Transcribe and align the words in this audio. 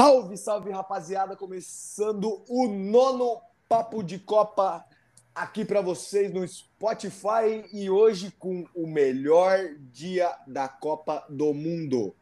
Salve, 0.00 0.38
salve, 0.38 0.70
rapaziada! 0.70 1.36
Começando 1.36 2.42
o 2.48 2.66
nono 2.66 3.38
Papo 3.68 4.02
de 4.02 4.18
Copa 4.18 4.82
aqui 5.34 5.62
para 5.62 5.82
vocês 5.82 6.32
no 6.32 6.48
Spotify 6.48 7.68
e 7.70 7.90
hoje 7.90 8.30
com 8.38 8.66
o 8.74 8.86
melhor 8.86 9.58
dia 9.92 10.34
da 10.46 10.66
Copa 10.66 11.22
do 11.28 11.52
Mundo. 11.52 12.14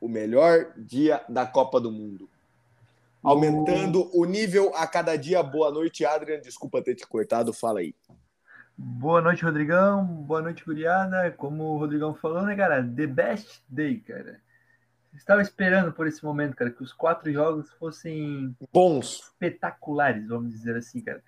O 0.00 0.08
melhor 0.08 0.72
dia 0.76 1.24
da 1.28 1.46
Copa 1.46 1.80
do 1.80 1.92
Mundo. 1.92 2.28
Aumentando 3.22 4.10
o 4.12 4.24
nível 4.24 4.72
a 4.74 4.84
cada 4.84 5.14
dia. 5.14 5.40
Boa 5.40 5.70
noite, 5.70 6.04
Adrian. 6.04 6.40
Desculpa 6.40 6.82
ter 6.82 6.96
te 6.96 7.06
cortado, 7.06 7.52
fala 7.52 7.78
aí. 7.78 7.94
Boa 8.76 9.20
noite, 9.20 9.44
Rodrigão. 9.44 10.04
Boa 10.04 10.42
noite, 10.42 10.64
Guriada. 10.64 11.30
Como 11.36 11.62
o 11.62 11.78
Rodrigão 11.78 12.12
falou, 12.12 12.42
né, 12.42 12.56
cara? 12.56 12.82
The 12.82 13.06
best 13.06 13.62
day, 13.68 14.00
cara. 14.00 14.40
Estava 15.14 15.42
esperando 15.42 15.92
por 15.92 16.06
esse 16.06 16.24
momento, 16.24 16.56
cara, 16.56 16.70
que 16.70 16.82
os 16.82 16.92
quatro 16.92 17.32
jogos 17.32 17.70
fossem 17.72 18.54
bons, 18.72 19.20
espetaculares, 19.24 20.26
vamos 20.28 20.52
dizer 20.52 20.76
assim, 20.76 21.00
cara. 21.00 21.22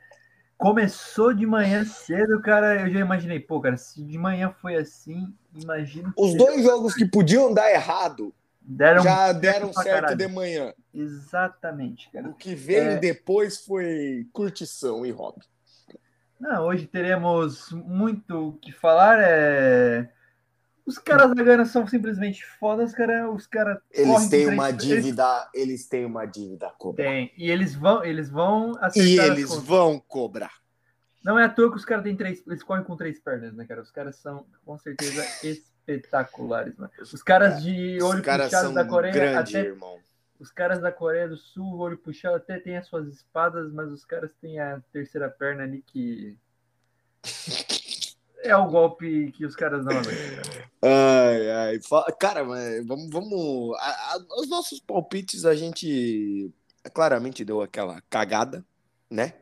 Começou 0.56 1.34
de 1.34 1.44
manhã 1.44 1.84
cedo, 1.84 2.40
cara. 2.40 2.82
Eu 2.82 2.90
já 2.90 3.00
imaginei, 3.00 3.40
pô, 3.40 3.60
cara, 3.60 3.76
se 3.76 4.02
de 4.04 4.16
manhã 4.16 4.54
foi 4.62 4.76
assim, 4.76 5.34
imagina. 5.54 6.12
Os 6.16 6.36
dois 6.36 6.62
jogos 6.62 6.94
que 6.94 7.04
podiam 7.04 7.52
dar 7.52 7.70
errado 7.72 8.32
deram 8.60 9.02
já 9.02 9.32
deram 9.32 9.72
certo 9.72 10.14
de 10.14 10.28
manhã. 10.28 10.72
Exatamente, 10.94 12.08
cara. 12.10 12.28
O 12.28 12.34
que 12.34 12.54
veio 12.54 12.92
é... 12.92 12.96
depois 12.96 13.64
foi 13.64 14.28
curtição 14.32 15.04
e 15.04 15.10
hobby. 15.10 15.44
Não, 16.38 16.66
hoje 16.66 16.86
teremos 16.86 17.70
muito 17.72 18.48
o 18.48 18.52
que 18.52 18.70
falar. 18.70 19.18
É 19.20 20.08
os 20.84 20.98
caras 20.98 21.34
da 21.34 21.42
Gana 21.42 21.64
são 21.64 21.86
simplesmente 21.86 22.44
fodas, 22.44 22.92
cara. 22.92 23.30
Os 23.30 23.46
caras. 23.46 23.78
Eles 23.90 24.28
têm 24.28 24.48
uma 24.48 24.70
dívida. 24.72 25.48
Eles... 25.54 25.68
eles... 25.68 25.88
têm 25.88 26.04
uma 26.04 26.26
dívida 26.26 26.66
a 26.66 26.70
cobrar. 26.70 27.04
Tem. 27.04 27.32
E 27.36 27.50
eles 27.50 27.74
vão, 27.74 28.04
eles 28.04 28.28
vão 28.28 28.72
E 28.96 29.18
eles 29.18 29.54
vão 29.54 30.00
cobrar. 30.00 30.52
Não 31.24 31.38
é 31.38 31.44
à 31.44 31.48
toa 31.48 31.70
que 31.70 31.76
os 31.76 31.84
caras 31.84 32.02
têm 32.02 32.16
três. 32.16 32.42
Eles 32.46 32.64
correm 32.64 32.84
com 32.84 32.96
três 32.96 33.20
pernas, 33.20 33.54
né, 33.54 33.64
cara? 33.64 33.80
Os 33.80 33.92
caras 33.92 34.16
são, 34.16 34.44
com 34.64 34.76
certeza, 34.76 35.24
espetaculares, 35.46 36.76
mano. 36.76 36.90
Os 37.00 37.22
caras 37.22 37.62
de 37.62 38.02
olho 38.02 38.22
puxado 38.22 38.74
da 38.74 38.84
Coreia. 38.84 39.12
Grande, 39.12 39.56
até, 39.56 39.68
irmão. 39.68 40.00
Os 40.40 40.50
caras 40.50 40.80
da 40.80 40.90
Coreia 40.90 41.28
do 41.28 41.36
Sul, 41.36 41.78
olho 41.78 41.96
puxado, 41.96 42.34
até 42.34 42.58
tem 42.58 42.76
as 42.76 42.88
suas 42.88 43.06
espadas, 43.06 43.72
mas 43.72 43.92
os 43.92 44.04
caras 44.04 44.32
têm 44.40 44.58
a 44.58 44.82
terceira 44.92 45.30
perna 45.30 45.62
ali 45.62 45.82
que. 45.82 46.36
É 48.44 48.56
o 48.56 48.66
golpe 48.66 49.30
que 49.30 49.46
os 49.46 49.54
caras 49.54 49.84
dão 49.84 50.02
Ai, 50.82 51.50
ai. 51.50 51.80
Cara, 52.18 52.42
vamos. 52.42 53.08
vamos 53.10 53.76
a, 53.78 54.14
a, 54.14 54.40
os 54.40 54.48
nossos 54.48 54.80
palpites 54.80 55.44
a 55.44 55.54
gente 55.54 56.52
claramente 56.92 57.44
deu 57.44 57.62
aquela 57.62 58.00
cagada, 58.10 58.64
né? 59.08 59.34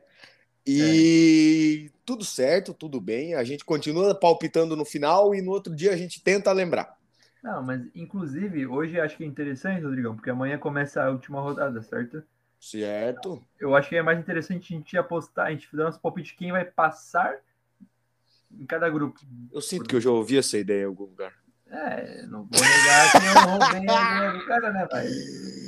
E 0.65 1.89
é. 1.89 1.99
tudo 2.05 2.23
certo, 2.23 2.73
tudo 2.73 3.01
bem. 3.01 3.33
A 3.33 3.43
gente 3.43 3.65
continua 3.65 4.13
palpitando 4.13 4.75
no 4.75 4.85
final 4.85 5.33
e 5.33 5.41
no 5.41 5.51
outro 5.51 5.75
dia 5.75 5.91
a 5.91 5.97
gente 5.97 6.21
tenta 6.23 6.51
lembrar. 6.51 6.95
Não, 7.41 7.63
mas 7.63 7.81
inclusive 7.95 8.67
hoje 8.67 8.99
acho 8.99 9.17
que 9.17 9.23
é 9.23 9.27
interessante, 9.27 9.83
Rodrigão, 9.83 10.15
porque 10.15 10.29
amanhã 10.29 10.59
começa 10.59 11.03
a 11.03 11.09
última 11.09 11.41
rodada, 11.41 11.81
certo? 11.81 12.23
Certo. 12.59 13.41
Eu 13.59 13.75
acho 13.75 13.89
que 13.89 13.95
é 13.95 14.03
mais 14.03 14.19
interessante 14.19 14.71
a 14.71 14.77
gente 14.77 14.95
apostar, 14.95 15.47
a 15.47 15.51
gente 15.51 15.67
fazer 15.67 15.83
nosso 15.83 15.99
palpite 15.99 16.35
quem 16.35 16.51
vai 16.51 16.63
passar 16.63 17.39
em 18.59 18.65
cada 18.65 18.89
grupo. 18.89 19.19
Eu 19.51 19.61
sinto 19.61 19.87
que 19.87 19.95
eu 19.95 20.01
já 20.01 20.09
ouvi 20.09 20.37
essa 20.37 20.57
ideia 20.57 20.83
em 20.83 20.87
algum 20.87 21.05
lugar. 21.05 21.33
É, 21.71 22.25
não 22.27 22.45
vou 22.51 22.61
negar 22.61 23.11
que 23.11 23.17
eu 23.17 23.91
a 23.93 24.09
ideia 24.09 24.31
do 24.33 24.45
cara, 24.45 24.71
né, 24.73 24.85
pai? 24.87 25.07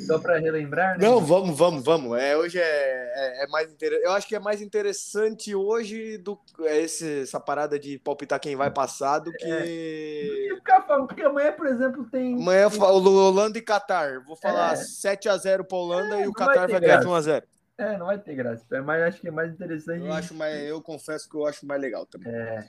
Só 0.05 0.19
para 0.19 0.37
relembrar, 0.37 0.99
né? 0.99 1.07
Não, 1.07 1.21
vamos, 1.21 1.57
vamos, 1.57 1.81
vamos. 1.81 2.19
É, 2.19 2.35
hoje 2.35 2.59
é, 2.59 2.61
é, 2.61 3.43
é 3.45 3.47
mais 3.47 3.71
interessante. 3.71 4.05
Eu 4.05 4.11
acho 4.11 4.27
que 4.27 4.35
é 4.35 4.39
mais 4.39 4.61
interessante 4.61 5.55
hoje 5.55 6.17
do 6.17 6.37
é 6.63 6.81
esse, 6.81 7.21
essa 7.21 7.39
parada 7.39 7.79
de 7.79 7.97
palpitar 7.99 8.37
quem 8.37 8.53
vai 8.53 8.69
passar 8.69 9.19
do 9.19 9.31
que. 9.31 9.49
É. 9.49 10.55
ficar 10.55 10.81
falando, 10.81 11.07
porque 11.07 11.21
amanhã, 11.21 11.53
por 11.53 11.67
exemplo, 11.67 12.05
tem. 12.11 12.33
Amanhã 12.33 12.67
Holanda 12.67 13.57
e 13.57 13.61
Qatar. 13.61 14.21
Vou 14.25 14.35
falar 14.35 14.73
é. 14.73 14.75
7x0 14.75 15.63
para 15.63 15.77
Holanda 15.77 16.19
é, 16.19 16.23
e 16.23 16.27
o 16.27 16.33
Qatar 16.33 16.69
vai 16.69 16.81
ganhar 16.81 16.99
de 16.99 17.07
1x0. 17.07 17.43
É, 17.77 17.97
não 17.97 18.07
vai 18.07 18.19
ter 18.19 18.35
graça. 18.35 18.65
Mas 18.81 19.03
acho 19.03 19.21
que 19.21 19.29
é 19.29 19.31
mais 19.31 19.53
interessante. 19.53 20.05
Eu 20.05 20.11
acho 20.11 20.33
mais, 20.33 20.61
eu 20.63 20.81
confesso 20.81 21.29
que 21.29 21.35
eu 21.35 21.45
acho 21.47 21.65
mais 21.65 21.81
legal 21.81 22.05
também. 22.05 22.33
É. 22.33 22.67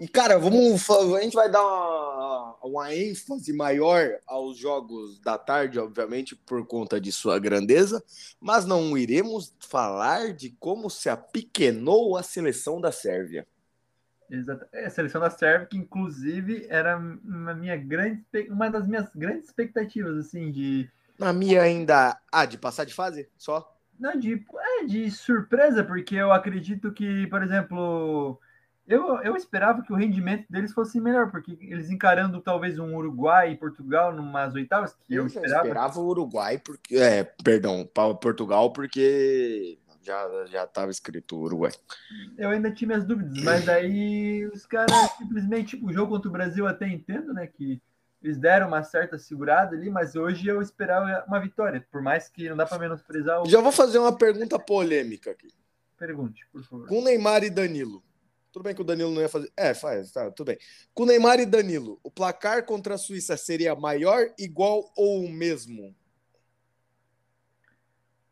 E, 0.00 0.08
cara, 0.08 0.38
vamos. 0.38 0.88
A 0.88 1.20
gente 1.20 1.34
vai 1.34 1.50
dar 1.50 1.62
uma, 1.62 2.56
uma 2.64 2.94
ênfase 2.94 3.52
maior 3.52 4.18
aos 4.26 4.56
jogos 4.56 5.20
da 5.20 5.36
tarde, 5.36 5.78
obviamente, 5.78 6.34
por 6.34 6.66
conta 6.66 6.98
de 6.98 7.12
sua 7.12 7.38
grandeza, 7.38 8.02
mas 8.40 8.64
não 8.64 8.96
iremos 8.96 9.54
falar 9.60 10.32
de 10.32 10.56
como 10.58 10.88
se 10.88 11.10
apequenou 11.10 12.16
a 12.16 12.22
seleção 12.22 12.80
da 12.80 12.90
Sérvia. 12.90 13.46
Exato. 14.30 14.64
É, 14.72 14.86
a 14.86 14.90
seleção 14.90 15.20
da 15.20 15.28
Sérvia, 15.28 15.66
que 15.66 15.76
inclusive 15.76 16.66
era 16.70 16.96
uma, 16.96 17.52
minha 17.52 17.76
grande, 17.76 18.24
uma 18.48 18.70
das 18.70 18.86
minhas 18.86 19.10
grandes 19.14 19.48
expectativas, 19.48 20.16
assim, 20.16 20.50
de. 20.50 20.88
Na 21.18 21.30
minha 21.30 21.60
ainda. 21.60 22.18
Ah, 22.32 22.46
de 22.46 22.56
passar 22.56 22.84
de 22.84 22.94
fase? 22.94 23.28
Só? 23.36 23.76
Não, 23.98 24.18
de, 24.18 24.42
é, 24.80 24.84
de 24.86 25.10
surpresa, 25.10 25.84
porque 25.84 26.14
eu 26.14 26.32
acredito 26.32 26.90
que, 26.90 27.26
por 27.26 27.42
exemplo, 27.42 28.40
eu, 28.90 29.22
eu 29.22 29.36
esperava 29.36 29.82
que 29.82 29.92
o 29.92 29.96
rendimento 29.96 30.44
deles 30.50 30.72
fosse 30.72 31.00
melhor, 31.00 31.30
porque 31.30 31.56
eles 31.60 31.90
encarando 31.90 32.40
talvez 32.40 32.76
um 32.76 32.96
Uruguai 32.96 33.52
e 33.52 33.56
Portugal 33.56 34.12
numas 34.12 34.52
oitavas, 34.54 34.92
que 34.92 35.14
eu, 35.14 35.22
eu 35.22 35.26
esperava. 35.28 35.62
esperava 35.62 36.00
o 36.00 36.06
Uruguai, 36.06 36.58
porque. 36.58 36.96
É, 36.96 37.22
perdão, 37.44 37.88
Portugal, 38.20 38.72
porque 38.72 39.78
já 40.02 40.46
já 40.46 40.64
estava 40.64 40.90
escrito 40.90 41.38
Uruguai. 41.38 41.70
Eu 42.36 42.50
ainda 42.50 42.72
tinha 42.72 42.88
minhas 42.88 43.04
dúvidas, 43.04 43.44
mas 43.44 43.68
aí 43.68 44.44
os 44.52 44.66
caras 44.66 44.92
simplesmente, 45.16 45.80
o 45.84 45.92
jogo 45.92 46.12
contra 46.12 46.28
o 46.28 46.32
Brasil 46.32 46.66
até 46.66 46.88
entendo, 46.88 47.32
né, 47.32 47.46
que 47.46 47.80
eles 48.20 48.38
deram 48.38 48.66
uma 48.66 48.82
certa 48.82 49.18
segurada 49.18 49.76
ali, 49.76 49.88
mas 49.88 50.16
hoje 50.16 50.48
eu 50.48 50.60
esperava 50.60 51.24
uma 51.28 51.38
vitória, 51.38 51.86
por 51.92 52.02
mais 52.02 52.28
que 52.28 52.48
não 52.48 52.56
dá 52.56 52.66
para 52.66 52.78
menosprezar 52.78 53.40
o... 53.40 53.48
Já 53.48 53.60
vou 53.60 53.72
fazer 53.72 53.98
uma 53.98 54.16
pergunta 54.16 54.58
polêmica 54.58 55.30
aqui. 55.30 55.48
Pergunte, 55.96 56.44
por 56.52 56.62
favor. 56.64 56.88
Com 56.88 57.04
Neymar 57.04 57.44
e 57.44 57.50
Danilo. 57.50 58.02
Tudo 58.52 58.64
bem 58.64 58.74
que 58.74 58.80
o 58.80 58.84
Danilo 58.84 59.10
não 59.10 59.20
ia 59.20 59.28
fazer. 59.28 59.52
É, 59.56 59.74
faz, 59.74 60.10
tá, 60.12 60.30
tudo 60.30 60.48
bem. 60.48 60.58
Com 60.92 61.04
Neymar 61.04 61.40
e 61.40 61.46
Danilo, 61.46 61.98
o 62.02 62.10
placar 62.10 62.64
contra 62.64 62.94
a 62.94 62.98
Suíça 62.98 63.36
seria 63.36 63.74
maior, 63.74 64.32
igual 64.38 64.92
ou 64.96 65.24
o 65.24 65.30
mesmo? 65.30 65.94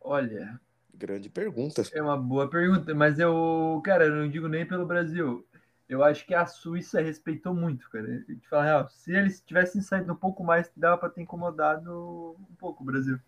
Olha. 0.01 0.61
Grande 0.93 1.29
pergunta. 1.29 1.83
É 1.93 2.03
uma 2.03 2.17
boa 2.17 2.51
pergunta, 2.51 2.93
mas 2.95 3.19
eu, 3.19 3.81
cara, 3.85 4.07
eu 4.07 4.17
não 4.17 4.29
digo 4.29 4.49
nem 4.49 4.67
pelo 4.67 4.87
Brasil 4.87 5.47
eu 5.89 6.05
acho 6.05 6.27
que 6.27 6.35
a 6.35 6.47
Suíça 6.47 7.01
respeitou 7.01 7.55
muito, 7.55 7.89
cara. 7.89 8.07
De 8.07 8.47
falar 8.49 8.65
real, 8.65 8.89
se 8.91 9.13
eles 9.13 9.41
tivessem 9.41 9.81
saído 9.81 10.13
um 10.13 10.17
pouco 10.17 10.45
mais, 10.45 10.71
dava 10.77 10.99
para 10.99 11.09
ter 11.09 11.23
incomodado 11.23 12.37
um 12.39 12.55
pouco 12.59 12.83
o 12.83 12.87
Brasil. 12.87 13.19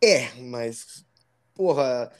É, 0.00 0.32
mas 0.42 1.04
porra, 1.54 2.12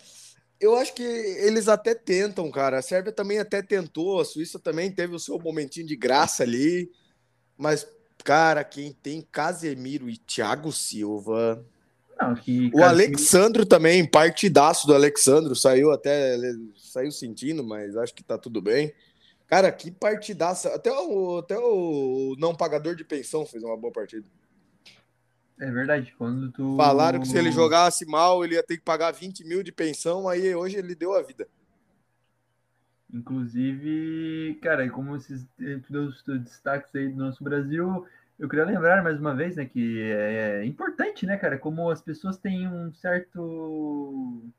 eu 0.60 0.76
acho 0.76 0.94
que 0.94 1.02
eles 1.02 1.68
até 1.68 1.94
tentam, 1.94 2.50
cara. 2.50 2.78
A 2.78 2.82
Sérvia 2.82 3.12
também 3.12 3.38
até 3.38 3.62
tentou, 3.62 4.20
a 4.20 4.24
Suíça 4.24 4.58
também 4.58 4.90
teve 4.90 5.14
o 5.14 5.20
seu 5.20 5.38
momentinho 5.38 5.86
de 5.86 5.96
graça 5.96 6.42
ali, 6.42 6.90
mas 7.56 7.86
cara, 8.24 8.64
quem 8.64 8.92
tem 8.92 9.22
Casemiro 9.30 10.10
e 10.10 10.16
Thiago 10.16 10.72
Silva, 10.72 11.64
não, 12.20 12.34
que, 12.34 12.70
o 12.74 12.82
Alexandro 12.82 13.66
também, 13.66 14.04
partidaço 14.04 14.86
do 14.86 14.94
Alexandro, 14.94 15.54
saiu 15.54 15.92
até 15.92 16.36
saiu 16.76 17.12
sentindo, 17.12 17.62
mas 17.62 17.96
acho 17.96 18.14
que 18.14 18.24
tá 18.24 18.38
tudo 18.38 18.62
bem. 18.62 18.92
Cara, 19.46 19.70
que 19.70 19.90
partidaça. 19.90 20.74
Até 20.74 20.90
o, 20.90 21.38
até 21.38 21.58
o 21.58 22.34
não 22.38 22.54
pagador 22.54 22.96
de 22.96 23.04
pensão 23.04 23.46
fez 23.46 23.62
uma 23.62 23.76
boa 23.76 23.92
partida. 23.92 24.26
É 25.58 25.70
verdade. 25.70 26.14
Quando 26.18 26.50
tu. 26.52 26.76
Falaram 26.76 27.20
que 27.20 27.28
se 27.28 27.36
ele 27.36 27.50
jogasse 27.50 28.04
mal, 28.04 28.44
ele 28.44 28.54
ia 28.54 28.62
ter 28.62 28.76
que 28.76 28.84
pagar 28.84 29.10
20 29.12 29.44
mil 29.44 29.62
de 29.62 29.72
pensão, 29.72 30.28
aí 30.28 30.54
hoje 30.54 30.76
ele 30.76 30.94
deu 30.94 31.14
a 31.14 31.22
vida. 31.22 31.48
Inclusive, 33.12 34.58
cara, 34.60 34.88
como 34.90 35.16
esses, 35.16 35.46
tu 35.56 35.92
deu 35.92 36.04
os 36.04 36.22
destaques 36.22 36.94
aí 36.94 37.08
do 37.08 37.16
nosso 37.16 37.42
Brasil, 37.42 38.06
eu 38.38 38.48
queria 38.48 38.64
lembrar 38.66 39.02
mais 39.02 39.18
uma 39.18 39.34
vez, 39.34 39.56
né, 39.56 39.64
que 39.64 40.02
é, 40.02 40.60
é 40.60 40.66
importante, 40.66 41.24
né, 41.24 41.38
cara, 41.38 41.56
como 41.56 41.88
as 41.88 42.02
pessoas 42.02 42.36
têm 42.36 42.68
um 42.68 42.92
certo. 42.92 43.38
Como 43.38 44.52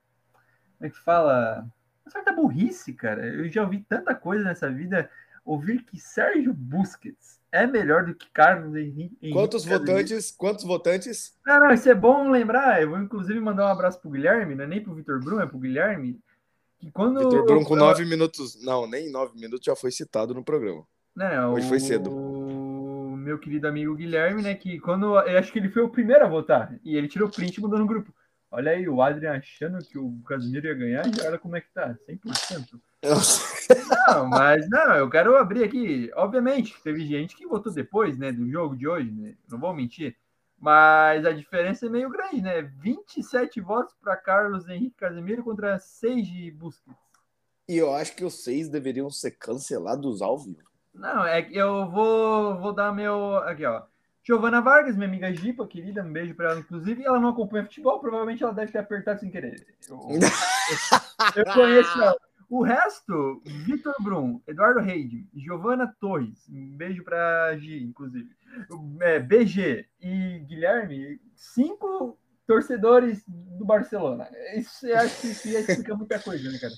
é 0.81 0.89
que 0.89 0.97
fala? 0.99 1.67
Uma 2.05 2.11
certa 2.11 2.31
burrice, 2.31 2.93
cara. 2.93 3.25
Eu 3.27 3.47
já 3.49 3.63
ouvi 3.63 3.85
tanta 3.87 4.15
coisa 4.15 4.43
nessa 4.43 4.69
vida. 4.71 5.09
Ouvir 5.45 5.83
que 5.83 5.99
Sérgio 5.99 6.53
Busquets 6.53 7.39
é 7.63 7.67
melhor 7.67 8.05
do 8.05 8.15
que 8.15 8.29
Carlos 8.31 8.75
Henrique. 8.75 9.31
Quantos 9.31 9.65
votantes? 9.65 10.31
Quantos 10.31 10.63
votantes? 10.63 11.33
Não, 11.45 11.59
não, 11.59 11.73
isso 11.73 11.89
é 11.89 11.95
bom 11.95 12.29
lembrar. 12.29 12.81
Eu 12.81 12.89
vou 12.89 12.99
inclusive 12.99 13.39
mandar 13.39 13.65
um 13.65 13.71
abraço 13.71 13.99
pro 13.99 14.11
Guilherme, 14.11 14.55
não 14.55 14.63
é 14.63 14.67
nem 14.67 14.81
pro 14.81 14.93
Vitor 14.93 15.19
Bruno, 15.19 15.41
é 15.41 15.45
pro 15.45 15.59
Guilherme. 15.59 16.19
Que 16.79 16.91
quando 16.91 17.19
Vitor 17.19 17.45
Bruno 17.45 17.65
com 17.65 17.75
nove 17.75 18.05
minutos. 18.05 18.63
Não, 18.63 18.87
nem 18.87 19.11
nove 19.11 19.39
minutos 19.39 19.65
já 19.65 19.75
foi 19.75 19.91
citado 19.91 20.33
no 20.33 20.43
programa. 20.43 20.83
Não, 21.15 21.53
Hoje 21.53 21.65
o... 21.65 21.69
foi 21.69 21.79
cedo 21.79 22.37
meu 23.27 23.37
querido 23.37 23.67
amigo 23.67 23.93
Guilherme, 23.93 24.41
né? 24.41 24.55
Que 24.55 24.79
quando. 24.79 25.19
Eu 25.19 25.37
acho 25.37 25.51
que 25.51 25.59
ele 25.59 25.69
foi 25.69 25.83
o 25.83 25.89
primeiro 25.89 26.23
a 26.23 26.29
votar. 26.29 26.79
E 26.83 26.95
ele 26.95 27.07
tirou 27.07 27.29
print 27.29 27.57
e 27.57 27.61
mandou 27.61 27.77
no 27.77 27.85
grupo. 27.85 28.13
Olha 28.49 28.71
aí, 28.71 28.87
o 28.87 29.01
Adrian 29.01 29.33
achando 29.33 29.85
que 29.85 29.97
o 29.97 30.19
Casimiro 30.25 30.67
ia 30.67 30.73
ganhar, 30.73 31.05
e 31.05 31.21
olha 31.25 31.37
como 31.37 31.55
é 31.55 31.61
que 31.61 31.69
tá, 31.73 31.95
100%. 32.07 32.79
não, 34.07 34.27
mas 34.27 34.69
não, 34.69 34.95
eu 34.95 35.09
quero 35.09 35.35
abrir 35.35 35.63
aqui. 35.63 36.09
Obviamente, 36.15 36.81
teve 36.81 37.05
gente 37.05 37.35
que 37.35 37.45
votou 37.45 37.73
depois, 37.73 38.17
né, 38.17 38.31
do 38.31 38.49
jogo 38.49 38.75
de 38.75 38.87
hoje, 38.87 39.11
né? 39.11 39.35
Não 39.49 39.59
vou 39.59 39.73
mentir. 39.73 40.15
Mas 40.59 41.25
a 41.25 41.31
diferença 41.31 41.85
é 41.85 41.89
meio 41.89 42.09
grande, 42.09 42.41
né? 42.41 42.61
27 42.61 43.61
votos 43.61 43.93
para 44.01 44.17
Carlos 44.17 44.67
Henrique 44.67 44.95
Casemiro 44.97 45.43
contra 45.43 45.77
6 45.77 46.27
de 46.27 46.51
Busquets. 46.51 47.07
E 47.69 47.77
eu 47.77 47.93
acho 47.93 48.15
que 48.15 48.23
os 48.23 48.43
seis 48.43 48.69
deveriam 48.69 49.09
ser 49.09 49.31
cancelados 49.31 50.21
ao 50.21 50.39
vivo. 50.39 50.63
Não, 50.93 51.25
é 51.25 51.41
que 51.41 51.55
eu 51.55 51.91
vou, 51.91 52.57
vou 52.57 52.73
dar 52.73 52.93
meu. 52.93 53.37
Aqui, 53.39 53.65
ó. 53.65 53.83
Giovana 54.27 54.59
Vargas, 54.59 54.97
minha 54.97 55.07
amiga 55.07 55.33
Gipa, 55.33 55.65
querida, 55.65 56.03
um 56.03 56.11
beijo 56.11 56.35
para 56.35 56.51
ela, 56.51 56.59
inclusive. 56.59 57.01
Ela 57.01 57.17
não 57.17 57.29
acompanha 57.29 57.63
futebol, 57.63 57.97
provavelmente 58.01 58.43
ela 58.43 58.53
deve 58.53 58.73
ter 58.73 58.79
apertado 58.79 59.21
sem 59.21 59.31
querer. 59.31 59.65
Eu, 59.87 59.97
eu, 61.33 61.43
eu 61.45 61.53
conheço 61.53 62.01
ela. 62.01 62.17
O 62.49 62.61
resto, 62.61 63.41
Vitor 63.45 63.93
Brum, 64.01 64.41
Eduardo 64.45 64.81
Reid, 64.81 65.25
Giovana 65.33 65.95
Torres, 65.99 66.45
um 66.49 66.75
beijo 66.75 67.05
para 67.05 67.57
Gi, 67.57 67.81
inclusive. 67.81 68.29
É, 69.01 69.17
BG 69.17 69.85
e 70.01 70.39
Guilherme, 70.39 71.21
cinco 71.33 72.17
torcedores 72.45 73.23
do 73.27 73.65
Barcelona. 73.65 74.29
Isso 74.55 74.91
acho 74.93 75.21
que 75.21 75.27
isso 75.27 75.47
explica 75.47 75.95
muita 75.95 76.19
coisa, 76.19 76.51
né, 76.51 76.57
cara? 76.59 76.73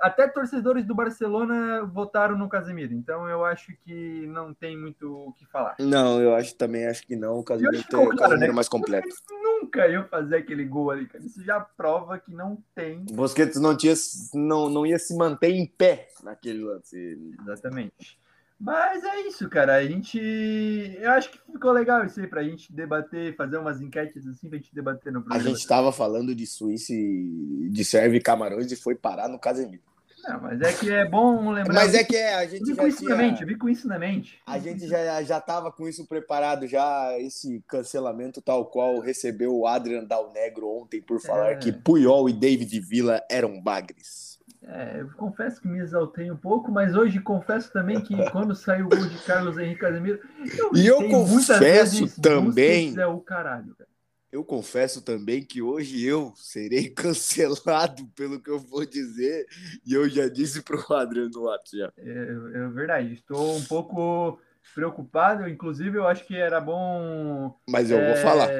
Até 0.00 0.26
torcedores 0.26 0.84
do 0.84 0.94
Barcelona 0.94 1.84
votaram 1.84 2.36
no 2.36 2.48
Casemiro, 2.48 2.92
então 2.92 3.28
eu 3.28 3.44
acho 3.44 3.72
que 3.84 4.26
não 4.26 4.52
tem 4.52 4.76
muito 4.76 5.12
o 5.12 5.32
que 5.32 5.46
falar. 5.46 5.76
Não, 5.78 6.20
eu 6.20 6.34
acho 6.34 6.54
também 6.56 6.86
acho 6.86 7.06
que 7.06 7.14
não. 7.14 7.38
O 7.38 7.44
Casemiro 7.44 7.84
tem 7.84 7.98
o 7.98 8.16
Casemiro 8.16 8.48
né? 8.48 8.54
mais 8.54 8.68
completo. 8.68 9.08
Nunca 9.30 9.86
ia 9.86 10.04
fazer 10.04 10.36
aquele 10.36 10.64
gol 10.64 10.90
ali, 10.90 11.06
cara. 11.06 11.24
Isso 11.24 11.42
já 11.44 11.60
prova 11.60 12.18
que 12.18 12.32
não 12.32 12.62
tem. 12.74 13.04
Busquets 13.10 13.60
não 13.60 13.76
tinha, 13.76 13.94
não, 14.34 14.68
não 14.68 14.84
ia 14.84 14.98
se 14.98 15.16
manter 15.16 15.50
em 15.50 15.66
pé 15.66 16.08
naquele 16.22 16.64
lance. 16.64 17.18
Exatamente. 17.42 18.17
Mas 18.60 19.04
é 19.04 19.20
isso, 19.20 19.48
cara. 19.48 19.76
A 19.76 19.86
gente. 19.86 20.18
Eu 20.18 21.10
acho 21.12 21.30
que 21.30 21.38
ficou 21.52 21.70
legal 21.70 22.04
isso 22.04 22.20
aí 22.20 22.26
pra 22.26 22.42
gente 22.42 22.72
debater, 22.72 23.36
fazer 23.36 23.56
umas 23.58 23.80
enquetes 23.80 24.26
assim 24.26 24.48
pra 24.48 24.58
gente 24.58 24.74
debater 24.74 25.12
no 25.12 25.22
programa. 25.22 25.48
A 25.48 25.52
gente 25.52 25.66
tava 25.66 25.92
falando 25.92 26.34
de 26.34 26.46
Suíça 26.46 26.92
e 26.92 27.68
de 27.70 27.84
Sérvia 27.84 28.18
e 28.18 28.22
Camarões 28.22 28.72
e 28.72 28.76
foi 28.76 28.96
parar 28.96 29.28
no 29.28 29.38
Casemiro. 29.38 29.82
Não, 30.24 30.40
mas 30.42 30.60
é 30.60 30.72
que 30.72 30.90
é 30.90 31.08
bom 31.08 31.52
lembrar. 31.52 31.72
Mas 31.72 31.94
é 31.94 32.02
que 32.02 32.16
é, 32.16 32.34
a 32.34 32.46
gente. 32.46 32.62
Eu 32.62 32.66
vi 32.66 32.76
com 32.76 32.86
isso 32.86 32.98
tinha... 32.98 33.10
na 33.10 33.16
mente, 33.16 33.44
vi 33.44 33.56
com 33.56 33.68
isso 33.68 33.88
na 33.88 33.98
mente. 33.98 34.40
A 34.44 34.58
gente 34.58 34.88
já, 34.88 35.22
já 35.22 35.40
tava 35.40 35.70
com 35.70 35.88
isso 35.88 36.06
preparado, 36.06 36.66
já 36.66 37.16
esse 37.18 37.62
cancelamento 37.68 38.42
tal 38.42 38.66
qual 38.66 38.98
recebeu 38.98 39.56
o 39.56 39.66
Adrian 39.66 40.04
Dal 40.04 40.32
Negro 40.32 40.68
ontem 40.68 41.00
por 41.00 41.20
falar 41.20 41.52
é... 41.52 41.56
que 41.56 41.72
Puyol 41.72 42.28
e 42.28 42.32
David 42.32 42.80
Villa 42.80 43.22
eram 43.30 43.60
bagres. 43.60 44.37
É, 44.70 45.00
eu 45.00 45.08
confesso 45.12 45.62
que 45.62 45.66
me 45.66 45.78
exaltei 45.78 46.30
um 46.30 46.36
pouco, 46.36 46.70
mas 46.70 46.94
hoje 46.94 47.18
confesso 47.20 47.72
também 47.72 48.02
que 48.02 48.14
quando 48.30 48.54
saiu 48.54 48.84
o 48.84 48.88
gol 48.90 49.06
de 49.06 49.18
Carlos 49.24 49.56
Henrique 49.56 49.80
Casemiro, 49.80 50.20
eu 50.58 50.70
e 50.74 50.86
eu 50.86 51.08
confesso 51.08 52.20
também 52.20 52.94
é 52.98 53.06
o 53.06 53.18
caralho, 53.18 53.74
cara. 53.74 53.88
Eu 54.30 54.44
confesso 54.44 55.00
também 55.00 55.42
que 55.42 55.62
hoje 55.62 56.04
eu 56.04 56.34
serei 56.36 56.90
cancelado 56.92 58.06
pelo 58.08 58.38
que 58.42 58.50
eu 58.50 58.58
vou 58.58 58.84
dizer 58.84 59.46
e 59.86 59.94
eu 59.94 60.06
já 60.06 60.28
disse 60.28 60.62
para 60.62 60.76
o 60.76 60.94
Adriano 60.94 61.44
WhatsApp. 61.44 61.94
É, 61.96 62.02
é 62.04 62.68
verdade, 62.68 63.14
estou 63.14 63.56
um 63.56 63.64
pouco 63.64 64.38
preocupado, 64.74 65.48
inclusive 65.48 65.96
eu 65.96 66.06
acho 66.06 66.26
que 66.26 66.36
era 66.36 66.60
bom. 66.60 67.58
Mas 67.66 67.90
eu 67.90 67.98
é... 67.98 68.12
vou 68.12 68.22
falar. 68.22 68.50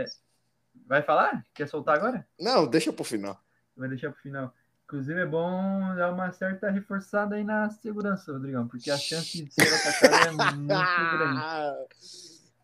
Vai 0.87 1.03
falar? 1.03 1.45
Quer 1.53 1.69
soltar 1.69 1.97
agora? 1.97 2.27
Não, 2.41 2.67
deixa 2.67 2.91
para 2.91 3.03
o 3.03 3.05
final. 3.05 3.39
Vai 3.77 3.91
deixar 3.91 4.11
para 4.11 4.19
o 4.19 4.23
final. 4.23 4.55
Inclusive 4.89 5.21
é 5.21 5.27
bom 5.27 5.95
dar 5.97 6.11
uma 6.15 6.33
certa 6.33 6.71
reforçada 6.71 7.37
aí 7.37 7.45
na 7.45 7.69
segurança, 7.69 8.33
Rodrigão, 8.33 8.67
porque 8.67 8.91
a 8.91 8.97
chance 8.97 9.45
de 9.45 9.53
ser 9.53 9.69
atacado 9.69 10.29
é 10.29 10.33
muito 10.33 10.67
grande. 10.67 11.41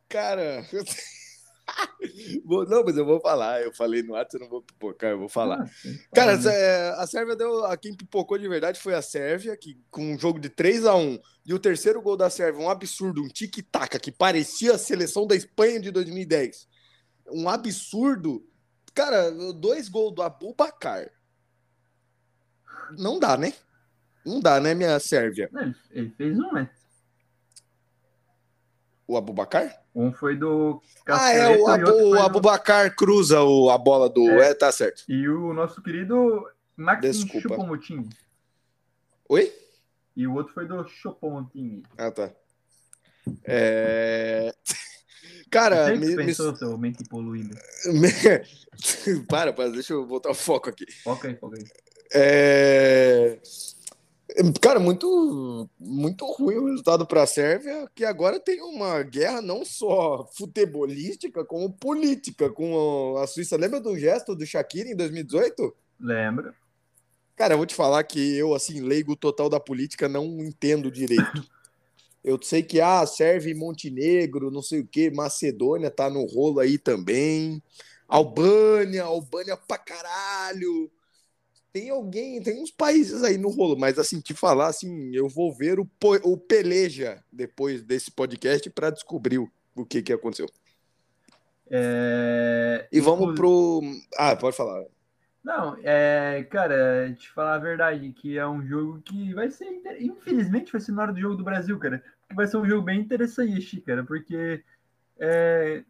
Cara, 0.08 0.66
não, 2.46 2.82
mas 2.82 2.96
eu 2.96 3.04
vou 3.04 3.20
falar. 3.20 3.60
Eu 3.60 3.74
falei 3.74 4.02
no 4.02 4.14
WhatsApp, 4.14 4.36
eu 4.36 4.40
não 4.40 4.48
vou 4.48 4.62
pipocar, 4.62 5.10
eu 5.10 5.18
vou 5.18 5.28
falar. 5.28 5.64
Ah, 5.64 5.70
Cara, 6.14 6.32
a 6.96 7.06
Sérvia 7.06 7.36
deu. 7.36 7.62
A 7.66 7.76
quem 7.76 7.94
pipocou 7.94 8.38
de 8.38 8.48
verdade 8.48 8.80
foi 8.80 8.94
a 8.94 9.02
Sérvia, 9.02 9.54
que 9.54 9.78
com 9.90 10.14
um 10.14 10.18
jogo 10.18 10.40
de 10.40 10.48
3 10.48 10.86
a 10.86 10.94
1 10.94 11.18
e 11.44 11.52
o 11.52 11.58
terceiro 11.58 12.00
gol 12.00 12.16
da 12.16 12.30
Sérvia, 12.30 12.64
um 12.64 12.70
absurdo, 12.70 13.22
um 13.22 13.28
tic-tac, 13.28 14.00
que 14.00 14.10
parecia 14.10 14.76
a 14.76 14.78
seleção 14.78 15.26
da 15.26 15.36
Espanha 15.36 15.78
de 15.78 15.90
2010. 15.90 16.66
Um 17.32 17.50
absurdo. 17.50 18.42
Cara, 18.94 19.30
dois 19.52 19.90
gols 19.90 20.14
do 20.14 20.22
Abubacar 20.22 21.10
não 22.92 23.18
dá, 23.18 23.36
né? 23.36 23.52
Não 24.24 24.40
dá, 24.40 24.58
né, 24.58 24.74
minha 24.74 24.98
Sérvia? 24.98 25.50
Ele 25.90 26.10
fez 26.10 26.38
um, 26.38 26.52
né? 26.52 26.70
O 29.06 29.16
Abubacar? 29.16 29.84
Um 29.94 30.12
foi 30.12 30.36
do 30.36 30.80
Ah, 31.06 31.30
é, 31.30 31.56
o, 31.56 31.68
Abu, 31.68 31.90
o 31.90 32.18
Abubacar 32.18 32.88
do... 32.88 32.96
cruza 32.96 33.42
o, 33.42 33.70
a 33.70 33.76
bola 33.76 34.08
do. 34.08 34.22
É. 34.40 34.50
é. 34.50 34.54
tá 34.54 34.72
certo. 34.72 35.04
E 35.08 35.28
o 35.28 35.52
nosso 35.52 35.82
querido 35.82 36.48
Maxim 36.76 37.28
Chupomoting. 37.40 38.08
Oi? 39.28 39.52
E 40.16 40.26
o 40.26 40.34
outro 40.34 40.54
foi 40.54 40.66
do 40.66 40.86
Chupomoting. 40.88 41.82
Ah, 41.98 42.10
tá. 42.10 42.30
É. 43.44 44.54
Cara, 45.50 45.86
Você 45.86 45.96
me, 45.96 46.16
pensou, 46.16 46.52
me... 46.52 46.58
seu 46.58 46.78
mente 46.78 47.04
poluído. 47.04 47.56
para, 49.28 49.52
para, 49.52 49.70
deixa 49.70 49.92
eu 49.92 50.04
botar 50.04 50.30
o 50.30 50.34
foco 50.34 50.68
aqui. 50.68 50.90
Foca 51.04 51.28
aí, 51.28 51.36
foca 51.36 51.56
aí. 51.56 51.64
É... 52.14 53.38
Cara, 54.60 54.80
muito, 54.80 55.68
muito 55.78 56.24
ruim 56.26 56.56
o 56.56 56.66
resultado 56.66 57.06
para 57.06 57.22
a 57.22 57.26
Sérvia, 57.26 57.88
que 57.94 58.04
agora 58.04 58.40
tem 58.40 58.60
uma 58.62 59.02
guerra 59.02 59.40
não 59.40 59.64
só 59.64 60.28
futebolística, 60.36 61.44
como 61.44 61.72
política 61.72 62.50
com 62.50 63.16
a 63.18 63.26
Suíça. 63.26 63.56
Lembra 63.56 63.80
do 63.80 63.96
gesto 63.96 64.34
do 64.34 64.44
Shakira 64.44 64.88
em 64.88 64.96
2018? 64.96 65.74
Lembra. 66.00 66.54
Cara, 67.36 67.54
eu 67.54 67.58
vou 67.58 67.66
te 67.66 67.74
falar 67.74 68.02
que 68.04 68.36
eu, 68.36 68.54
assim, 68.54 68.80
leigo 68.80 69.14
total 69.14 69.48
da 69.48 69.60
política, 69.60 70.08
não 70.08 70.24
entendo 70.40 70.90
direito. 70.90 71.44
Eu 72.22 72.40
sei 72.42 72.62
que, 72.62 72.80
ah, 72.80 73.04
serve 73.04 73.52
Montenegro, 73.54 74.50
não 74.50 74.62
sei 74.62 74.80
o 74.80 74.86
que, 74.86 75.10
Macedônia 75.10 75.90
tá 75.90 76.08
no 76.08 76.24
rolo 76.24 76.58
aí 76.58 76.78
também. 76.78 77.62
Albânia, 78.08 79.04
Albânia 79.04 79.56
pra 79.56 79.76
caralho 79.76 80.90
tem 81.74 81.90
alguém, 81.90 82.40
tem 82.40 82.62
uns 82.62 82.70
países 82.70 83.24
aí 83.24 83.36
no 83.36 83.48
rolo, 83.48 83.76
mas 83.76 83.98
assim, 83.98 84.20
te 84.20 84.32
falar 84.32 84.68
assim, 84.68 85.12
eu 85.12 85.28
vou 85.28 85.52
ver 85.52 85.80
o, 85.80 85.90
o 86.22 86.38
Peleja 86.38 87.20
depois 87.32 87.82
desse 87.82 88.12
podcast 88.12 88.70
para 88.70 88.90
descobrir 88.90 89.38
o, 89.38 89.50
o 89.74 89.84
que 89.84 90.00
que 90.00 90.12
aconteceu. 90.12 90.46
É... 91.68 92.86
E 92.92 93.00
vamos 93.00 93.34
pro. 93.34 93.80
Ah, 94.16 94.36
pode 94.36 94.56
falar. 94.56 94.84
Não, 95.42 95.76
é, 95.82 96.46
cara, 96.48 97.12
te 97.12 97.28
falar 97.32 97.54
a 97.54 97.58
verdade, 97.58 98.12
que 98.12 98.38
é 98.38 98.46
um 98.46 98.64
jogo 98.64 99.02
que 99.02 99.34
vai 99.34 99.50
ser. 99.50 99.66
Infelizmente, 99.98 100.70
vai 100.70 100.80
ser 100.80 100.92
na 100.92 101.02
hora 101.02 101.12
do 101.12 101.20
jogo 101.20 101.34
do 101.34 101.44
Brasil, 101.44 101.76
cara. 101.80 102.04
Porque 102.20 102.36
vai 102.36 102.46
ser 102.46 102.56
um 102.56 102.68
jogo 102.68 102.82
bem 102.82 103.00
interessante, 103.00 103.80
cara, 103.80 104.04
porque 104.04 104.62
é, 105.18 105.82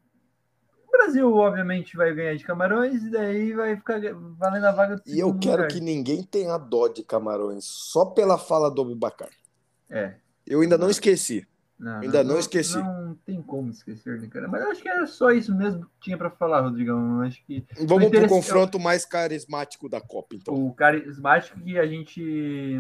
Brasil, 0.97 1.35
obviamente, 1.35 1.97
vai 1.97 2.15
ganhar 2.15 2.37
de 2.37 2.45
Camarões 2.45 3.03
e 3.03 3.11
daí 3.11 3.53
vai 3.53 3.77
ficar 3.77 4.01
valendo 4.39 4.65
a 4.65 4.73
vaga 4.73 5.03
E 5.07 5.19
eu 5.19 5.39
quero 5.39 5.63
lugar. 5.63 5.69
que 5.69 5.81
ninguém 5.81 6.23
tenha 6.23 6.57
dó 6.59 6.89
de 6.89 7.03
Camarões, 7.03 7.65
só 7.65 8.05
pela 8.05 8.39
fala 8.39 8.71
do 8.71 8.83
Abubacar. 8.83 9.31
É. 9.91 10.15
Eu 10.47 10.61
ainda 10.61 10.77
não, 10.77 10.91
esqueci. 10.91 11.47
Não, 11.79 12.01
ainda 12.01 12.23
não, 12.23 12.35
não, 12.35 12.41
esqueci. 12.41 12.77
Não 12.77 13.15
tem 13.27 13.43
como 13.43 13.71
esquecer, 13.71 14.21
né, 14.21 14.29
cara? 14.29 14.49
Mas 14.49 14.63
acho 14.63 14.83
que 14.83 14.89
era 14.89 15.07
só 15.07 15.31
isso 15.31 15.55
mesmo 15.55 15.85
que 15.85 15.91
tinha 16.01 16.19
para 16.19 16.31
falar, 16.31 16.61
Rodrigão. 16.61 17.21
Acho 17.23 17.45
que. 17.45 17.67
Vamos 17.87 18.11
pro 18.11 18.29
confronto 18.29 18.79
mais 18.79 19.05
carismático 19.05 19.89
da 19.89 20.01
Copa, 20.01 20.35
então. 20.35 20.55
O 20.55 20.75
carismático 20.75 21.61
que 21.61 21.79
a 21.79 21.87
gente 21.87 22.21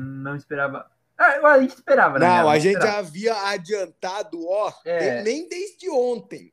não 0.00 0.36
esperava. 0.36 0.86
Ah, 1.16 1.52
a 1.52 1.60
gente 1.60 1.74
esperava, 1.74 2.18
né? 2.18 2.26
Não, 2.26 2.48
a 2.48 2.58
gente 2.58 2.84
havia 2.84 3.34
adiantado, 3.50 4.44
ó, 4.48 4.72
é. 4.84 5.22
nem 5.22 5.48
desde 5.48 5.88
ontem. 5.88 6.52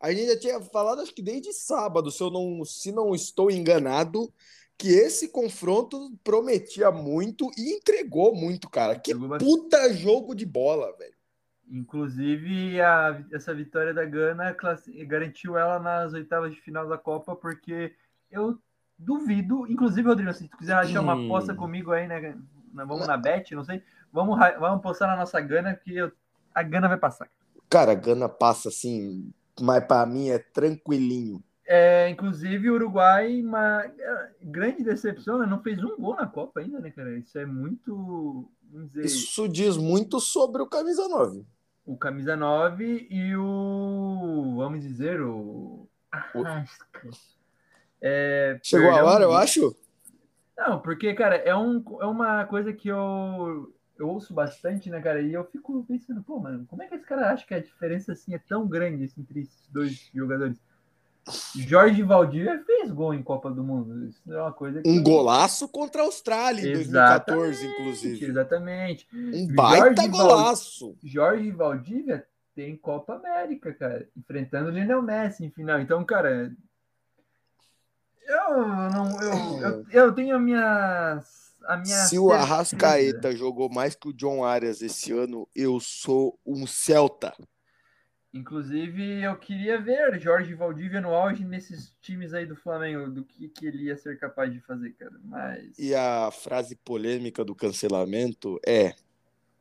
A 0.00 0.12
gente 0.12 0.28
já 0.28 0.38
tinha 0.38 0.60
falado, 0.60 1.02
acho 1.02 1.14
que 1.14 1.22
desde 1.22 1.52
sábado, 1.52 2.10
se 2.10 2.22
eu 2.22 2.30
não, 2.30 2.64
se 2.64 2.90
não 2.90 3.14
estou 3.14 3.50
enganado, 3.50 4.32
que 4.78 4.88
esse 4.88 5.28
confronto 5.28 6.10
prometia 6.24 6.90
muito 6.90 7.50
e 7.58 7.76
entregou 7.76 8.34
muito, 8.34 8.70
cara. 8.70 8.98
Que 8.98 9.14
puta 9.14 9.92
jogo 9.92 10.34
de 10.34 10.46
bola, 10.46 10.96
velho. 10.96 11.12
Inclusive, 11.70 12.80
a, 12.80 13.22
essa 13.30 13.54
vitória 13.54 13.92
da 13.92 14.04
Gana 14.06 14.56
garantiu 15.06 15.58
ela 15.58 15.78
nas 15.78 16.14
oitavas 16.14 16.54
de 16.54 16.60
final 16.62 16.88
da 16.88 16.96
Copa, 16.96 17.36
porque 17.36 17.94
eu 18.30 18.58
duvido, 18.98 19.70
inclusive, 19.70 20.08
Rodrigo, 20.08 20.32
se 20.32 20.48
tu 20.48 20.56
quiser 20.56 20.74
achar 20.74 21.00
uma 21.00 21.26
aposta 21.26 21.54
comigo 21.54 21.92
aí, 21.92 22.08
né? 22.08 22.34
Vamos 22.72 23.06
na 23.06 23.16
bet, 23.16 23.54
não 23.54 23.64
sei. 23.64 23.82
Vamos, 24.10 24.38
vamos 24.58 24.82
postar 24.82 25.08
na 25.08 25.16
nossa 25.16 25.40
Gana, 25.40 25.74
que 25.74 25.94
eu, 25.94 26.10
a 26.54 26.62
Gana 26.62 26.88
vai 26.88 26.98
passar. 26.98 27.28
Cara, 27.68 27.94
Gana 27.94 28.28
passa 28.28 28.68
assim, 28.68 29.32
mas 29.60 29.84
para 29.84 30.06
mim 30.06 30.30
é 30.30 30.38
tranquilinho. 30.38 31.42
É, 31.66 32.08
inclusive, 32.08 32.68
o 32.68 32.74
Uruguai, 32.74 33.40
uma 33.40 33.84
grande 34.42 34.82
decepção, 34.82 35.38
né? 35.38 35.46
não 35.46 35.62
fez 35.62 35.82
um 35.84 35.96
gol 35.96 36.16
na 36.16 36.26
Copa 36.26 36.58
ainda, 36.58 36.80
né, 36.80 36.90
cara? 36.90 37.16
Isso 37.16 37.38
é 37.38 37.46
muito. 37.46 38.50
Dizer... 38.62 39.04
Isso 39.04 39.48
diz 39.48 39.76
muito 39.76 40.18
sobre 40.18 40.62
o 40.62 40.66
camisa 40.66 41.06
9. 41.08 41.44
O 41.86 41.96
camisa 41.96 42.36
9 42.36 43.06
e 43.08 43.36
o. 43.36 44.54
Vamos 44.56 44.82
dizer, 44.82 45.20
o. 45.20 45.88
Arrasca. 46.10 47.08
É, 48.02 48.58
Chegou 48.62 48.90
a 48.90 49.04
hora, 49.04 49.24
eu 49.24 49.32
acho? 49.32 49.76
Não, 50.56 50.80
porque, 50.80 51.14
cara, 51.14 51.36
é, 51.36 51.54
um, 51.54 51.82
é 52.00 52.06
uma 52.06 52.44
coisa 52.46 52.72
que 52.72 52.88
eu, 52.88 53.72
eu 54.00 54.08
ouço 54.08 54.32
bastante, 54.32 54.88
né, 54.88 55.00
cara? 55.00 55.20
E 55.20 55.32
eu 55.32 55.44
fico 55.44 55.84
pensando, 55.86 56.22
pô, 56.22 56.38
mano, 56.38 56.66
como 56.66 56.82
é 56.82 56.86
que 56.86 56.94
esse 56.94 57.04
cara 57.04 57.30
acha 57.30 57.46
que 57.46 57.54
a 57.54 57.60
diferença 57.60 58.12
assim 58.12 58.34
é 58.34 58.38
tão 58.38 58.66
grande 58.66 59.04
assim, 59.04 59.20
entre 59.20 59.40
esses 59.40 59.68
dois 59.68 60.10
jogadores? 60.14 60.56
Jorge 61.54 62.02
Valdívia 62.02 62.62
fez 62.64 62.90
gol 62.90 63.12
em 63.12 63.22
Copa 63.22 63.50
do 63.50 63.62
Mundo. 63.62 64.06
Isso 64.06 64.32
é 64.32 64.40
uma 64.40 64.52
coisa 64.52 64.82
que... 64.82 64.88
Um 64.88 65.02
golaço 65.02 65.68
contra 65.68 66.02
a 66.02 66.04
Austrália 66.06 66.62
em 66.62 66.72
exatamente, 66.72 67.36
2014, 67.36 67.66
inclusive. 67.66 68.26
Exatamente. 68.26 69.08
Um 69.12 69.54
baita 69.54 70.02
Jorge 70.02 70.08
golaço. 70.08 70.96
Jorge 71.04 71.50
Valdívia 71.50 72.26
tem 72.54 72.76
Copa 72.76 73.14
América, 73.14 73.72
cara, 73.74 74.08
enfrentando 74.16 74.70
o 74.70 74.72
Lionel 74.72 75.02
Messi 75.02 75.44
em 75.44 75.50
final. 75.50 75.78
Então, 75.78 76.02
cara, 76.04 76.52
eu 78.26 78.66
não 78.66 79.20
eu, 79.20 79.60
eu, 79.60 79.86
eu 79.90 80.12
tenho 80.12 80.36
a 80.36 80.38
minha 80.38 81.20
a 81.64 81.76
minha 81.76 81.96
Se 82.06 82.18
o 82.18 82.30
Arrascaeta 82.30 83.34
jogou 83.34 83.68
mais 83.68 83.94
que 83.94 84.08
o 84.08 84.12
John 84.12 84.44
Arias 84.44 84.82
esse 84.82 85.12
ano, 85.12 85.48
eu 85.54 85.78
sou 85.80 86.38
um 86.44 86.66
Celta. 86.66 87.34
Inclusive, 88.32 89.22
eu 89.22 89.36
queria 89.36 89.80
ver 89.80 90.20
Jorge 90.20 90.54
Valdívia 90.54 91.00
no 91.00 91.12
auge 91.12 91.44
nesses 91.44 91.92
times 92.00 92.32
aí 92.32 92.46
do 92.46 92.54
Flamengo, 92.54 93.10
do 93.10 93.24
que, 93.24 93.48
que 93.48 93.66
ele 93.66 93.84
ia 93.84 93.96
ser 93.96 94.18
capaz 94.20 94.52
de 94.52 94.60
fazer, 94.60 94.92
cara. 94.92 95.16
Mas. 95.24 95.76
E 95.76 95.92
a 95.94 96.30
frase 96.30 96.76
polêmica 96.76 97.44
do 97.44 97.56
cancelamento 97.56 98.60
é. 98.64 98.94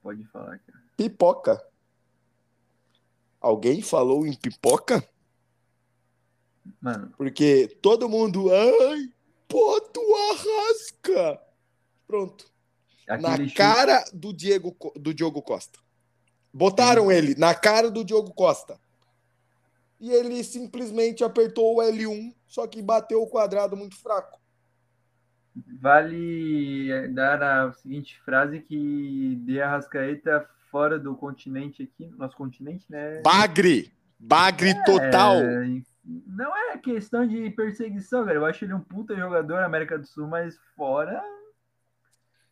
Pode 0.04 0.24
falar, 0.26 0.60
cara. 0.60 0.84
Pipoca. 0.96 1.60
Alguém 3.42 3.82
falou 3.82 4.28
em 4.28 4.36
pipoca? 4.36 5.04
Mano. 6.80 7.12
Porque 7.18 7.68
todo 7.82 8.08
mundo. 8.08 8.54
Ai, 8.54 9.10
pô, 9.48 9.82
tu 9.82 10.02
arrasca! 10.32 11.49
Pronto. 12.10 12.44
Aquele 13.08 13.46
Na 13.46 13.54
cara 13.54 14.04
do 14.12 14.34
Diego, 14.34 14.76
do 14.96 15.14
Diogo 15.14 15.44
Costa. 15.44 15.78
Botaram 16.52 17.12
ele 17.12 17.36
na 17.36 17.54
cara 17.54 17.92
do 17.92 18.04
Diogo 18.04 18.34
Costa. 18.34 18.80
E 20.00 20.10
ele 20.12 20.44
simplesmente 20.44 21.24
apertou 21.24 21.76
o 21.76 21.82
L1, 21.82 22.34
só 22.48 22.66
que 22.66 22.82
bateu 22.82 23.22
o 23.22 23.28
quadrado 23.28 23.78
muito 23.78 23.96
fraco. 23.96 24.40
Vale 25.80 27.10
dar 27.10 27.44
a 27.44 27.74
seguinte 27.74 28.20
frase 28.22 28.60
que 28.60 29.36
de 29.44 29.62
Arrascaeta 29.62 30.50
fora 30.72 30.98
do 30.98 31.16
continente 31.16 31.84
aqui, 31.84 32.08
nosso 32.18 32.36
continente, 32.36 32.86
né? 32.90 33.22
Bagre! 33.22 33.94
Bagre 34.18 34.70
é, 34.70 34.84
total! 34.84 35.36
Não 36.04 36.58
é 36.58 36.78
questão 36.78 37.28
de 37.28 37.52
perseguição, 37.52 38.26
cara. 38.26 38.38
Eu 38.38 38.46
acho 38.46 38.66
ele 38.66 38.74
um 38.74 38.80
puta 38.80 39.16
jogador 39.16 39.60
na 39.60 39.66
América 39.66 39.98
do 39.98 40.08
Sul, 40.08 40.28
mas 40.28 40.58
fora. 40.76 41.22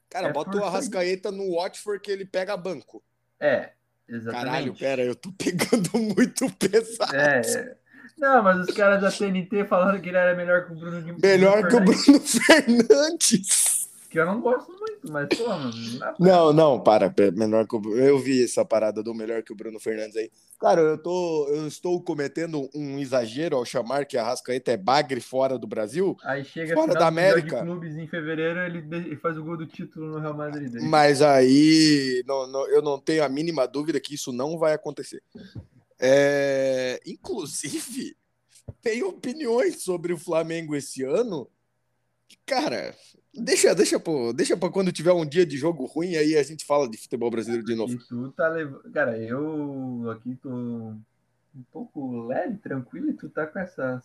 Cara, 0.10 0.30
é 0.30 0.34
bota 0.34 0.58
o 0.58 0.64
Arrascaeta 0.64 1.32
no 1.32 1.56
Watford 1.56 2.02
que 2.02 2.12
ele 2.12 2.26
pega 2.26 2.56
banco. 2.56 3.04
É, 3.40 3.72
Exatamente. 4.10 4.46
Caralho, 4.46 4.74
pera, 4.76 5.04
eu 5.04 5.16
tô 5.16 5.32
pegando 5.34 5.90
muito 6.00 6.52
pesado. 6.54 7.16
É. 7.16 7.76
Não, 8.18 8.42
mas 8.42 8.68
os 8.68 8.74
caras 8.74 9.02
da 9.02 9.12
TNT 9.12 9.66
falaram 9.66 10.00
que 10.00 10.10
ele 10.10 10.18
era 10.18 10.36
melhor 10.36 10.66
que 10.66 10.72
o 10.72 10.76
Bruno 10.76 11.02
Guimarães. 11.02 11.22
Melhor 11.22 11.68
que 11.68 11.76
o 11.76 11.82
Bruno 11.82 12.20
Fernandes. 12.26 13.90
Que 14.10 14.20
eu 14.20 14.26
não 14.26 14.42
gosto 14.42 14.72
muito, 14.72 15.12
mas 15.12 15.28
pô, 15.38 15.48
mano. 15.50 15.72
Não, 16.18 16.54
não, 16.54 16.80
para. 16.80 17.14
Menor 17.34 17.68
que 17.68 17.76
o... 17.76 17.96
Eu 17.96 18.18
vi 18.18 18.44
essa 18.44 18.64
parada 18.64 19.04
do 19.04 19.14
melhor 19.14 19.44
que 19.44 19.52
o 19.52 19.56
Bruno 19.56 19.80
Fernandes 19.80 20.16
aí. 20.16 20.32
Cara, 20.60 20.82
eu, 20.82 20.98
tô, 20.98 21.48
eu 21.50 21.68
estou 21.68 22.02
cometendo 22.02 22.68
um 22.74 22.98
exagero 22.98 23.56
ao 23.56 23.64
chamar 23.64 24.06
que 24.06 24.18
a 24.18 24.24
Rascaeta 24.24 24.72
é 24.72 24.78
bagre 24.78 25.22
fora 25.22 25.58
do 25.58 25.68
Brasil. 25.68 26.18
Aí 26.24 26.44
chega 26.44 26.74
fora 26.74 26.96
da 26.96 27.08
América. 27.08 27.58
De 27.58 27.64
clubes 27.64 27.96
em 27.96 28.08
fevereiro, 28.08 28.60
ele 28.62 29.16
faz 29.18 29.38
o 29.38 29.44
gol 29.44 29.56
do 29.56 29.68
título 29.68 30.08
no 30.08 30.20
Real 30.20 30.34
Madrid. 30.34 30.74
Mas 30.82 31.22
aí 31.22 32.24
não, 32.26 32.48
não, 32.48 32.68
eu 32.70 32.82
não 32.82 33.00
tenho 33.00 33.24
a 33.24 33.30
mínima 33.30 33.68
dúvida 33.68 34.00
que 34.00 34.16
isso 34.16 34.32
não 34.32 34.58
vai 34.58 34.74
acontecer. 34.74 35.22
É, 36.00 37.00
inclusive, 37.06 38.18
tem 38.82 39.04
opiniões 39.04 39.84
sobre 39.84 40.12
o 40.12 40.18
Flamengo 40.18 40.76
esse 40.76 41.04
ano. 41.04 41.48
Cara, 42.46 42.96
Deixa, 43.40 43.76
deixa, 43.76 44.00
pô, 44.00 44.34
deixa 44.34 44.58
pra 44.58 44.70
quando 44.70 44.92
tiver 44.92 45.12
um 45.14 45.26
dia 45.26 45.46
de 45.46 45.58
jogo 45.58 45.86
ruim, 45.86 46.16
aí 46.16 46.36
a 46.36 46.42
gente 46.42 46.66
fala 46.66 46.90
de 46.90 46.98
futebol 46.98 47.30
brasileiro 47.30 47.64
de 47.64 47.76
novo. 47.76 47.96
tu 48.10 48.32
tá 48.32 48.50
levando. 48.50 48.92
Cara, 48.92 49.16
eu 49.16 50.10
aqui 50.10 50.36
tô 50.42 50.50
um 50.50 51.64
pouco 51.72 52.26
leve, 52.26 52.58
tranquilo, 52.58 53.12
e 53.12 53.14
tu 53.14 53.30
tá 53.30 53.46
com 53.46 53.60
essas 53.60 54.04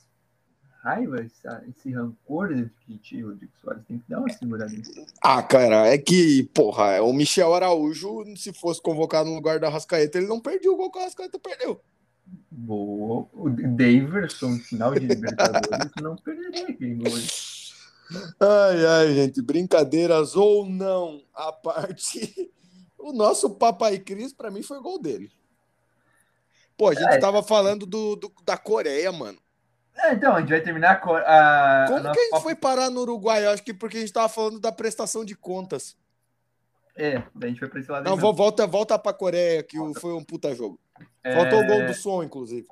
raiva, 0.83 1.23
esse, 1.23 1.41
esse 1.71 1.93
rancor 1.93 2.49
que 2.81 2.99
te 2.99 3.23
Rodrigo 3.23 3.53
Soares 3.63 3.85
tem 3.87 3.99
que 3.99 4.11
dar 4.11 4.19
uma 4.19 4.29
segurada. 4.29 4.73
Ah, 5.23 5.43
cara, 5.43 5.87
é 5.87 5.97
que, 5.97 6.43
porra, 6.53 7.01
o 7.01 7.13
Michel 7.13 7.55
Araújo, 7.55 8.25
se 8.37 8.53
fosse 8.53 8.83
convocado 8.83 9.31
no 9.31 9.37
lugar 9.37 9.61
da 9.61 9.71
Rascaeta, 9.71 10.19
ele 10.19 10.27
não 10.27 10.41
perdia 10.41 10.71
o 10.71 10.77
gol 10.77 10.91
que 10.91 10.99
a 10.99 11.05
Rascaeta 11.05 11.39
perdeu. 11.39 11.81
Boa. 12.51 13.29
O 13.33 13.49
Daverson, 13.49 14.59
final 14.59 14.93
de 14.93 15.07
Libertadores, 15.07 15.91
não 16.03 16.17
perderia 16.17 16.69
aquele 16.69 16.95
gol. 16.97 17.13
Ai, 18.41 18.87
ai, 18.87 19.15
gente, 19.15 19.43
brincadeiras 19.43 20.37
ou 20.37 20.67
não, 20.67 21.23
a 21.35 21.53
parte. 21.53 22.51
O 23.03 23.13
nosso 23.13 23.51
Papai 23.51 23.99
Cris, 23.99 24.33
para 24.33 24.49
mim, 24.49 24.63
foi 24.63 24.81
gol 24.81 24.97
dele. 24.97 25.29
Pô, 26.77 26.89
a 26.89 26.95
gente 26.95 27.15
é. 27.15 27.19
tava 27.19 27.43
falando 27.43 27.85
do, 27.85 28.15
do, 28.15 28.33
da 28.45 28.57
Coreia, 28.57 29.11
mano. 29.11 29.39
É, 29.97 30.15
então, 30.15 30.37
a 30.37 30.41
gente 30.41 30.51
vai 30.51 30.61
terminar 30.61 31.03
a. 31.03 31.85
a 31.85 31.89
Como 31.89 32.09
a 32.09 32.13
que 32.13 32.21
a 32.21 32.23
gente 32.23 32.43
foi 32.43 32.55
parar 32.55 32.91
no 32.91 33.01
Uruguai? 33.01 33.45
Eu 33.45 33.51
acho 33.51 33.65
que 33.65 33.75
porque 33.75 33.97
a 33.97 34.01
gente 34.01 34.13
tava 34.13 34.29
falando 34.29 34.61
da 34.61 34.71
prestação 34.71 35.25
de 35.25 35.35
contas. 35.35 35.97
É, 36.97 37.17
a 37.17 37.47
gente 37.47 37.59
foi 37.59 37.69
pra 37.69 37.81
esse 37.81 37.91
lado. 37.91 38.09
Não, 38.09 38.17
vou, 38.17 38.33
volta, 38.33 38.67
volta 38.67 38.97
pra 38.99 39.13
Coreia, 39.13 39.65
que 39.65 39.79
volta. 39.79 39.99
foi 39.99 40.13
um 40.13 40.23
puta 40.23 40.55
jogo. 40.55 40.79
É... 41.25 41.35
Faltou 41.35 41.61
o 41.61 41.67
gol 41.67 41.87
do 41.87 41.95
som, 41.95 42.23
inclusive. 42.23 42.69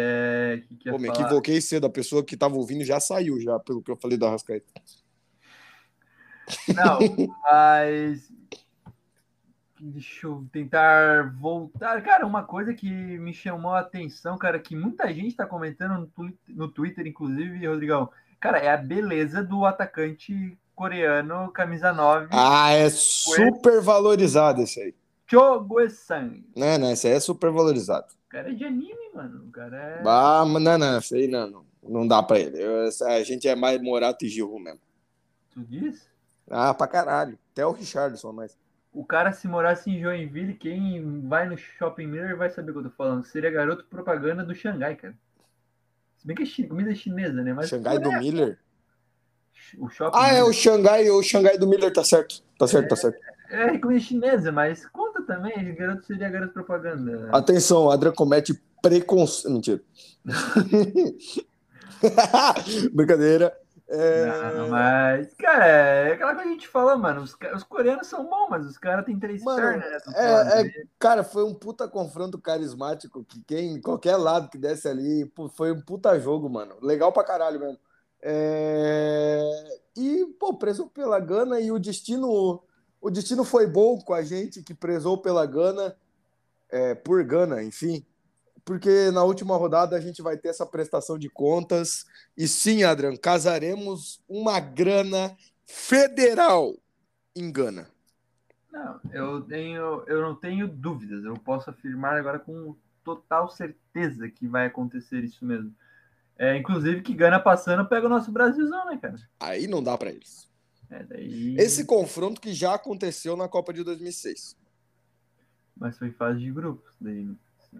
É, 0.00 0.62
que 0.68 0.76
que 0.76 0.90
Pô, 0.92 0.96
me 0.96 1.08
equivoquei 1.08 1.60
cedo. 1.60 1.88
A 1.88 1.90
pessoa 1.90 2.24
que 2.24 2.34
estava 2.34 2.54
ouvindo 2.54 2.84
já 2.84 3.00
saiu, 3.00 3.40
já, 3.40 3.58
pelo 3.58 3.82
que 3.82 3.90
eu 3.90 3.96
falei 3.96 4.16
da 4.16 4.30
Rascaeta. 4.30 4.72
Não, 6.68 6.98
mas. 7.42 8.32
Deixa 9.80 10.28
eu 10.28 10.46
tentar 10.52 11.34
voltar. 11.36 12.00
Cara, 12.02 12.24
uma 12.24 12.44
coisa 12.44 12.72
que 12.72 12.88
me 12.88 13.34
chamou 13.34 13.72
a 13.72 13.80
atenção, 13.80 14.38
cara, 14.38 14.60
que 14.60 14.76
muita 14.76 15.08
gente 15.08 15.28
está 15.28 15.46
comentando 15.46 15.98
no, 15.98 16.06
Twitter, 16.06 16.54
no 16.56 16.68
Twitter, 16.68 17.06
inclusive, 17.06 17.66
Rodrigão. 17.66 18.08
Cara, 18.38 18.58
é 18.58 18.70
a 18.70 18.76
beleza 18.76 19.42
do 19.42 19.64
atacante 19.64 20.56
coreano, 20.76 21.50
camisa 21.50 21.92
9. 21.92 22.28
Ah, 22.30 22.70
é 22.70 22.88
super 22.88 23.80
valorizado 23.80 24.62
esse 24.62 24.80
aí. 24.80 24.94
Cho 25.26 25.60
Guesan. 25.60 26.44
Não, 26.56 26.78
não, 26.78 26.92
esse 26.92 27.08
aí 27.08 27.14
é 27.14 27.20
super 27.20 27.50
valorizado. 27.50 28.17
O 28.28 28.30
cara 28.30 28.50
é 28.50 28.54
de 28.54 28.62
anime, 28.62 29.10
mano. 29.14 29.46
O 29.48 29.50
cara 29.50 29.76
é. 29.78 30.02
Ah, 30.06 30.44
não, 30.44 30.78
não, 30.78 30.98
isso 30.98 31.14
aí 31.14 31.26
não, 31.26 31.48
não, 31.48 31.66
não 31.82 32.06
dá 32.06 32.22
pra 32.22 32.38
ele. 32.38 32.62
Eu, 32.62 32.86
a 33.06 33.22
gente 33.22 33.48
é 33.48 33.56
mais 33.56 33.80
Morato 33.80 34.26
e 34.26 34.28
Gil 34.28 34.58
mesmo. 34.58 34.80
Tu 35.50 35.60
diz? 35.64 36.06
Ah, 36.50 36.74
pra 36.74 36.86
caralho. 36.86 37.38
Até 37.52 37.64
o 37.64 37.72
Richardson, 37.72 38.32
mas. 38.32 38.54
O 38.92 39.02
cara, 39.02 39.32
se 39.32 39.48
morasse 39.48 39.90
em 39.90 39.98
Joinville, 39.98 40.54
quem 40.54 41.26
vai 41.26 41.48
no 41.48 41.56
Shopping 41.56 42.06
Miller 42.06 42.36
vai 42.36 42.50
saber 42.50 42.70
o 42.70 42.74
que 42.74 42.80
eu 42.80 42.90
tô 42.90 42.96
falando. 42.96 43.24
Seria 43.24 43.50
garoto 43.50 43.86
propaganda 43.86 44.44
do 44.44 44.54
Xangai, 44.54 44.94
cara. 44.96 45.14
Se 46.18 46.26
bem 46.26 46.36
que 46.36 46.42
é 46.42 46.66
comida 46.66 46.94
chinesa, 46.94 47.42
né? 47.42 47.54
Mas 47.54 47.70
Xangai 47.70 47.98
do 47.98 48.12
é... 48.12 48.18
Miller? 48.18 48.58
O 49.78 49.88
shopping 49.88 50.18
ah, 50.18 50.32
é 50.32 50.42
o 50.42 50.52
Xangai, 50.52 51.08
o 51.10 51.22
Xangai 51.22 51.56
do 51.56 51.66
Miller, 51.66 51.92
tá 51.92 52.04
certo. 52.04 52.42
Tá 52.58 52.66
certo, 52.66 52.84
é, 52.84 52.88
tá 52.88 52.96
certo. 52.96 53.18
É 53.50 53.78
comida 53.78 54.00
chinesa, 54.00 54.52
mas 54.52 54.86
conta 54.86 55.07
também, 55.28 55.74
garoto 55.74 56.06
seria 56.06 56.30
garoto 56.30 56.54
propaganda. 56.54 57.28
Atenção, 57.30 57.84
o 57.84 57.90
Adriano 57.90 58.16
comete 58.16 58.54
preconceito. 58.82 59.52
Mentira. 59.52 59.80
Brincadeira. 62.92 63.56
É... 63.90 64.54
Não, 64.54 64.68
mas, 64.68 65.32
cara, 65.34 65.66
é 65.66 66.12
aquela 66.12 66.34
coisa 66.34 66.42
que 66.42 66.48
a 66.48 66.52
gente 66.52 66.68
fala, 66.68 66.96
mano. 66.96 67.22
Os, 67.22 67.36
os 67.54 67.62
coreanos 67.62 68.06
são 68.06 68.28
bons, 68.28 68.48
mas 68.50 68.66
os 68.66 68.76
caras 68.76 69.04
têm 69.04 69.18
três 69.18 69.42
mano, 69.42 69.60
pernas. 69.60 70.06
Né, 70.06 70.14
é, 70.16 70.62
é, 70.62 70.72
cara, 70.98 71.24
foi 71.24 71.44
um 71.44 71.54
puta 71.54 71.86
confronto 71.86 72.38
carismático 72.38 73.24
que 73.24 73.42
quem, 73.44 73.80
qualquer 73.80 74.16
lado 74.16 74.50
que 74.50 74.58
desse 74.58 74.88
ali, 74.88 75.30
foi 75.54 75.72
um 75.72 75.80
puta 75.80 76.18
jogo, 76.18 76.50
mano. 76.50 76.76
Legal 76.82 77.12
pra 77.12 77.24
caralho 77.24 77.60
mesmo. 77.60 77.78
É... 78.20 79.40
E, 79.96 80.26
pô, 80.38 80.54
preso 80.54 80.86
pela 80.88 81.20
Gana 81.20 81.60
e 81.60 81.72
o 81.72 81.78
destino 81.78 82.62
o 83.00 83.10
destino 83.10 83.44
foi 83.44 83.66
bom 83.66 83.98
com 84.00 84.14
a 84.14 84.22
gente, 84.22 84.62
que 84.62 84.74
prezou 84.74 85.18
pela 85.18 85.46
Gana. 85.46 85.96
é, 86.70 86.94
por 86.94 87.24
Gana, 87.24 87.62
enfim, 87.62 88.04
porque 88.68 89.10
na 89.10 89.24
última 89.24 89.56
rodada 89.56 89.96
a 89.96 90.00
gente 90.00 90.20
vai 90.20 90.36
ter 90.36 90.48
essa 90.48 90.66
prestação 90.66 91.18
de 91.18 91.30
contas. 91.30 92.04
E 92.36 92.46
sim, 92.46 92.84
Adrian, 92.84 93.16
casaremos 93.16 94.22
uma 94.28 94.60
grana 94.60 95.34
federal 95.64 96.74
em 97.34 97.50
Gana. 97.50 97.88
Não, 98.70 99.00
eu 99.10 99.40
tenho, 99.40 100.04
eu 100.06 100.20
não 100.20 100.34
tenho 100.34 100.68
dúvidas. 100.68 101.24
Eu 101.24 101.34
posso 101.34 101.70
afirmar 101.70 102.18
agora 102.18 102.38
com 102.38 102.76
total 103.02 103.48
certeza 103.48 104.28
que 104.28 104.46
vai 104.46 104.66
acontecer 104.66 105.24
isso 105.24 105.46
mesmo. 105.46 105.74
É, 106.36 106.56
inclusive 106.56 107.00
que 107.00 107.14
Gana 107.14 107.40
passando 107.40 107.88
pega 107.88 108.06
o 108.06 108.10
nosso 108.10 108.30
Brasilzão, 108.30 108.84
né, 108.84 108.98
cara? 109.00 109.16
Aí 109.40 109.66
não 109.66 109.82
dá 109.82 109.96
para 109.96 110.10
eles. 110.10 110.47
É, 110.90 111.02
daí... 111.02 111.56
Esse 111.58 111.84
confronto 111.84 112.40
que 112.40 112.52
já 112.52 112.74
aconteceu 112.74 113.36
na 113.36 113.48
Copa 113.48 113.72
de 113.72 113.84
2006. 113.84 114.56
Mas 115.76 115.98
foi 115.98 116.10
fase 116.10 116.40
de 116.40 116.50
grupos, 116.50 116.92
daí, 117.00 117.28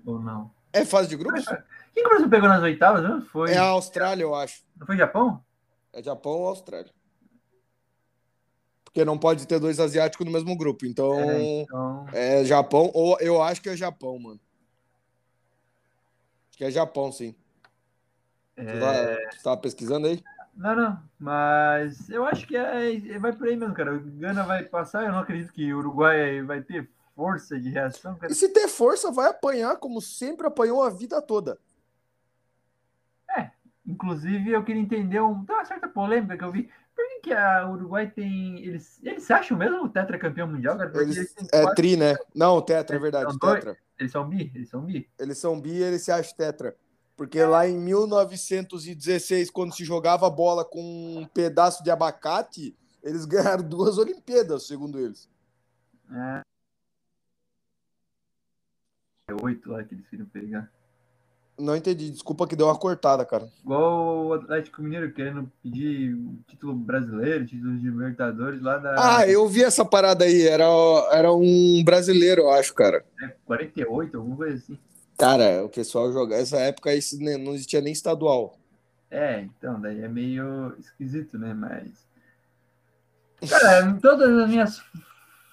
ou 0.05 0.21
não? 0.21 0.50
É 0.73 0.85
fase 0.85 1.09
de 1.09 1.17
grupos? 1.17 1.45
Quem 1.95 2.03
que 2.03 2.07
o 2.07 2.11
Brasil 2.11 2.31
pegou 2.31 2.49
nas 2.49 2.62
oitavas? 2.62 3.03
Não? 3.03 3.23
Foi... 3.23 3.50
É 3.53 3.57
a 3.57 3.69
Austrália, 3.69 4.23
eu 4.23 4.35
acho. 4.35 4.62
Não 4.77 4.87
foi 4.87 4.97
Japão? 4.97 5.43
É 5.93 6.03
Japão 6.03 6.33
ou 6.33 6.49
Austrália. 6.49 6.93
Porque 8.85 9.05
não 9.05 9.19
pode 9.19 9.47
ter 9.47 9.59
dois 9.59 9.81
asiáticos 9.81 10.25
no 10.27 10.33
mesmo 10.33 10.57
grupo. 10.57 10.87
Então, 10.87 11.15
É, 11.19 11.62
então... 11.62 12.07
é 12.12 12.45
Japão, 12.45 12.91
ou 12.95 13.19
eu 13.21 13.43
acho 13.43 13.61
que 13.61 13.69
é 13.69 13.77
Japão, 13.77 14.19
mano. 14.19 14.41
Acho 16.49 16.59
que 16.59 16.65
é 16.65 16.71
Japão, 16.71 17.11
sim. 17.11 17.35
Você, 18.57 18.62
é, 18.62 18.81
tá, 18.81 19.31
você 19.31 19.43
tava 19.43 19.57
pesquisando 19.59 20.07
aí? 20.07 20.23
Não, 20.59 20.77
não, 20.77 21.03
mas 21.19 22.11
eu 22.11 22.27
acho 22.27 22.47
que 22.47 22.57
é, 22.57 23.19
vai 23.19 23.33
por 23.33 23.47
aí 23.47 23.57
mesmo, 23.57 23.75
cara. 23.75 23.95
O 23.95 24.00
Gana 24.00 24.43
vai 24.43 24.65
passar, 24.65 25.05
eu 25.05 25.12
não 25.12 25.21
acredito 25.21 25.53
que 25.53 25.73
o 25.73 25.79
Uruguai 25.79 26.43
vai 26.43 26.61
ter 26.61 26.91
força 27.15 27.59
de 27.59 27.71
reação, 27.71 28.17
cara. 28.17 28.31
E 28.31 28.35
se 28.35 28.49
ter 28.50 28.69
força, 28.69 29.11
vai 29.11 29.31
apanhar 29.31 29.77
como 29.77 30.03
sempre 30.03 30.47
apanhou 30.47 30.83
a 30.83 30.91
vida 30.91 31.23
toda. 31.23 31.59
Inclusive, 33.88 34.50
eu 34.50 34.62
queria 34.62 34.83
entender 34.83 35.19
um, 35.21 35.43
tem 35.47 35.57
uma 35.57 35.65
certa 35.65 35.88
polêmica 35.88 36.37
que 36.37 36.45
eu 36.45 36.53
vi. 36.53 36.71
Por 36.95 37.09
que, 37.09 37.21
que 37.21 37.33
a 37.33 37.67
Uruguai 37.71 38.11
tem. 38.11 38.62
Eles, 38.62 39.00
eles 39.03 39.23
se 39.23 39.33
acham 39.33 39.57
mesmo 39.57 39.83
o 39.85 39.88
tetracampeão 39.88 40.47
mundial, 40.47 40.77
cara? 40.77 40.93
Eles, 41.00 41.33
têm 41.33 41.47
é 41.53 41.62
quatro- 41.62 41.77
tri, 41.77 41.97
né? 41.97 42.15
Não, 42.35 42.61
tetra, 42.61 42.97
é 42.97 42.99
verdade, 42.99 43.35
dois? 43.38 43.55
tetra. 43.55 43.79
Eles 43.99 44.12
são 44.12 44.29
bi? 44.29 44.53
Eles 44.55 44.69
são 44.69 44.83
bi? 44.83 45.11
Eles 45.19 45.38
são 45.38 45.61
bi 45.61 45.71
e 45.71 45.83
eles 45.83 46.03
se 46.03 46.12
acham 46.12 46.37
tetra. 46.37 46.77
Porque 47.19 47.43
lá 47.45 47.67
em 47.67 47.77
1916, 47.77 49.51
quando 49.51 49.75
se 49.75 49.85
jogava 49.85 50.31
bola 50.31 50.65
com 50.65 50.81
um 51.19 51.27
pedaço 51.27 51.83
de 51.83 51.91
abacate, 51.91 52.77
eles 53.03 53.25
ganharam 53.27 53.69
duas 53.69 53.99
Olimpíadas, 53.99 54.69
segundo 54.69 55.01
eles. 55.01 55.29
É. 56.13 56.43
É 59.31 59.35
oito 59.43 59.69
lá 59.69 59.83
que 59.83 59.97
eles 59.97 60.09
queriam 60.09 60.29
pegar. 60.29 60.71
Não 61.59 61.75
entendi, 61.75 62.09
desculpa 62.09 62.47
que 62.47 62.55
deu 62.55 62.67
uma 62.67 62.79
cortada, 62.79 63.25
cara. 63.25 63.49
Igual 63.65 64.27
o 64.27 64.33
Atlético 64.35 64.81
Mineiro 64.81 65.13
querendo 65.13 65.51
pedir 65.61 66.17
título 66.47 66.73
brasileiro, 66.73 67.45
título 67.45 67.77
de 67.79 67.91
Libertadores 67.91 68.63
lá 68.63 68.79
da 68.79 68.95
Ah, 68.97 69.29
eu 69.29 69.49
vi 69.49 69.65
essa 69.65 69.85
parada 69.85 70.25
aí, 70.25 70.47
era, 70.47 70.65
era 71.11 71.33
um 71.33 71.83
brasileiro, 71.85 72.43
eu 72.43 72.51
acho, 72.53 72.73
cara. 72.75 73.05
né, 73.21 73.35
48, 73.45 74.17
alguma 74.17 74.37
coisa 74.37 74.55
assim. 74.55 74.79
Cara, 75.19 75.65
o 75.65 75.69
pessoal 75.69 76.13
jogava, 76.13 76.41
essa 76.41 76.59
época 76.59 76.95
isso 76.95 77.21
não 77.21 77.53
existia 77.53 77.81
nem 77.81 77.93
estadual. 77.93 78.57
É, 79.11 79.41
então, 79.41 79.81
daí 79.81 80.01
é 80.01 80.09
meio 80.09 80.77
esquisito, 80.79 81.37
né? 81.37 81.53
Mas. 81.53 81.91
Cara, 83.51 83.99
todas 84.01 84.31
as 84.39 84.49
minhas 84.49 84.81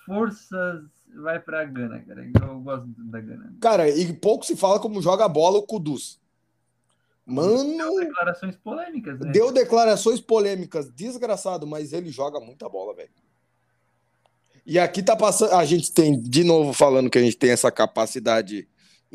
forças 0.05 0.83
vai 1.15 1.39
pra 1.39 1.65
Gana, 1.65 1.99
cara. 1.99 2.29
Eu 2.39 2.59
gosto 2.59 2.85
da 2.97 3.19
Gana. 3.19 3.53
Cara, 3.59 3.89
e 3.89 4.13
pouco 4.13 4.45
se 4.45 4.55
fala 4.55 4.79
como 4.79 5.01
joga 5.01 5.27
bola 5.27 5.57
o 5.57 5.63
Kudus. 5.63 6.19
Mano, 7.25 7.99
Declarações 7.99 8.55
polêmicas, 8.57 9.19
né? 9.19 9.31
deu 9.31 9.51
declarações 9.51 10.21
polêmicas, 10.21 10.91
desgraçado, 10.91 11.65
mas 11.65 11.91
ele 11.91 12.11
joga 12.11 12.39
muita 12.39 12.69
bola, 12.69 12.93
velho. 12.93 13.09
E 14.63 14.77
aqui 14.77 15.01
tá 15.01 15.15
passando, 15.15 15.53
a 15.53 15.65
gente 15.65 15.91
tem 15.91 16.19
de 16.19 16.43
novo 16.43 16.71
falando 16.71 17.09
que 17.09 17.17
a 17.17 17.21
gente 17.21 17.35
tem 17.35 17.49
essa 17.49 17.71
capacidade 17.71 18.67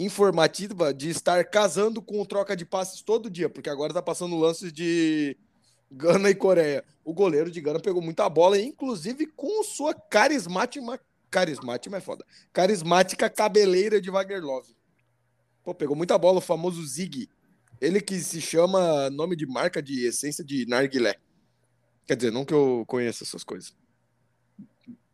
informativa 0.04 0.94
de 0.94 1.10
estar 1.10 1.44
casando 1.44 2.00
com 2.00 2.24
troca 2.24 2.56
de 2.56 2.64
passes 2.64 3.02
todo 3.02 3.28
dia, 3.28 3.50
porque 3.50 3.68
agora 3.68 3.92
tá 3.92 4.00
passando 4.00 4.38
lances 4.38 4.72
de 4.72 5.36
Gana 5.90 6.30
e 6.30 6.34
Coreia. 6.34 6.84
O 7.04 7.12
goleiro 7.12 7.50
de 7.50 7.60
Gana 7.60 7.78
pegou 7.78 8.00
muita 8.00 8.28
bola, 8.28 8.58
inclusive 8.58 9.26
com 9.26 9.62
sua 9.62 9.92
carismática, 9.94 11.00
carismática 11.30 11.96
é 11.96 12.00
foda, 12.00 12.24
carismática 12.52 13.28
cabeleira 13.28 14.00
de 14.00 14.10
Wagner 14.10 14.42
Love. 14.42 14.74
Pô, 15.62 15.74
pegou 15.74 15.94
muita 15.94 16.16
bola, 16.16 16.38
o 16.38 16.42
famoso 16.42 16.84
Zig. 16.86 17.28
Ele 17.80 18.00
que 18.00 18.18
se 18.20 18.40
chama 18.40 19.10
nome 19.10 19.36
de 19.36 19.46
marca 19.46 19.82
de 19.82 20.06
essência 20.06 20.44
de 20.44 20.66
narguilé. 20.66 21.16
Quer 22.06 22.16
dizer, 22.16 22.32
não 22.32 22.44
que 22.44 22.54
eu 22.54 22.84
conheça 22.86 23.24
essas 23.24 23.44
coisas. 23.44 23.74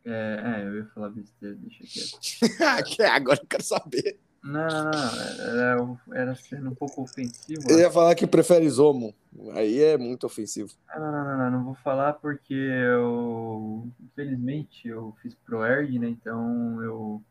É, 0.04 0.60
é, 0.62 0.66
eu 0.66 0.76
ia 0.76 0.86
falar 0.94 1.10
besteira, 1.10 1.56
deixa 1.56 1.84
quieto. 1.84 2.86
Que 2.86 3.02
Agora 3.04 3.40
eu 3.42 3.46
quero 3.46 3.64
saber. 3.64 4.18
Não, 4.42 4.66
não, 4.68 4.84
não. 4.84 6.00
Era, 6.12 6.20
era 6.20 6.34
sendo 6.36 6.70
um 6.70 6.74
pouco 6.74 7.02
ofensivo. 7.02 7.62
Eu 7.68 7.78
ia 7.78 7.90
falar 7.90 8.14
que 8.14 8.26
prefere 8.26 8.68
Zomo. 8.70 9.14
Aí 9.52 9.82
é 9.82 9.98
muito 9.98 10.24
ofensivo. 10.24 10.72
Ah, 10.88 10.98
Não, 10.98 11.12
não, 11.12 11.24
não, 11.24 11.38
não, 11.38 11.50
não 11.50 11.64
vou 11.64 11.74
falar 11.74 12.14
porque 12.14 12.54
eu, 12.54 13.88
infelizmente, 14.00 14.88
eu 14.88 15.14
fiz 15.20 15.34
ProErd, 15.34 15.98
né? 15.98 16.08
Então 16.08 16.82
eu 16.82 17.22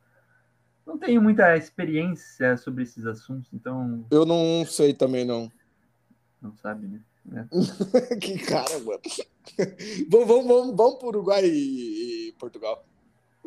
não 0.85 0.97
tenho 0.97 1.21
muita 1.21 1.55
experiência 1.57 2.57
sobre 2.57 2.83
esses 2.83 3.05
assuntos, 3.05 3.49
então 3.53 4.05
Eu 4.11 4.25
não 4.25 4.65
sei 4.67 4.93
também, 4.93 5.25
não. 5.25 5.51
não 6.41 6.55
sabe, 6.57 6.87
né? 6.87 7.01
que 8.21 8.37
cara, 8.37 8.77
mano. 8.79 8.99
vamos, 10.09 10.27
vamos, 10.27 10.45
vamos, 10.47 10.75
vamos 10.75 10.95
pro 10.99 11.07
Uruguai 11.07 11.43
e, 11.43 12.29
e 12.29 12.31
Portugal. 12.33 12.85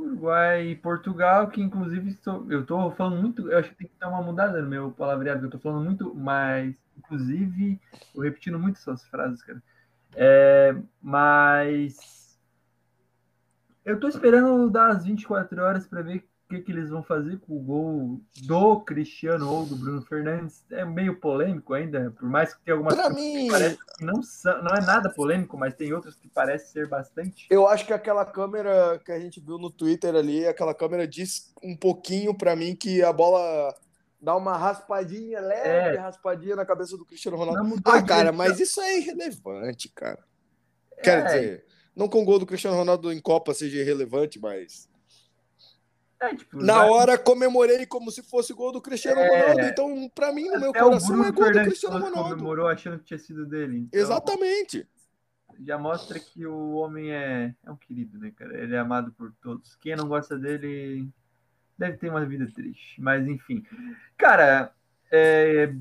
Uruguai 0.00 0.68
e 0.68 0.76
Portugal, 0.76 1.48
que 1.48 1.61
inclusive 1.61 2.16
eu 2.48 2.61
estou 2.61 2.90
falando 2.92 3.20
muito, 3.20 3.50
eu 3.50 3.58
acho 3.58 3.70
que 3.70 3.76
tem 3.76 3.88
que 3.88 3.98
dar 3.98 4.08
uma 4.08 4.22
mudada 4.22 4.61
no 4.62 4.68
meu 4.68 4.90
palavreado, 4.90 5.40
que 5.40 5.44
eu 5.46 5.48
estou 5.48 5.61
falando 5.61 5.84
muito, 5.84 6.14
mas 6.14 6.74
inclusive, 6.96 7.80
eu 8.14 8.22
repetindo 8.22 8.58
muito 8.58 8.76
essas 8.76 9.04
frases, 9.06 9.42
cara. 9.42 9.62
É, 10.14 10.74
mas 11.00 12.38
eu 13.84 13.94
estou 13.94 14.08
esperando 14.08 14.70
dar 14.70 14.90
as 14.90 15.04
24 15.04 15.62
horas 15.62 15.87
para 15.87 16.02
ver 16.02 16.28
que, 16.48 16.61
que 16.61 16.72
eles 16.72 16.88
vão 16.90 17.02
fazer 17.02 17.38
com 17.40 17.56
o 17.56 17.61
gol 17.61 18.20
do 18.46 18.80
Cristiano 18.80 19.50
ou 19.52 19.66
do 19.66 19.76
Bruno 19.76 20.02
Fernandes. 20.02 20.64
É 20.70 20.84
meio 20.84 21.20
polêmico 21.20 21.74
ainda, 21.74 22.11
por 22.18 22.28
mais 22.28 22.54
que 22.54 22.62
tenha 22.64 22.74
algumas 22.76 22.94
Pra 22.94 23.04
coisas 23.04 23.22
mim, 23.22 23.44
que 23.44 23.50
parecem 23.50 23.78
que 23.98 24.04
não, 24.04 24.22
são, 24.22 24.62
não 24.62 24.74
é 24.74 24.80
nada 24.80 25.11
polêmico, 25.11 25.56
mas 25.58 25.74
tem 25.74 25.92
outras 25.92 26.14
que 26.16 26.28
parecem 26.28 26.68
ser 26.68 26.88
bastante. 26.88 27.46
eu 27.50 27.68
acho 27.68 27.87
que 27.87 27.92
aquela 27.92 28.24
câmera 28.24 29.00
que 29.04 29.12
a 29.12 29.20
gente 29.20 29.40
viu 29.40 29.58
no 29.58 29.70
Twitter 29.70 30.14
ali, 30.14 30.46
aquela 30.46 30.74
câmera 30.74 31.06
diz 31.06 31.52
um 31.62 31.76
pouquinho 31.76 32.34
pra 32.37 32.56
mim 32.56 32.74
que 32.74 33.02
a 33.02 33.12
bola 33.12 33.74
dá 34.20 34.34
uma 34.34 34.56
raspadinha, 34.56 35.40
leve 35.40 35.96
É. 35.96 36.00
raspadinha 36.00 36.56
na 36.56 36.64
cabeça 36.64 36.96
do 36.96 37.04
Cristiano 37.04 37.37
Ronaldo. 37.37 37.80
Ah, 37.84 38.02
cara, 38.02 38.32
mas 38.32 38.58
isso 38.58 38.80
é 38.80 38.98
irrelevante, 38.98 39.88
cara. 39.94 40.24
Quer 41.02 41.18
É. 41.18 41.24
dizer, 41.24 41.64
não 41.94 42.08
que 42.08 42.16
o 42.16 42.24
gol 42.24 42.38
do 42.38 42.46
Cristiano 42.46 42.76
Ronaldo 42.76 43.12
em 43.12 43.20
Copa 43.20 43.52
seja 43.54 43.78
irrelevante, 43.78 44.40
mas. 44.40 44.88
É, 46.20 46.35
tipo, 46.35 46.59
Na 46.62 46.85
hora 46.85 47.16
comemorei 47.16 47.87
como 47.87 48.11
se 48.11 48.22
fosse 48.22 48.52
gol 48.52 48.72
do 48.72 48.81
Cristiano 48.81 49.20
É. 49.20 49.40
Ronaldo. 49.40 49.61
Então, 49.62 50.11
pra 50.14 50.33
mim, 50.33 50.48
no 50.48 50.59
meu 50.59 50.70
Até 50.70 50.83
o 50.83 50.87
coração, 50.88 51.14
é 51.24 51.31
gol 51.31 51.33
do 51.33 51.44
Fernandes 51.44 51.68
Cristiano 51.68 51.98
Ronaldo. 52.04 52.31
comemorou 52.31 52.66
achando 52.66 52.98
que 52.98 53.04
tinha 53.04 53.18
sido 53.18 53.46
dele. 53.46 53.78
Então, 53.78 54.00
Exatamente. 54.00 54.87
Já 55.64 55.78
mostra 55.78 56.18
que 56.20 56.46
o 56.46 56.72
homem 56.72 57.12
é, 57.12 57.54
é 57.64 57.70
um 57.70 57.76
querido, 57.76 58.18
né, 58.18 58.33
cara? 58.37 58.57
Ele 58.61 58.74
é 58.74 58.78
amado 58.78 59.12
por 59.12 59.33
todos. 59.40 59.76
Quem 59.76 59.96
não 59.96 60.09
gosta 60.09 60.37
dele 60.38 61.09
deve 61.76 61.96
ter 61.96 62.11
uma 62.11 62.24
vida 62.24 62.48
triste. 62.52 63.00
Mas, 63.00 63.26
enfim. 63.26 63.64
Cara, 64.16 64.72
é... 65.11 65.72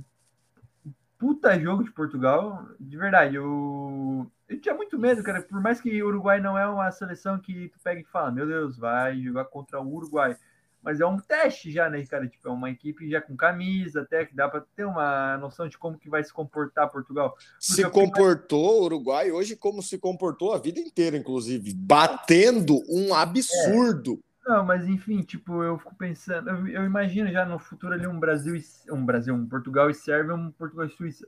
puta 1.18 1.60
jogo 1.60 1.84
de 1.84 1.92
Portugal. 1.92 2.68
De 2.80 2.96
verdade, 2.98 3.36
eu... 3.36 4.32
eu 4.50 4.60
tinha 4.60 4.76
muito 4.76 4.98
medo, 4.98 5.22
cara. 5.24 5.42
Por 5.42 5.62
mais 5.62 5.82
que 5.82 6.02
o 6.02 6.08
Uruguai 6.08 6.40
não 6.40 6.58
é 6.58 6.68
uma 6.68 6.92
seleção 6.92 7.40
que 7.40 7.70
tu 7.70 7.80
pega 7.84 8.02
e 8.02 8.06
fala, 8.06 8.32
meu 8.32 8.48
Deus, 8.48 8.78
vai 8.78 9.20
jogar 9.22 9.46
contra 9.46 9.80
o 9.80 9.94
Uruguai. 9.94 10.36
Mas 10.82 11.02
é 11.02 11.06
um 11.06 11.18
teste 11.18 11.72
já, 11.72 11.90
né, 11.90 12.06
cara? 12.06 12.28
Tipo, 12.28 12.48
é 12.48 12.52
uma 12.52 12.70
equipe 12.70 13.10
já 13.10 13.20
com 13.20 13.36
camisa, 13.36 14.02
até 14.04 14.26
que 14.26 14.34
dá 14.36 14.48
para 14.48 14.62
ter 14.76 14.86
uma 14.86 15.36
noção 15.38 15.68
de 15.68 15.78
como 15.78 15.98
que 15.98 16.10
vai 16.10 16.24
se 16.24 16.32
comportar 16.32 16.90
Portugal. 16.90 17.36
Se 17.60 17.82
eu- 17.82 17.92
comportou 17.92 18.82
o 18.82 18.86
Uruguai 18.86 19.32
hoje 19.32 19.56
como 19.56 19.82
se 19.82 19.98
comportou 19.98 20.54
a 20.54 20.60
vida 20.60 20.80
inteira, 20.80 21.18
inclusive. 21.18 21.74
Batendo 21.74 22.82
um 22.90 23.14
absurdo. 23.14 24.20
Não, 24.46 24.64
mas 24.64 24.88
enfim, 24.88 25.24
tipo, 25.24 25.62
eu 25.62 25.78
fico 25.78 25.94
pensando, 25.96 26.50
eu, 26.50 26.68
eu 26.68 26.86
imagino 26.86 27.30
já 27.30 27.46
no 27.46 27.60
futuro 27.60 27.94
ali 27.94 28.08
um 28.08 28.18
Brasil, 28.18 28.56
e, 28.56 28.64
um 28.90 29.06
Brasil, 29.06 29.36
um 29.36 29.46
Portugal 29.46 29.90
e 29.90 29.94
Sérvia, 29.94 30.36
um 30.36 30.52
Portugal 30.52 30.86
e 30.86 30.90
Suíça. 30.90 31.28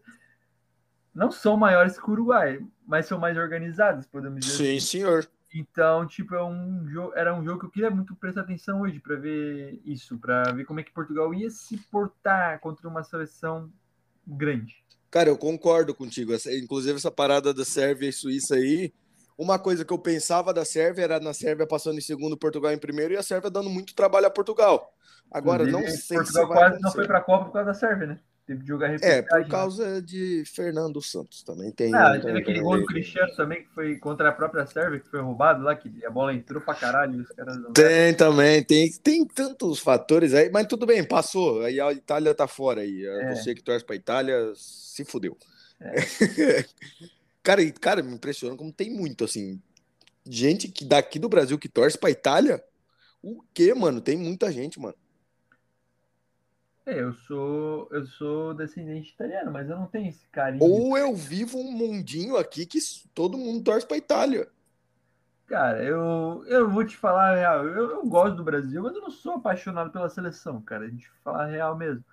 Não 1.19 1.29
são 1.29 1.57
maiores 1.57 1.99
que 1.99 2.09
o 2.09 2.13
Uruguai, 2.13 2.65
mas 2.87 3.05
são 3.05 3.19
mais 3.19 3.37
organizados, 3.37 4.05
podemos 4.05 4.39
dizer. 4.39 4.55
Sim, 4.55 4.79
senhor. 4.79 5.29
Então, 5.53 6.07
tipo, 6.07 6.33
é 6.33 6.41
um 6.41 6.87
jogo, 6.87 7.11
era 7.13 7.35
um 7.35 7.43
jogo 7.43 7.59
que 7.59 7.65
eu 7.65 7.69
queria 7.69 7.89
muito 7.89 8.15
prestar 8.15 8.41
atenção 8.41 8.79
hoje 8.79 9.01
para 9.01 9.17
ver 9.17 9.81
isso, 9.83 10.17
para 10.17 10.49
ver 10.53 10.63
como 10.63 10.79
é 10.79 10.83
que 10.83 10.93
Portugal 10.93 11.33
ia 11.33 11.49
se 11.49 11.75
portar 11.91 12.61
contra 12.61 12.87
uma 12.87 13.03
seleção 13.03 13.69
grande. 14.25 14.73
Cara, 15.11 15.27
eu 15.27 15.37
concordo 15.37 15.93
contigo. 15.93 16.31
Essa, 16.31 16.55
inclusive, 16.55 16.95
essa 16.95 17.11
parada 17.11 17.53
da 17.53 17.65
Sérvia 17.65 18.07
e 18.07 18.13
Suíça 18.13 18.55
aí. 18.55 18.93
Uma 19.37 19.59
coisa 19.59 19.83
que 19.83 19.91
eu 19.91 19.99
pensava 19.99 20.53
da 20.53 20.63
Sérvia 20.63 21.03
era 21.03 21.19
na 21.19 21.33
Sérvia 21.33 21.67
passando 21.67 21.97
em 21.97 22.01
segundo, 22.01 22.37
Portugal 22.37 22.71
em 22.71 22.79
primeiro, 22.79 23.13
e 23.13 23.17
a 23.17 23.23
Sérvia 23.23 23.51
dando 23.51 23.69
muito 23.69 23.93
trabalho 23.93 24.27
a 24.27 24.31
Portugal. 24.31 24.93
Agora, 25.29 25.63
inclusive, 25.63 25.91
não 25.91 25.97
sei 25.97 26.17
Portugal 26.17 26.47
se 26.47 26.53
quase 26.53 26.79
não 26.79 26.91
foi 26.93 27.05
para 27.05 27.17
a 27.17 27.21
Copa 27.21 27.45
por 27.45 27.53
causa 27.53 27.67
da 27.67 27.73
Sérvia, 27.73 28.07
né? 28.07 28.19
Teve 28.49 28.65
jogar 28.65 28.95
É, 29.03 29.21
por 29.21 29.41
né? 29.41 29.47
causa 29.47 30.01
de 30.01 30.43
Fernando 30.43 30.99
Santos 31.03 31.43
também. 31.43 31.71
Tem, 31.71 31.93
ah, 31.93 32.19
teve 32.19 32.39
aquele 32.39 32.61
gol 32.61 32.79
do 32.79 32.85
Cristiano 32.87 33.31
também, 33.35 33.61
que 33.61 33.69
foi 33.75 33.95
contra 33.97 34.29
a 34.29 34.31
própria 34.31 34.65
Sérvia, 34.65 34.99
que 34.99 35.07
foi 35.07 35.21
roubado 35.21 35.63
lá, 35.63 35.75
que 35.75 36.03
a 36.03 36.09
bola 36.09 36.33
entrou 36.33 36.59
pra 36.59 36.73
caralho. 36.73 37.21
Os 37.21 37.29
caras 37.29 37.61
não... 37.61 37.71
Tem 37.73 38.11
também, 38.15 38.63
tem, 38.63 38.91
tem 39.03 39.23
tantos 39.23 39.77
fatores 39.77 40.33
aí, 40.33 40.49
mas 40.49 40.65
tudo 40.65 40.87
bem, 40.87 41.03
passou. 41.03 41.61
Aí 41.61 41.79
a 41.79 41.93
Itália 41.93 42.33
tá 42.33 42.47
fora 42.47 42.81
aí. 42.81 43.05
É. 43.05 43.35
Você 43.35 43.53
que 43.53 43.61
torce 43.61 43.85
pra 43.85 43.95
Itália, 43.95 44.51
se 44.55 45.05
fudeu. 45.05 45.37
É. 45.79 45.93
cara, 47.43 47.71
cara, 47.73 48.01
me 48.01 48.15
impressiona 48.15 48.57
como 48.57 48.73
tem 48.73 48.89
muito, 48.89 49.25
assim. 49.25 49.61
Gente 50.27 50.69
que 50.69 50.83
daqui 50.83 51.19
do 51.19 51.29
Brasil 51.29 51.59
que 51.59 51.69
torce 51.69 51.99
pra 51.99 52.09
Itália. 52.09 52.63
O 53.21 53.43
que, 53.53 53.71
mano? 53.75 54.01
Tem 54.01 54.17
muita 54.17 54.51
gente, 54.51 54.79
mano. 54.79 54.95
É, 56.89 57.01
eu 57.01 57.13
sou, 57.13 57.87
eu 57.91 58.03
sou 58.07 58.55
descendente 58.55 59.11
italiano, 59.11 59.51
mas 59.51 59.69
eu 59.69 59.77
não 59.77 59.85
tenho 59.85 60.09
esse 60.09 60.27
carinho. 60.29 60.63
Ou 60.63 60.97
eu 60.97 61.15
vivo 61.15 61.59
um 61.59 61.71
mundinho 61.71 62.35
aqui 62.35 62.65
que 62.65 62.79
todo 63.13 63.37
mundo 63.37 63.63
torce 63.63 63.85
pra 63.85 63.97
Itália. 63.97 64.47
Cara, 65.45 65.83
eu, 65.83 66.43
eu 66.47 66.67
vou 66.67 66.83
te 66.83 66.97
falar 66.97 67.31
a 67.31 67.35
real. 67.35 67.67
Eu, 67.67 67.91
eu 67.91 68.05
gosto 68.07 68.37
do 68.37 68.43
Brasil, 68.43 68.81
mas 68.81 68.95
eu 68.95 69.01
não 69.01 69.11
sou 69.11 69.33
apaixonado 69.33 69.91
pela 69.91 70.09
seleção, 70.09 70.59
cara. 70.61 70.85
A 70.85 70.89
gente 70.89 71.07
fala 71.23 71.43
a 71.43 71.45
real 71.45 71.77
mesmo. 71.77 72.03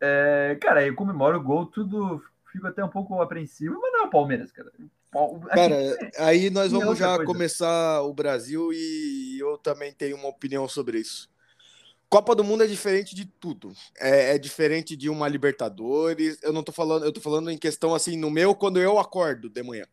É, 0.00 0.56
cara, 0.60 0.86
eu 0.86 0.94
comemoro 0.94 1.36
o 1.36 1.42
gol, 1.42 1.66
tudo. 1.66 2.22
Fico 2.52 2.68
até 2.68 2.84
um 2.84 2.88
pouco 2.88 3.20
apreensivo, 3.20 3.80
mas 3.80 3.92
não 3.92 4.04
é 4.04 4.06
o 4.06 4.10
Palmeiras, 4.10 4.52
cara. 4.52 4.70
Cara, 5.50 5.76
aí 6.18 6.50
nós 6.50 6.70
vamos 6.70 6.98
já 6.98 7.16
coisa. 7.16 7.24
começar 7.24 8.02
o 8.02 8.14
Brasil 8.14 8.70
e 8.72 9.38
eu 9.40 9.58
também 9.58 9.92
tenho 9.92 10.16
uma 10.16 10.28
opinião 10.28 10.68
sobre 10.68 10.98
isso. 10.98 11.28
Copa 12.08 12.34
do 12.34 12.42
Mundo 12.42 12.64
é 12.64 12.66
diferente 12.66 13.14
de 13.14 13.26
tudo. 13.26 13.72
É, 13.98 14.34
é, 14.34 14.38
diferente 14.38 14.96
de 14.96 15.10
uma 15.10 15.28
Libertadores. 15.28 16.38
Eu 16.42 16.52
não 16.52 16.62
tô 16.62 16.72
falando, 16.72 17.04
eu 17.04 17.12
tô 17.12 17.20
falando 17.20 17.50
em 17.50 17.58
questão 17.58 17.94
assim, 17.94 18.16
no 18.16 18.30
meu, 18.30 18.54
quando 18.54 18.80
eu 18.80 18.98
acordo 18.98 19.50
de 19.50 19.62
manhã. 19.62 19.86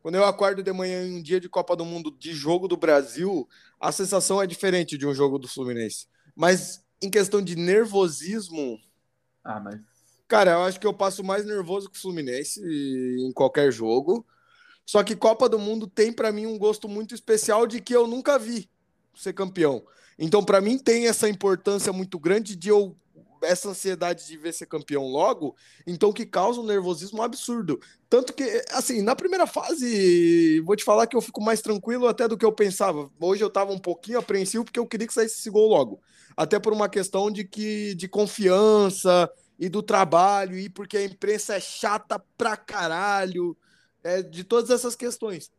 Quando 0.00 0.14
eu 0.14 0.24
acordo 0.24 0.62
de 0.62 0.72
manhã 0.72 1.04
em 1.04 1.16
um 1.16 1.22
dia 1.22 1.40
de 1.40 1.48
Copa 1.48 1.74
do 1.74 1.84
Mundo 1.84 2.12
de 2.12 2.32
jogo 2.32 2.68
do 2.68 2.76
Brasil, 2.76 3.48
a 3.80 3.90
sensação 3.90 4.40
é 4.40 4.46
diferente 4.46 4.96
de 4.96 5.04
um 5.04 5.12
jogo 5.12 5.36
do 5.36 5.48
Fluminense. 5.48 6.06
Mas 6.36 6.84
em 7.02 7.10
questão 7.10 7.42
de 7.42 7.56
nervosismo. 7.56 8.78
Ah, 9.42 9.58
mas. 9.58 9.80
Cara, 10.28 10.52
eu 10.52 10.62
acho 10.62 10.78
que 10.78 10.86
eu 10.86 10.94
passo 10.94 11.24
mais 11.24 11.44
nervoso 11.44 11.90
que 11.90 11.98
o 11.98 12.00
Fluminense 12.00 12.60
em 12.62 13.32
qualquer 13.32 13.72
jogo. 13.72 14.24
Só 14.84 15.02
que 15.02 15.16
Copa 15.16 15.48
do 15.48 15.58
Mundo 15.58 15.88
tem 15.88 16.12
para 16.12 16.30
mim 16.30 16.46
um 16.46 16.56
gosto 16.58 16.88
muito 16.88 17.12
especial 17.12 17.66
de 17.66 17.80
que 17.80 17.94
eu 17.94 18.06
nunca 18.06 18.38
vi 18.38 18.70
ser 19.16 19.32
campeão. 19.32 19.84
Então, 20.18 20.44
para 20.44 20.60
mim, 20.60 20.78
tem 20.78 21.08
essa 21.08 21.28
importância 21.28 21.92
muito 21.92 22.18
grande 22.18 22.56
de 22.56 22.68
eu 22.68 22.96
essa 23.42 23.68
ansiedade 23.68 24.26
de 24.26 24.36
ver 24.36 24.52
ser 24.52 24.66
campeão 24.66 25.06
logo, 25.06 25.54
então 25.86 26.12
que 26.12 26.24
causa 26.24 26.60
um 26.60 26.66
nervosismo 26.66 27.22
absurdo. 27.22 27.80
Tanto 28.08 28.32
que, 28.32 28.64
assim, 28.70 29.02
na 29.02 29.14
primeira 29.14 29.46
fase, 29.46 30.60
vou 30.60 30.76
te 30.76 30.84
falar 30.84 31.06
que 31.06 31.16
eu 31.16 31.20
fico 31.20 31.40
mais 31.40 31.60
tranquilo 31.60 32.06
até 32.06 32.26
do 32.26 32.36
que 32.36 32.44
eu 32.44 32.52
pensava. 32.52 33.10
Hoje 33.20 33.42
eu 33.42 33.50
tava 33.50 33.72
um 33.72 33.78
pouquinho 33.78 34.18
apreensivo 34.18 34.64
porque 34.64 34.78
eu 34.78 34.86
queria 34.86 35.06
que 35.06 35.14
saísse 35.14 35.38
esse 35.38 35.50
gol 35.50 35.68
logo. 35.68 36.00
Até 36.36 36.58
por 36.58 36.72
uma 36.72 36.88
questão 36.88 37.30
de 37.30 37.44
que 37.44 37.94
de 37.94 38.08
confiança 38.08 39.30
e 39.58 39.68
do 39.68 39.82
trabalho, 39.82 40.58
e 40.58 40.68
porque 40.68 40.96
a 40.96 41.04
imprensa 41.04 41.54
é 41.54 41.60
chata 41.60 42.22
pra 42.36 42.56
caralho, 42.56 43.56
é, 44.04 44.22
de 44.22 44.44
todas 44.44 44.70
essas 44.70 44.94
questões. 44.94 45.50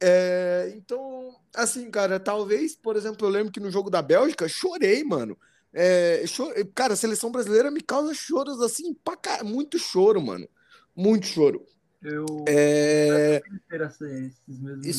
É, 0.00 0.72
então, 0.74 1.36
assim, 1.54 1.90
cara, 1.90 2.18
talvez, 2.18 2.74
por 2.74 2.96
exemplo, 2.96 3.26
eu 3.26 3.30
lembro 3.30 3.52
que 3.52 3.60
no 3.60 3.70
jogo 3.70 3.90
da 3.90 4.00
Bélgica, 4.00 4.48
chorei, 4.48 5.04
mano. 5.04 5.36
É, 5.72 6.24
chore... 6.26 6.64
Cara, 6.74 6.94
a 6.94 6.96
seleção 6.96 7.30
brasileira 7.30 7.70
me 7.70 7.80
causa 7.80 8.14
choros 8.14 8.60
assim, 8.62 8.94
pra 8.94 9.44
muito 9.44 9.78
choro, 9.78 10.20
mano. 10.20 10.48
Muito 10.96 11.26
choro. 11.26 11.66
Eu 12.02 12.24
é... 12.48 13.42
e, 14.82 14.90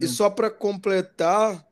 e 0.00 0.08
só 0.08 0.30
para 0.30 0.50
completar, 0.50 1.62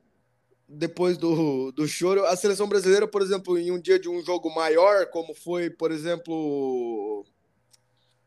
depois 0.68 1.16
do, 1.16 1.72
do 1.72 1.88
choro, 1.88 2.26
a 2.26 2.36
seleção 2.36 2.68
brasileira, 2.68 3.08
por 3.08 3.22
exemplo, 3.22 3.58
em 3.58 3.70
um 3.70 3.80
dia 3.80 3.98
de 3.98 4.08
um 4.08 4.22
jogo 4.22 4.54
maior, 4.54 5.06
como 5.06 5.34
foi, 5.34 5.70
por 5.70 5.90
exemplo, 5.90 7.24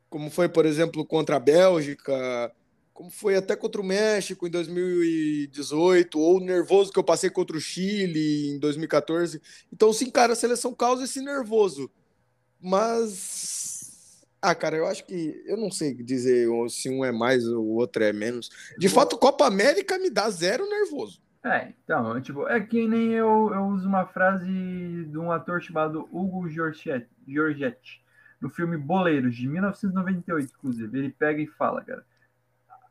como 0.09 0.31
foi, 0.31 0.49
por 0.49 0.65
exemplo, 0.65 1.05
contra 1.05 1.35
a 1.35 1.39
Bélgica, 1.39 2.51
como 2.93 3.09
foi 3.09 3.35
até 3.35 3.55
contra 3.55 3.81
o 3.81 3.83
México 3.83 4.45
em 4.47 4.51
2018, 4.51 6.19
ou 6.19 6.37
o 6.37 6.39
nervoso 6.39 6.91
que 6.91 6.99
eu 6.99 7.03
passei 7.03 7.29
contra 7.29 7.57
o 7.57 7.59
Chile 7.59 8.51
em 8.51 8.59
2014. 8.59 9.41
Então, 9.71 9.91
sim, 9.91 10.11
cara, 10.11 10.33
a 10.33 10.35
seleção 10.35 10.73
causa 10.73 11.03
esse 11.03 11.19
nervoso. 11.19 11.91
Mas. 12.61 14.23
Ah, 14.41 14.53
cara, 14.53 14.77
eu 14.77 14.85
acho 14.85 15.05
que. 15.05 15.43
Eu 15.45 15.57
não 15.57 15.71
sei 15.71 15.93
dizer 15.95 16.47
se 16.69 16.89
um 16.89 17.03
é 17.03 17.11
mais 17.11 17.47
ou 17.47 17.63
o 17.63 17.75
outro 17.75 18.03
é 18.03 18.13
menos. 18.13 18.49
De 18.77 18.87
fato, 18.87 19.17
Copa 19.17 19.47
América 19.47 19.97
me 19.97 20.09
dá 20.09 20.29
zero 20.29 20.69
nervoso. 20.69 21.21
É, 21.43 21.73
então, 21.83 22.21
tipo, 22.21 22.47
é 22.47 22.59
que 22.61 22.87
nem 22.87 23.11
eu, 23.11 23.51
eu 23.53 23.65
uso 23.65 23.85
uma 23.85 24.05
frase 24.05 24.47
de 24.47 25.17
um 25.17 25.29
ator 25.29 25.61
chamado 25.61 26.07
Hugo 26.09 26.47
Giorgetti, 26.47 28.01
no 28.39 28.49
filme 28.49 28.77
Boleiros, 28.77 29.35
de 29.35 29.47
1998, 29.49 30.53
inclusive. 30.57 30.97
Ele 30.97 31.09
pega 31.09 31.41
e 31.41 31.47
fala, 31.47 31.83
cara 31.83 32.05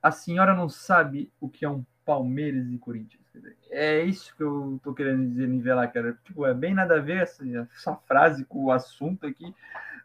a 0.03 0.11
senhora 0.11 0.55
não 0.55 0.69
sabe 0.69 1.31
o 1.41 1.49
que 1.49 1.65
é 1.65 1.71
um 1.71 1.85
Palmeiras 2.05 2.67
e 2.71 2.79
Corinthians. 2.79 3.23
É 3.71 4.03
isso 4.03 4.35
que 4.37 4.43
eu 4.43 4.79
tô 4.83 4.93
querendo 4.93 5.27
dizer, 5.31 5.49
nivelar, 5.49 5.91
cara. 5.93 6.19
Tipo, 6.25 6.45
é 6.45 6.53
bem 6.53 6.75
nada 6.75 6.97
a 6.97 7.01
ver 7.01 7.23
essa, 7.23 7.43
essa 7.75 7.95
frase 8.07 8.45
com 8.45 8.65
o 8.65 8.73
assunto 8.73 9.27
aqui, 9.27 9.55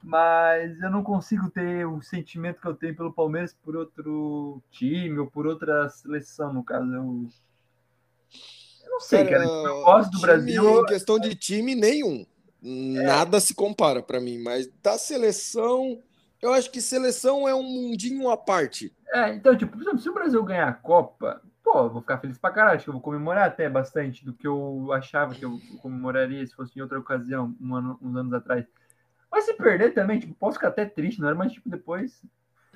mas 0.02 0.80
eu 0.82 0.90
não 0.90 1.04
consigo 1.04 1.50
ter 1.50 1.86
o 1.86 2.02
sentimento 2.02 2.62
que 2.62 2.68
eu 2.68 2.76
tenho 2.76 2.96
pelo 2.96 3.12
Palmeiras 3.12 3.54
por 3.64 3.76
outro 3.76 4.62
time 4.72 5.18
ou 5.20 5.28
por 5.28 5.46
outra 5.46 5.90
seleção, 5.90 6.54
no 6.54 6.64
caso. 6.64 6.86
Eu, 6.94 7.28
eu 8.86 8.90
não 8.92 9.00
sei, 9.02 9.26
cara. 9.26 9.40
cara. 9.40 9.46
Eu 9.46 9.82
gosto 9.82 10.12
do 10.12 10.18
time, 10.18 10.22
Brasil. 10.22 10.82
Em 10.82 10.86
questão 10.86 11.20
de 11.20 11.36
time, 11.36 11.76
nenhum. 11.76 12.26
É. 12.64 13.04
Nada 13.04 13.40
se 13.40 13.54
compara 13.54 14.02
para 14.02 14.22
mim, 14.22 14.38
mas 14.38 14.70
da 14.82 14.98
seleção, 14.98 16.02
eu 16.42 16.54
acho 16.54 16.72
que 16.72 16.82
seleção 16.82 17.48
é 17.48 17.56
um 17.56 17.64
mundinho 17.64 18.30
à 18.30 18.38
parte. 18.38 18.94
É, 19.14 19.34
então, 19.34 19.56
tipo, 19.56 19.72
por 19.72 19.82
exemplo, 19.82 20.00
se 20.00 20.10
o 20.10 20.14
Brasil 20.14 20.44
ganhar 20.44 20.68
a 20.68 20.74
Copa, 20.74 21.42
pô, 21.64 21.80
eu 21.80 21.90
vou 21.90 22.02
ficar 22.02 22.20
feliz 22.20 22.38
pra 22.38 22.52
caralho, 22.52 22.76
acho 22.76 22.84
que 22.86 22.90
eu 22.90 22.94
vou 22.94 23.02
comemorar 23.02 23.48
até 23.48 23.70
bastante 23.70 24.24
do 24.26 24.34
que 24.34 24.48
eu 24.48 24.92
achava 24.94 25.34
que 25.34 25.44
eu 25.44 25.60
comemoraria 25.82 26.46
se 26.46 26.56
fosse 26.56 26.78
em 26.78 26.82
outra 26.82 27.00
ocasião, 27.00 27.56
um 27.60 27.76
ano, 27.76 28.00
uns 28.02 28.16
anos 28.16 28.34
atrás. 28.34 28.66
Mas 29.32 29.46
se 29.46 29.54
perder 29.54 29.94
também, 29.94 30.20
tipo, 30.20 30.34
posso 30.36 30.58
ficar 30.58 30.70
até 30.70 30.86
triste, 30.86 31.20
não 31.20 31.28
era? 31.28 31.38
Mas, 31.38 31.52
tipo, 31.52 31.70
depois, 31.70 32.22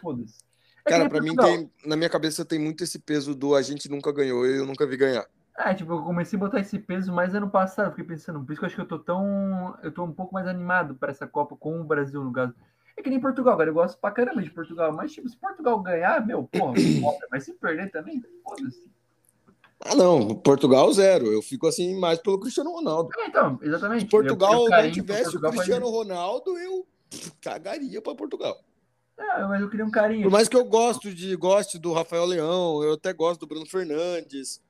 foda-se. 0.02 0.40
É 0.86 0.90
Cara, 0.90 1.08
pra 1.08 1.22
mim 1.22 1.36
tem, 1.36 1.72
na 1.86 1.96
minha 1.96 2.10
cabeça 2.10 2.44
tem 2.44 2.60
muito 2.60 2.84
esse 2.84 3.00
peso 3.00 3.36
do 3.36 3.56
a 3.56 3.62
gente 3.62 3.88
nunca 3.88 4.12
ganhou 4.12 4.46
e 4.46 4.58
eu 4.58 4.66
nunca 4.66 4.86
vi 4.86 4.98
ganhar. 4.98 5.26
É, 5.58 5.74
tipo, 5.74 5.94
eu 5.94 6.02
comecei 6.02 6.38
a 6.38 6.40
botar 6.40 6.60
esse 6.60 6.80
peso 6.80 7.14
mais 7.14 7.36
ano 7.36 7.50
passado, 7.50 7.92
fiquei 7.92 8.06
pensando, 8.06 8.44
por 8.44 8.52
isso 8.52 8.60
que 8.60 8.66
eu 8.66 8.68
acho 8.68 8.76
que 8.76 8.82
eu 8.82 8.88
tô 8.88 8.98
tão. 8.98 9.78
Eu 9.84 9.92
tô 9.92 10.04
um 10.04 10.12
pouco 10.12 10.34
mais 10.34 10.48
animado 10.48 10.96
para 10.96 11.12
essa 11.12 11.28
Copa 11.28 11.56
com 11.56 11.80
o 11.80 11.84
Brasil, 11.84 12.24
no 12.24 12.34
caso. 12.34 12.54
É 13.02 13.04
que 13.04 13.10
nem 13.10 13.20
Portugal, 13.20 13.58
cara. 13.58 13.72
Eu 13.72 13.74
gosto 13.74 13.98
pra 13.98 14.12
caramba 14.12 14.44
de 14.44 14.52
Portugal. 14.52 14.94
Mas, 14.94 15.12
tipo, 15.12 15.28
se 15.28 15.36
Portugal 15.36 15.82
ganhar, 15.82 16.24
meu, 16.26 16.44
porra, 16.44 16.74
mas 17.32 17.44
se 17.44 17.54
perder 17.54 17.90
também, 17.92 18.22
foda-se. 18.44 18.88
Ah, 19.84 19.96
não, 19.96 20.36
Portugal 20.36 20.94
zero. 20.94 21.26
Eu 21.26 21.42
fico 21.42 21.66
assim 21.66 22.00
mais 22.00 22.20
pelo 22.20 22.40
Cristiano 22.40 22.72
Ronaldo. 22.72 23.10
É, 23.18 23.26
então, 23.26 23.60
exatamente. 23.64 24.02
Se 24.02 24.10
Portugal 24.10 24.70
não 24.70 24.92
tivesse 24.92 25.36
o 25.36 25.42
Cristiano. 25.42 25.90
Ronaldo, 25.90 26.56
eu 26.60 26.86
cagaria 27.42 28.00
para 28.00 28.14
Portugal. 28.14 28.64
É, 29.18 29.44
mas 29.46 29.62
eu 29.62 29.70
queria 29.70 29.86
um 29.86 29.90
carinho. 29.90 30.24
Por 30.24 30.32
mais 30.32 30.48
que 30.48 30.56
eu 30.56 30.64
gosto 30.64 31.12
de 31.12 31.36
goste 31.36 31.80
do 31.80 31.92
Rafael 31.92 32.26
Leão, 32.26 32.84
eu 32.84 32.94
até 32.94 33.12
gosto 33.12 33.40
do 33.42 33.48
Bruno 33.48 33.66
Fernandes. 33.66 34.62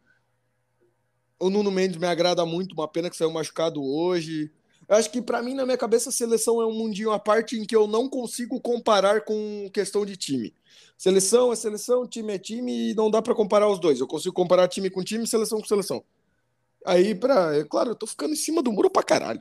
O 1.38 1.50
Nuno 1.50 1.70
Mendes 1.70 1.98
me 1.98 2.08
agrada 2.08 2.46
muito, 2.46 2.72
uma 2.72 2.88
pena 2.88 3.10
que 3.10 3.18
saiu 3.18 3.32
machucado 3.32 3.84
hoje. 3.84 4.50
Eu 4.92 4.98
acho 4.98 5.10
que 5.10 5.22
para 5.22 5.42
mim, 5.42 5.54
na 5.54 5.64
minha 5.64 5.78
cabeça, 5.78 6.10
a 6.10 6.12
seleção 6.12 6.62
é 6.62 6.66
um 6.66 6.74
mundinho 6.74 7.12
à 7.12 7.18
parte 7.18 7.58
em 7.58 7.66
que 7.66 7.74
eu 7.74 7.88
não 7.88 8.10
consigo 8.10 8.60
comparar 8.60 9.22
com 9.22 9.70
questão 9.74 10.06
de 10.06 10.18
time. 10.18 10.54
Seleção 10.98 11.50
é 11.54 11.56
seleção, 11.56 12.06
time 12.06 12.34
é 12.34 12.38
time 12.38 12.92
e 12.92 12.94
não 12.94 13.10
dá 13.10 13.22
para 13.22 13.34
comparar 13.34 13.70
os 13.70 13.80
dois. 13.80 14.02
Eu 14.02 14.06
consigo 14.06 14.36
comparar 14.36 14.68
time 14.68 14.90
com 14.90 15.02
time, 15.02 15.26
seleção 15.26 15.62
com 15.62 15.66
seleção. 15.66 16.04
Aí, 16.86 17.16
pra, 17.16 17.56
é 17.56 17.64
claro, 17.64 17.92
eu 17.92 17.96
tô 17.96 18.06
ficando 18.06 18.34
em 18.34 18.36
cima 18.36 18.62
do 18.62 18.70
muro 18.70 18.90
pra 18.90 19.02
caralho. 19.02 19.40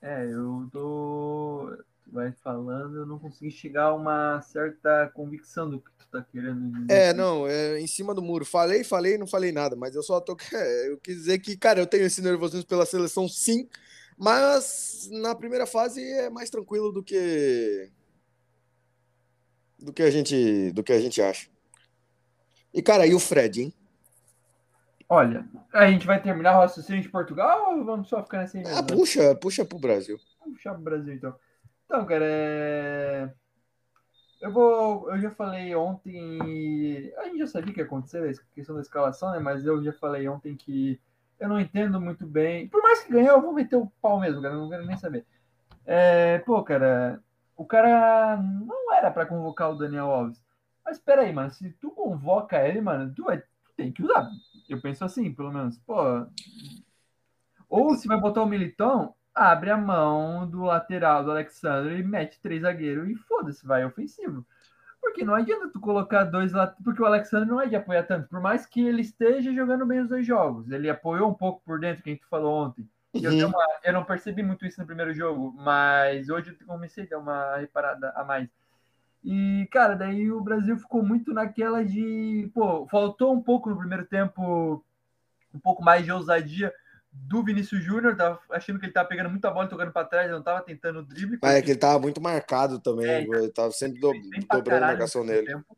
É, 0.00 0.26
eu 0.26 0.68
tô. 0.72 1.72
tu 2.04 2.12
vai 2.12 2.32
falando, 2.40 2.98
eu 2.98 3.06
não 3.06 3.18
consegui 3.18 3.50
chegar 3.50 3.86
a 3.86 3.94
uma 3.94 4.40
certa 4.42 5.10
convicção 5.12 5.68
do 5.68 5.80
que 5.80 5.90
tu 5.98 6.06
tá 6.08 6.24
querendo 6.30 6.70
dizer. 6.70 6.92
É, 6.92 7.12
não, 7.12 7.48
é 7.48 7.80
em 7.80 7.86
cima 7.88 8.14
do 8.14 8.22
muro. 8.22 8.44
Falei, 8.44 8.84
falei, 8.84 9.18
não 9.18 9.26
falei 9.26 9.50
nada, 9.50 9.74
mas 9.74 9.96
eu 9.96 10.04
só 10.04 10.20
tô. 10.20 10.36
Eu 10.86 10.98
quis 10.98 11.16
dizer 11.16 11.40
que, 11.40 11.56
cara, 11.56 11.80
eu 11.80 11.86
tenho 11.86 12.04
esse 12.04 12.22
nervosismo 12.22 12.64
pela 12.64 12.86
seleção, 12.86 13.28
sim, 13.28 13.68
mas 14.20 15.08
na 15.10 15.34
primeira 15.34 15.66
fase 15.66 16.04
é 16.04 16.28
mais 16.28 16.50
tranquilo 16.50 16.92
do 16.92 17.02
que. 17.02 17.90
do 19.78 19.94
que 19.94 20.02
a 20.02 20.10
gente, 20.10 20.70
do 20.72 20.82
que 20.82 20.92
a 20.92 21.00
gente 21.00 21.22
acha. 21.22 21.48
E, 22.74 22.82
cara, 22.82 23.06
e 23.06 23.14
o 23.14 23.18
Fred, 23.18 23.62
hein? 23.62 23.74
Olha, 25.08 25.48
a 25.72 25.90
gente 25.90 26.06
vai 26.06 26.22
terminar 26.22 26.54
o 26.54 26.60
raciocínio 26.60 27.00
de 27.00 27.08
Portugal 27.08 27.74
ou 27.74 27.82
vamos 27.82 28.10
só 28.10 28.22
ficar 28.22 28.38
nessa 28.38 28.60
Ah, 28.66 28.82
puxa, 28.82 29.34
puxa 29.36 29.64
pro 29.64 29.78
Brasil. 29.78 30.20
Puxar 30.44 30.74
pro 30.74 30.82
Brasil, 30.82 31.14
então. 31.14 31.34
Então, 31.86 32.04
cara, 32.04 32.26
é... 32.26 33.32
eu 34.42 34.52
vou. 34.52 35.10
Eu 35.10 35.18
já 35.18 35.30
falei 35.30 35.74
ontem. 35.74 37.10
A 37.16 37.24
gente 37.24 37.38
já 37.38 37.46
sabia 37.46 37.72
que 37.72 37.80
ia 37.80 37.86
acontecer 37.86 38.18
a 38.18 38.54
questão 38.54 38.74
da 38.74 38.82
escalação, 38.82 39.30
né? 39.32 39.38
Mas 39.38 39.64
eu 39.64 39.82
já 39.82 39.94
falei 39.94 40.28
ontem 40.28 40.54
que 40.54 41.00
eu 41.40 41.48
não 41.48 41.58
entendo 41.58 42.00
muito 42.00 42.26
bem. 42.26 42.68
Por 42.68 42.82
mais 42.82 43.02
que 43.02 43.12
ganhou, 43.12 43.36
eu 43.36 43.42
vou 43.42 43.52
meter 43.52 43.76
o 43.76 43.90
pau 44.00 44.20
mesmo, 44.20 44.40
cara. 44.42 44.54
Não 44.54 44.68
quero 44.68 44.86
nem 44.86 44.96
saber. 44.96 45.26
É... 45.84 46.38
Pô, 46.40 46.62
cara, 46.62 47.20
o 47.56 47.64
cara 47.64 48.36
não 48.36 48.94
era 48.94 49.10
para 49.10 49.26
convocar 49.26 49.70
o 49.70 49.76
Daniel 49.76 50.10
Alves. 50.10 50.42
Mas 50.84 50.98
espera 50.98 51.22
aí, 51.22 51.32
mano. 51.32 51.50
Se 51.50 51.70
tu 51.80 51.90
convoca 51.90 52.66
ele, 52.66 52.80
mano, 52.80 53.12
tu, 53.14 53.24
vai... 53.24 53.42
tem 53.76 53.90
que 53.90 54.02
usar 54.02 54.30
eu 54.72 54.80
penso 54.80 55.04
assim, 55.04 55.32
pelo 55.32 55.52
menos. 55.52 55.78
Pô, 55.78 56.26
ou 57.68 57.94
se 57.96 58.06
vai 58.06 58.18
botar 58.18 58.42
o 58.42 58.46
Militão, 58.46 59.14
abre 59.34 59.70
a 59.70 59.76
mão 59.76 60.48
do 60.48 60.62
lateral 60.62 61.24
do 61.24 61.30
Alexandre 61.30 61.98
e 61.98 62.02
mete 62.02 62.40
três 62.40 62.62
zagueiros 62.62 63.08
e 63.08 63.16
foda-se, 63.16 63.66
vai 63.66 63.84
ofensivo. 63.84 64.46
Porque 65.00 65.24
não 65.24 65.34
adianta 65.34 65.68
tu 65.68 65.80
colocar 65.80 66.24
dois 66.24 66.52
lá, 66.52 66.66
porque 66.84 67.02
o 67.02 67.06
Alexandre 67.06 67.48
não 67.48 67.60
é 67.60 67.66
de 67.66 67.74
apoiar 67.74 68.02
tanto, 68.02 68.28
por 68.28 68.40
mais 68.40 68.66
que 68.66 68.86
ele 68.86 69.00
esteja 69.00 69.52
jogando 69.52 69.86
bem 69.86 70.00
os 70.00 70.08
dois 70.08 70.26
jogos. 70.26 70.70
Ele 70.70 70.90
apoiou 70.90 71.30
um 71.30 71.34
pouco 71.34 71.62
por 71.64 71.80
dentro, 71.80 72.02
quem 72.02 72.16
tu 72.16 72.26
falou 72.28 72.66
ontem. 72.66 72.88
Uhum. 73.14 73.22
Eu, 73.22 73.48
uma, 73.48 73.66
eu, 73.82 73.92
não 73.92 74.04
percebi 74.04 74.42
muito 74.42 74.64
isso 74.64 74.80
no 74.80 74.86
primeiro 74.86 75.12
jogo, 75.12 75.52
mas 75.58 76.28
hoje 76.28 76.56
eu 76.60 76.66
comecei 76.66 77.04
a 77.04 77.08
dar 77.08 77.18
uma 77.18 77.56
reparada 77.56 78.10
a 78.14 78.22
mais. 78.22 78.48
E, 79.24 79.68
cara, 79.72 79.94
daí 79.94 80.30
o 80.30 80.40
Brasil 80.40 80.76
ficou 80.76 81.02
muito 81.02 81.32
naquela 81.32 81.84
de. 81.84 82.50
Pô, 82.54 82.86
faltou 82.86 83.34
um 83.34 83.42
pouco 83.42 83.68
no 83.68 83.76
primeiro 83.76 84.06
tempo, 84.06 84.84
um 85.52 85.58
pouco 85.58 85.82
mais 85.82 86.04
de 86.04 86.12
ousadia 86.12 86.72
do 87.12 87.42
Vinícius 87.42 87.82
Júnior. 87.82 88.16
Tava 88.16 88.40
achando 88.50 88.78
que 88.78 88.86
ele 88.86 88.92
tava 88.92 89.08
pegando 89.08 89.30
muita 89.30 89.50
bola 89.50 89.68
tocando 89.68 89.92
para 89.92 90.06
trás, 90.06 90.30
não 90.30 90.42
tava 90.42 90.62
tentando 90.62 91.00
o 91.00 91.02
drible. 91.02 91.38
Porque... 91.38 91.54
é 91.54 91.62
que 91.62 91.70
ele 91.70 91.78
tava 91.78 91.98
muito 91.98 92.20
marcado 92.20 92.78
também. 92.78 93.06
É, 93.06 93.22
ele 93.22 93.50
tava 93.50 93.70
sempre 93.72 94.00
do, 94.00 94.12
dobrando 94.48 94.84
a 94.84 94.88
marcação 94.88 95.24
nele. 95.24 95.46
Tempo. 95.46 95.76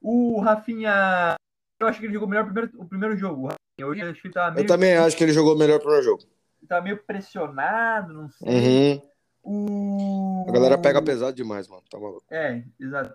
O 0.00 0.40
Rafinha. 0.40 1.36
Eu 1.80 1.86
acho 1.86 2.00
que 2.00 2.06
ele 2.06 2.14
jogou 2.14 2.28
melhor 2.28 2.42
o 2.42 2.46
primeiro, 2.46 2.70
o 2.76 2.84
primeiro 2.84 3.16
jogo. 3.16 3.48
Eu, 3.78 3.90
meio... 3.90 4.14
eu 4.56 4.66
também 4.66 4.96
acho 4.96 5.16
que 5.16 5.22
ele 5.22 5.32
jogou 5.32 5.56
melhor 5.56 5.76
o 5.76 5.80
primeiro 5.80 6.04
jogo. 6.04 6.22
Ele 6.60 6.68
tava 6.68 6.82
meio 6.82 6.98
pressionado, 7.04 8.12
não 8.12 8.28
sei. 8.30 8.48
Uhum. 8.48 9.08
O... 9.42 10.46
A 10.48 10.52
galera 10.52 10.76
pega 10.76 11.00
pesado 11.00 11.34
demais, 11.34 11.68
mano. 11.68 11.82
Tá 11.88 11.98
maluco. 11.98 12.24
É, 12.30 12.64
exato. 12.78 13.14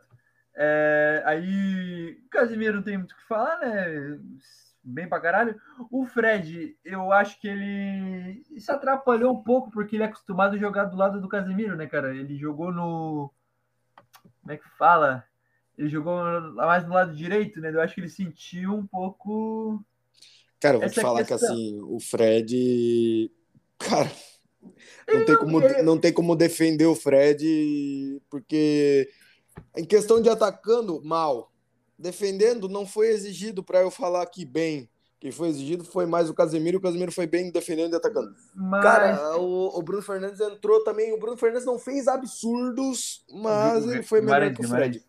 É, 0.56 1.22
aí, 1.26 2.18
o 2.26 2.30
Casimiro 2.30 2.76
não 2.76 2.84
tem 2.84 2.98
muito 2.98 3.12
o 3.12 3.16
que 3.16 3.28
falar, 3.28 3.60
né? 3.60 4.20
Bem 4.84 5.08
pra 5.08 5.20
caralho. 5.20 5.60
O 5.90 6.06
Fred, 6.06 6.76
eu 6.84 7.12
acho 7.12 7.40
que 7.40 7.48
ele 7.48 8.44
se 8.60 8.70
atrapalhou 8.72 9.34
um 9.34 9.42
pouco 9.42 9.72
porque 9.72 9.96
ele 9.96 10.04
é 10.04 10.08
acostumado 10.08 10.56
a 10.56 10.60
jogar 10.60 10.86
do 10.86 10.98
lado 10.98 11.22
do 11.22 11.30
Casimiro, 11.30 11.76
né, 11.76 11.88
cara? 11.88 12.14
Ele 12.14 12.36
jogou 12.38 12.72
no. 12.72 13.32
Como 14.42 14.52
é 14.52 14.58
que 14.58 14.68
fala? 14.78 15.24
Ele 15.78 15.88
jogou 15.88 16.22
mais 16.54 16.86
no 16.86 16.94
lado 16.94 17.16
direito, 17.16 17.62
né? 17.62 17.72
Eu 17.72 17.82
acho 17.82 17.96
que 17.96 18.02
ele 18.02 18.10
sentiu 18.10 18.74
um 18.74 18.86
pouco. 18.86 19.84
Cara, 20.60 20.76
eu 20.76 20.82
vou 20.82 20.90
te 20.90 21.00
falar 21.00 21.24
questão. 21.24 21.38
que 21.38 21.46
assim, 21.46 21.80
o 21.82 22.00
Fred. 22.00 23.32
Cara 23.80 24.12
não 25.08 25.26
tem, 25.26 25.38
como, 25.38 25.60
não 25.84 25.98
tem 25.98 26.14
como 26.14 26.36
defender 26.36 26.86
o 26.86 26.96
Fred, 26.96 28.22
porque 28.30 29.10
em 29.76 29.86
questão 29.86 30.22
de 30.22 30.30
atacando, 30.30 31.02
mal. 31.04 31.52
Defendendo, 32.04 32.68
não 32.68 32.86
foi 32.86 33.08
exigido 33.08 33.64
para 33.64 33.82
eu 33.82 33.90
falar 33.90 34.22
aqui 34.22 34.44
bem. 34.44 34.90
Quem 35.22 35.32
foi 35.32 35.48
exigido 35.48 35.86
foi 35.86 36.06
mais 36.06 36.30
o 36.30 36.34
Casemiro, 36.34 36.80
o 36.80 36.82
Casemiro 36.82 37.14
foi 37.14 37.26
bem 37.26 37.50
defendendo 37.50 37.94
e 37.94 37.96
atacando. 37.96 38.36
Mas... 38.54 38.84
Cara, 38.84 39.38
o, 39.38 39.80
o, 39.80 39.82
Bruno 39.82 40.02
Fernandes 40.02 40.42
entrou 40.42 40.84
também. 40.84 41.14
O 41.14 41.18
Bruno 41.18 41.38
Fernandes 41.38 41.66
não 41.66 41.80
fez 41.80 42.10
absurdos, 42.10 43.24
mas 43.32 43.88
ele 43.88 44.04
foi 44.04 44.20
melhor 44.20 44.54
que 44.54 44.66
o 44.66 44.68
Fred. 44.68 45.02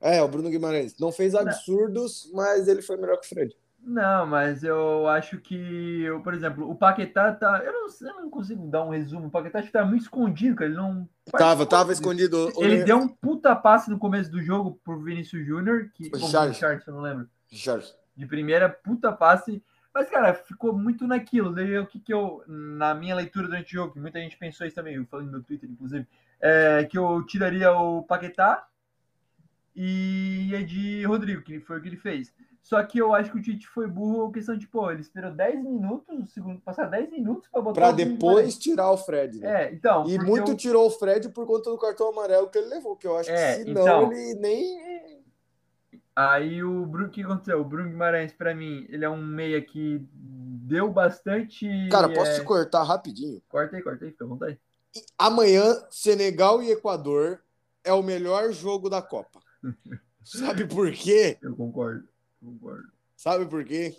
É, 0.00 0.20
o 0.20 0.26
Bruno 0.26 0.50
Guimarães. 0.50 0.98
Não 0.98 1.12
fez 1.12 1.36
absurdos, 1.36 2.26
não. 2.26 2.42
mas 2.42 2.66
ele 2.66 2.82
foi 2.82 2.96
melhor 2.96 3.16
que 3.20 3.26
o 3.26 3.28
Fred. 3.28 3.56
Não, 3.88 4.26
mas 4.26 4.62
eu 4.62 5.08
acho 5.08 5.38
que, 5.38 6.02
eu, 6.02 6.20
por 6.20 6.34
exemplo, 6.34 6.70
o 6.70 6.74
Paquetá 6.74 7.32
tá. 7.32 7.62
Eu 7.64 7.72
não, 7.72 7.86
eu 8.06 8.14
não 8.20 8.28
consigo 8.28 8.66
dar 8.66 8.84
um 8.84 8.90
resumo. 8.90 9.28
O 9.28 9.30
Paquetá 9.30 9.60
acho 9.60 9.68
que 9.68 9.72
tá 9.72 9.82
muito 9.82 10.02
escondido, 10.02 10.56
cara. 10.56 10.68
Ele 10.68 10.78
não. 10.78 11.08
Tava, 11.32 11.64
tava 11.64 11.90
escondido. 11.90 12.52
Ele 12.58 12.84
deu 12.84 12.98
um 12.98 13.08
puta 13.08 13.56
passe 13.56 13.88
no 13.88 13.98
começo 13.98 14.30
do 14.30 14.42
jogo 14.42 14.78
pro 14.84 15.00
Vinícius 15.00 15.46
Júnior, 15.46 15.90
que. 15.94 16.10
O 16.14 16.18
Charles. 16.18 16.58
Charles, 16.58 16.86
eu 16.86 16.92
não 16.92 17.00
lembro. 17.00 17.30
Charles. 17.50 17.96
De 18.14 18.26
primeira, 18.26 18.68
puta 18.68 19.10
passe. 19.10 19.62
Mas, 19.94 20.10
cara, 20.10 20.34
ficou 20.34 20.76
muito 20.76 21.06
naquilo. 21.06 21.54
Daí 21.54 21.78
o 21.78 21.86
que, 21.86 21.98
que 21.98 22.12
eu, 22.12 22.44
na 22.46 22.94
minha 22.94 23.14
leitura 23.14 23.48
durante 23.48 23.74
o 23.74 23.80
jogo, 23.80 23.94
que 23.94 24.00
muita 24.00 24.20
gente 24.20 24.36
pensou 24.36 24.66
isso 24.66 24.76
também, 24.76 24.96
eu 24.96 25.06
falei 25.06 25.24
no 25.24 25.32
meu 25.32 25.42
Twitter, 25.42 25.68
inclusive, 25.68 26.06
é 26.38 26.84
que 26.84 26.98
eu 26.98 27.24
tiraria 27.24 27.72
o 27.72 28.02
Paquetá 28.02 28.66
e 29.74 30.48
ia 30.50 30.62
de 30.62 31.04
Rodrigo, 31.04 31.40
que 31.40 31.58
foi 31.60 31.78
o 31.78 31.80
que 31.80 31.88
ele 31.88 31.96
fez. 31.96 32.34
Só 32.68 32.82
que 32.82 32.98
eu 32.98 33.14
acho 33.14 33.32
que 33.32 33.38
o 33.38 33.40
Tite 33.40 33.66
foi 33.66 33.86
burro, 33.86 34.30
questão 34.30 34.54
de, 34.54 34.66
pô, 34.66 34.90
ele 34.90 35.00
esperou 35.00 35.32
10 35.32 35.64
minutos, 35.64 36.18
o 36.18 36.26
segundo, 36.26 36.60
passar 36.60 36.84
10 36.84 37.10
minutos 37.10 37.48
para 37.50 37.62
botar 37.62 37.80
Para 37.80 37.92
depois 37.92 38.58
tirar 38.58 38.90
o 38.90 38.98
Fred. 38.98 39.40
Né? 39.40 39.64
É, 39.64 39.72
então. 39.72 40.06
E 40.06 40.18
muito 40.18 40.50
eu... 40.50 40.56
tirou 40.56 40.86
o 40.86 40.90
Fred 40.90 41.30
por 41.30 41.46
conta 41.46 41.70
do 41.70 41.78
cartão 41.78 42.10
amarelo 42.10 42.50
que 42.50 42.58
ele 42.58 42.68
levou, 42.68 42.94
que 42.94 43.06
eu 43.06 43.16
acho 43.16 43.30
é, 43.30 43.56
que 43.56 43.64
senão 43.64 43.80
então... 43.80 44.12
ele 44.12 44.34
nem. 44.34 45.22
Aí 46.14 46.62
o 46.62 46.84
Bruno, 46.84 47.08
o 47.08 47.10
que 47.10 47.22
aconteceu? 47.22 47.58
O 47.58 47.64
Bruno 47.64 47.88
Guimarães, 47.88 48.34
para 48.34 48.54
mim, 48.54 48.84
ele 48.90 49.02
é 49.02 49.08
um 49.08 49.24
meia 49.24 49.62
que 49.62 50.06
deu 50.12 50.90
bastante. 50.90 51.66
Cara, 51.90 52.12
posso 52.12 52.32
é... 52.32 52.34
te 52.34 52.44
cortar 52.44 52.82
rapidinho? 52.82 53.40
Corta 53.48 53.76
aí, 53.76 53.82
corta 53.82 54.04
aí, 54.04 54.10
fica 54.10 54.26
à 54.26 54.28
vontade. 54.28 54.60
Amanhã, 55.16 55.74
Senegal 55.88 56.62
e 56.62 56.70
Equador 56.70 57.40
é 57.82 57.94
o 57.94 58.02
melhor 58.02 58.52
jogo 58.52 58.90
da 58.90 59.00
Copa. 59.00 59.40
Sabe 60.22 60.66
por 60.66 60.92
quê? 60.92 61.38
Eu 61.40 61.56
concordo. 61.56 62.06
Concordo. 62.40 62.90
Sabe 63.16 63.46
por 63.46 63.64
quê? 63.64 63.96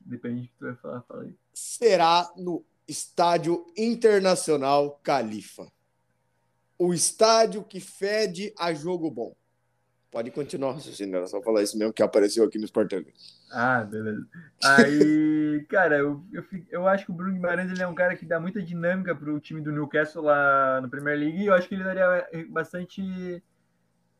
Depende 0.00 0.42
do 0.42 0.48
que 0.48 0.54
tu 0.58 0.64
vai 0.64 0.76
falar, 0.76 1.02
fala 1.02 1.22
aí. 1.22 1.34
Será 1.52 2.32
no 2.36 2.64
Estádio 2.88 3.66
Internacional 3.76 5.00
Califa. 5.02 5.70
O 6.78 6.94
estádio 6.94 7.62
que 7.62 7.78
fede 7.78 8.54
a 8.58 8.72
jogo 8.72 9.10
bom. 9.10 9.34
Pode 10.10 10.30
continuar 10.32 10.72
raciocínio, 10.72 11.24
só 11.28 11.40
falar 11.40 11.62
isso 11.62 11.78
mesmo 11.78 11.92
que 11.92 12.02
apareceu 12.02 12.42
aqui 12.42 12.58
no 12.58 12.64
Sport 12.64 12.88
TV. 12.88 13.12
Ah, 13.52 13.84
beleza. 13.84 14.26
Aí, 14.64 15.64
cara, 15.70 15.98
eu, 15.98 16.24
eu, 16.32 16.44
eu 16.68 16.88
acho 16.88 17.04
que 17.04 17.12
o 17.12 17.14
Bruno 17.14 17.32
Guimarães 17.32 17.70
ele 17.70 17.82
é 17.82 17.86
um 17.86 17.94
cara 17.94 18.16
que 18.16 18.26
dá 18.26 18.40
muita 18.40 18.60
dinâmica 18.60 19.14
para 19.14 19.32
o 19.32 19.38
time 19.38 19.60
do 19.60 19.70
Newcastle 19.70 20.24
lá 20.24 20.80
na 20.80 20.88
Premier 20.88 21.16
League 21.16 21.38
e 21.38 21.46
eu 21.46 21.54
acho 21.54 21.68
que 21.68 21.76
ele 21.76 21.84
daria 21.84 22.28
bastante 22.48 23.40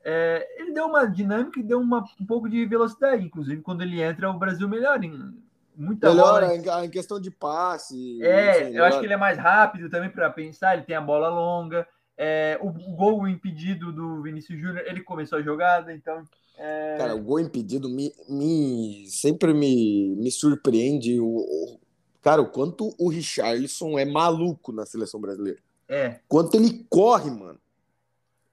é, 0.04 0.46
ele 0.58 0.72
deu 0.72 0.86
uma 0.86 1.06
dinâmica 1.06 1.60
e 1.60 1.62
deu 1.62 1.80
uma, 1.80 2.04
um 2.20 2.26
pouco 2.26 2.48
de 2.48 2.64
velocidade. 2.66 3.24
Inclusive, 3.24 3.62
quando 3.62 3.82
ele 3.82 4.00
entra, 4.00 4.30
o 4.30 4.38
Brasil 4.38 4.68
melhora 4.68 5.04
em 5.04 5.34
muita 5.76 6.10
Melhora 6.10 6.46
bola. 6.46 6.84
em 6.84 6.90
questão 6.90 7.20
de 7.20 7.30
passe. 7.30 8.22
É, 8.22 8.76
eu 8.76 8.84
acho 8.84 8.98
que 8.98 9.06
ele 9.06 9.14
é 9.14 9.18
mais 9.18 9.38
rápido 9.38 9.88
também 9.88 10.10
para 10.10 10.30
pensar. 10.30 10.74
Ele 10.74 10.84
tem 10.84 10.96
a 10.96 11.00
bola 11.00 11.28
longa. 11.28 11.86
É, 12.16 12.58
o, 12.60 12.68
o, 12.68 12.96
gol 12.96 13.26
impedido 13.26 13.90
do 13.90 14.20
Vinícius 14.22 14.60
Júnior, 14.60 14.84
ele 14.86 15.00
começou 15.02 15.38
a 15.38 15.42
jogada, 15.42 15.92
então. 15.92 16.22
É... 16.58 16.96
Cara, 16.98 17.14
o 17.14 17.22
gol 17.22 17.40
impedido 17.40 17.88
me, 17.88 18.12
me 18.28 19.06
sempre 19.08 19.54
me, 19.54 20.14
me 20.16 20.30
surpreende. 20.30 21.18
O, 21.18 21.26
o, 21.26 21.80
cara, 22.20 22.42
o 22.42 22.50
quanto 22.50 22.94
o 22.98 23.08
Richarlison 23.08 23.98
é 23.98 24.04
maluco 24.04 24.70
na 24.70 24.84
seleção 24.84 25.18
brasileira. 25.18 25.60
É. 25.88 26.20
Quanto 26.28 26.54
ele 26.56 26.86
corre, 26.88 27.30
mano. 27.30 27.58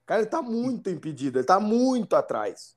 Cara, 0.07 0.21
ele 0.21 0.29
tá 0.29 0.41
muito 0.41 0.89
impedido, 0.89 1.37
ele 1.37 1.45
tá 1.45 1.59
muito 1.59 2.15
atrás. 2.15 2.75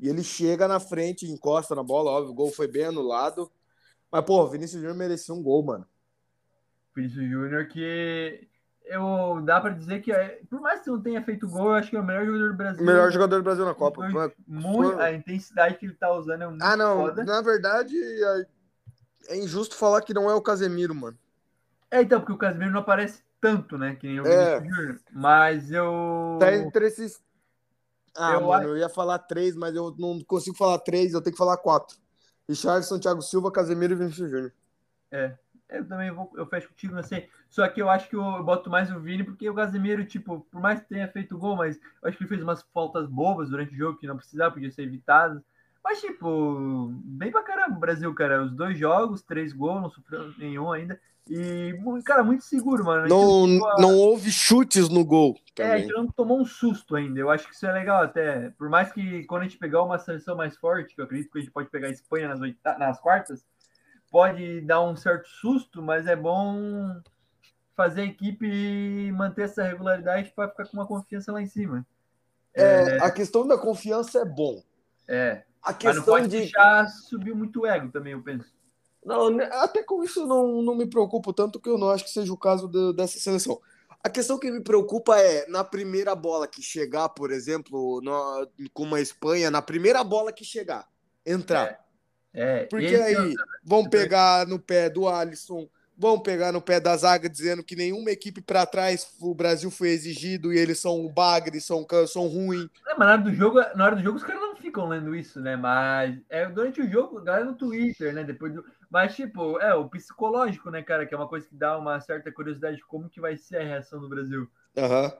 E 0.00 0.08
ele 0.08 0.24
chega 0.24 0.66
na 0.66 0.80
frente, 0.80 1.30
encosta 1.30 1.74
na 1.74 1.82
bola, 1.82 2.10
óbvio, 2.10 2.32
o 2.32 2.34
gol 2.34 2.50
foi 2.50 2.66
bem 2.66 2.86
anulado. 2.86 3.52
Mas, 4.10 4.24
pô, 4.24 4.42
o 4.42 4.48
Vinícius 4.48 4.80
Júnior 4.80 4.96
merecia 4.96 5.34
um 5.34 5.42
gol, 5.42 5.62
mano. 5.62 5.86
Vinícius 6.96 7.28
Júnior 7.28 7.68
que 7.68 8.48
eu 8.86 9.40
dá 9.44 9.60
para 9.60 9.74
dizer 9.74 10.00
que 10.00 10.10
é, 10.10 10.40
por 10.48 10.60
mais 10.60 10.80
que 10.80 10.90
não 10.90 11.00
tenha 11.00 11.22
feito 11.22 11.46
gol, 11.46 11.66
eu 11.68 11.74
acho 11.74 11.90
que 11.90 11.96
é 11.96 12.00
o 12.00 12.04
melhor 12.04 12.24
jogador 12.24 12.48
do 12.48 12.56
Brasil. 12.56 12.82
O 12.82 12.86
melhor 12.86 13.12
jogador 13.12 13.36
do 13.36 13.42
Brasil 13.44 13.64
na 13.66 13.74
Copa. 13.74 14.32
Muito, 14.48 14.98
a 14.98 15.12
intensidade 15.12 15.76
que 15.76 15.84
ele 15.84 15.94
tá 15.94 16.10
usando 16.12 16.42
é 16.42 16.48
muito 16.48 16.62
Ah, 16.62 16.76
não, 16.76 17.06
foda. 17.06 17.24
na 17.24 17.42
verdade 17.42 17.94
é, 17.94 18.46
é 19.28 19.36
injusto 19.36 19.76
falar 19.76 20.00
que 20.00 20.14
não 20.14 20.30
é 20.30 20.34
o 20.34 20.40
Casemiro, 20.42 20.94
mano. 20.94 21.16
É, 21.90 22.00
então, 22.00 22.20
porque 22.20 22.32
o 22.32 22.38
Casemiro 22.38 22.72
não 22.72 22.80
aparece. 22.80 23.22
Tanto, 23.40 23.78
né? 23.78 23.96
Que 23.96 24.06
nem 24.06 24.20
o 24.20 24.26
É. 24.26 24.58
Júnior. 24.60 25.00
Mas 25.12 25.70
eu. 25.70 26.38
Tá 26.40 26.54
entre 26.54 26.86
esses. 26.86 27.22
Ah, 28.16 28.32
Eu 28.34 28.40
mano, 28.42 28.52
acho- 28.52 28.68
eu 28.68 28.76
ia 28.76 28.88
falar 28.88 29.18
três, 29.20 29.54
mas 29.56 29.74
eu 29.74 29.94
não 29.98 30.20
consigo 30.24 30.56
falar 30.56 30.78
três, 30.80 31.12
eu 31.14 31.22
tenho 31.22 31.32
que 31.34 31.38
falar 31.38 31.56
quatro. 31.56 31.96
Richardson, 32.48 32.98
Thiago 32.98 33.22
Silva, 33.22 33.52
Casemiro 33.52 33.92
e 33.92 33.96
Vinícius 33.96 34.30
Júnior. 34.30 34.52
Eu 35.68 35.86
também 35.86 36.10
vou, 36.10 36.28
eu 36.34 36.44
fecho 36.46 36.68
contigo, 36.68 36.94
não 36.96 37.02
sei. 37.02 37.28
Só 37.48 37.66
que 37.68 37.80
eu 37.80 37.88
acho 37.88 38.08
que 38.08 38.16
eu, 38.16 38.22
eu 38.22 38.42
boto 38.42 38.68
mais 38.68 38.90
o 38.90 38.98
Vini, 38.98 39.22
porque 39.22 39.48
o 39.48 39.54
Casemiro, 39.54 40.04
tipo, 40.04 40.40
por 40.50 40.60
mais 40.60 40.80
que 40.80 40.88
tenha 40.88 41.06
feito 41.06 41.38
gol, 41.38 41.54
mas 41.56 41.76
eu 42.02 42.08
acho 42.08 42.18
que 42.18 42.24
ele 42.24 42.28
fez 42.28 42.42
umas 42.42 42.62
faltas 42.74 43.06
bobas 43.08 43.48
durante 43.50 43.72
o 43.72 43.76
jogo 43.76 43.98
que 43.98 44.06
não 44.06 44.16
precisava, 44.16 44.52
podia 44.54 44.70
ser 44.72 44.82
evitadas. 44.82 45.40
Mas, 45.82 46.00
tipo, 46.00 46.88
bem 47.04 47.30
pra 47.30 47.42
caramba 47.44 47.76
o 47.76 47.80
Brasil, 47.80 48.12
cara. 48.14 48.42
Os 48.42 48.52
dois 48.52 48.76
jogos, 48.76 49.22
três 49.22 49.52
gols, 49.52 49.80
não 49.82 49.90
sofreu 49.90 50.32
nenhum 50.36 50.72
ainda. 50.72 51.00
E, 51.32 51.78
cara, 52.04 52.24
muito 52.24 52.42
seguro, 52.42 52.84
mano. 52.84 53.06
Não, 53.06 53.46
ficou 53.46 53.68
a- 53.68 53.80
não 53.80 53.96
houve 53.96 54.32
chutes 54.32 54.88
no 54.88 55.04
gol. 55.04 55.36
É, 55.56 55.62
a 55.62 55.66
Também. 55.68 55.82
gente 55.84 55.92
não 55.92 56.06
tomou 56.08 56.40
um 56.40 56.44
susto 56.44 56.96
ainda. 56.96 57.20
Eu 57.20 57.30
acho 57.30 57.46
que 57.46 57.54
isso 57.54 57.64
é 57.66 57.72
legal 57.72 58.02
até. 58.02 58.50
Por 58.58 58.68
mais 58.68 58.92
que 58.92 59.24
quando 59.26 59.42
a 59.42 59.44
gente 59.44 59.56
pegar 59.58 59.82
uma 59.84 59.96
seleção 59.98 60.34
mais 60.36 60.56
forte, 60.56 60.92
que 60.94 61.00
eu 61.00 61.04
acredito 61.04 61.30
que 61.30 61.38
a 61.38 61.40
gente 61.40 61.52
pode 61.52 61.70
pegar 61.70 61.86
a 61.86 61.92
Espanha 61.92 62.28
nas, 62.28 62.40
oita- 62.40 62.76
nas 62.78 62.98
quartas, 62.98 63.44
pode 64.10 64.60
dar 64.62 64.82
um 64.82 64.96
certo 64.96 65.28
susto, 65.28 65.80
mas 65.80 66.08
é 66.08 66.16
bom 66.16 67.00
fazer 67.76 68.00
a 68.00 68.06
equipe 68.06 69.12
manter 69.12 69.42
essa 69.42 69.62
regularidade 69.62 70.32
para 70.34 70.48
ficar 70.48 70.66
com 70.66 70.76
uma 70.78 70.86
confiança 70.86 71.30
lá 71.32 71.40
em 71.40 71.46
cima. 71.46 71.86
É, 72.52 72.98
a 73.00 73.10
questão 73.10 73.46
da 73.46 73.56
confiança 73.56 74.18
é 74.18 74.24
bom. 74.24 74.60
É. 75.06 75.44
A 75.62 75.72
Mas 75.72 75.74
não 75.74 75.78
questão 75.78 76.04
pode 76.04 76.28
de. 76.28 76.38
deixar 76.38 76.88
subir 76.88 77.34
muito 77.34 77.60
o 77.60 77.66
ego 77.66 77.88
também, 77.92 78.14
eu 78.14 78.22
penso. 78.22 78.52
Não, 79.04 79.30
né, 79.30 79.48
até 79.52 79.82
com 79.82 80.04
isso 80.04 80.26
não, 80.26 80.60
não 80.62 80.74
me 80.74 80.86
preocupo 80.86 81.32
tanto, 81.32 81.58
que 81.60 81.68
eu 81.68 81.78
não 81.78 81.88
acho 81.90 82.04
que 82.04 82.10
seja 82.10 82.32
o 82.32 82.36
caso 82.36 82.68
do- 82.68 82.92
dessa 82.92 83.18
seleção. 83.18 83.60
A 84.02 84.08
questão 84.08 84.38
que 84.38 84.50
me 84.50 84.60
preocupa 84.62 85.18
é, 85.18 85.46
na 85.48 85.62
primeira 85.64 86.14
bola 86.14 86.46
que 86.46 86.62
chegar, 86.62 87.08
por 87.10 87.30
exemplo, 87.30 88.00
no- 88.02 88.48
com 88.72 88.82
uma 88.84 89.00
Espanha, 89.00 89.50
na 89.50 89.60
primeira 89.62 90.02
bola 90.04 90.32
que 90.32 90.44
chegar, 90.44 90.88
entrar. 91.24 91.84
É. 92.32 92.64
Porque 92.66 92.86
é 92.94 92.98
o- 92.98 93.02
aí 93.04 93.34
vão 93.64 93.84
pegar 93.88 94.46
no 94.46 94.58
pé 94.58 94.88
do 94.88 95.08
Alisson, 95.08 95.68
vão 96.00 96.18
pegar 96.18 96.50
no 96.50 96.62
pé 96.62 96.80
da 96.80 96.96
zaga 96.96 97.28
dizendo 97.28 97.62
que 97.62 97.76
nenhuma 97.76 98.10
equipe 98.10 98.40
para 98.40 98.64
trás 98.64 99.14
o 99.20 99.34
Brasil 99.34 99.70
foi 99.70 99.90
exigido 99.90 100.50
e 100.50 100.58
eles 100.58 100.78
são 100.78 101.06
bagre, 101.08 101.60
são, 101.60 101.86
são 102.08 102.26
ruim. 102.26 102.70
É, 102.88 102.94
mas 102.96 103.06
na 103.06 103.12
hora 103.12 103.22
do 103.22 103.34
jogo, 103.34 103.60
na 103.76 103.84
hora 103.84 103.96
do 103.96 104.02
jogo 104.02 104.16
os 104.16 104.24
caras 104.24 104.40
não 104.40 104.56
ficam 104.56 104.88
lendo 104.88 105.14
isso, 105.14 105.38
né? 105.38 105.56
Mas 105.56 106.18
é 106.30 106.46
durante 106.46 106.80
o 106.80 106.90
jogo, 106.90 107.18
a 107.18 107.22
galera 107.22 107.44
no 107.44 107.54
Twitter, 107.54 108.14
né? 108.14 108.24
Depois 108.24 108.54
do. 108.54 108.64
Mas, 108.88 109.14
tipo, 109.14 109.60
é 109.60 109.74
o 109.74 109.88
psicológico, 109.88 110.70
né, 110.70 110.82
cara? 110.82 111.06
Que 111.06 111.14
é 111.14 111.16
uma 111.16 111.28
coisa 111.28 111.46
que 111.46 111.54
dá 111.54 111.78
uma 111.78 112.00
certa 112.00 112.32
curiosidade 112.32 112.78
de 112.78 112.84
como 112.84 113.08
que 113.08 113.20
vai 113.20 113.36
ser 113.36 113.58
a 113.58 113.64
reação 113.64 114.00
do 114.00 114.08
Brasil. 114.08 114.50
Aham. 114.76 115.12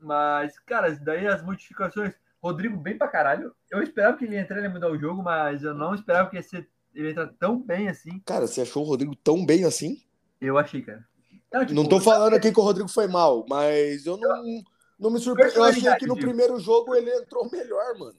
Mas, 0.00 0.58
cara, 0.58 0.90
daí 1.00 1.26
as 1.26 1.42
modificações. 1.42 2.12
Rodrigo 2.42 2.76
bem 2.76 2.98
pra 2.98 3.08
caralho. 3.08 3.54
Eu 3.70 3.82
esperava 3.82 4.18
que 4.18 4.24
ele 4.26 4.34
ia 4.34 4.42
entrar 4.42 4.58
e 4.58 4.64
ia 4.64 4.68
mudar 4.68 4.90
o 4.90 4.98
jogo, 4.98 5.22
mas 5.22 5.62
eu 5.62 5.72
não 5.72 5.94
esperava 5.94 6.28
que 6.28 6.36
ia 6.36 6.42
ser, 6.42 6.68
ele 6.94 7.06
ia 7.06 7.10
entrar 7.12 7.28
tão 7.38 7.58
bem 7.58 7.88
assim. 7.88 8.20
Cara, 8.26 8.46
você 8.46 8.60
achou 8.60 8.84
o 8.84 8.86
Rodrigo 8.86 9.16
tão 9.16 9.46
bem 9.46 9.64
assim? 9.64 10.02
Eu 10.40 10.58
achei, 10.58 10.82
cara. 10.82 11.04
Não, 11.52 11.60
tipo, 11.64 11.74
Não 11.74 11.88
tô 11.88 12.00
falando 12.00 12.34
aqui 12.34 12.52
que 12.52 12.58
o 12.60 12.62
Rodrigo 12.62 12.88
foi 12.88 13.06
mal, 13.06 13.44
mas 13.48 14.06
eu 14.06 14.16
não, 14.16 14.62
não 14.98 15.10
me 15.10 15.18
surpreendo. 15.20 15.56
Eu 15.56 15.64
achei 15.64 15.94
que 15.96 16.06
no 16.06 16.16
primeiro 16.18 16.58
jogo 16.58 16.94
ele 16.94 17.10
entrou 17.14 17.48
melhor, 17.50 17.96
mano. 17.98 18.14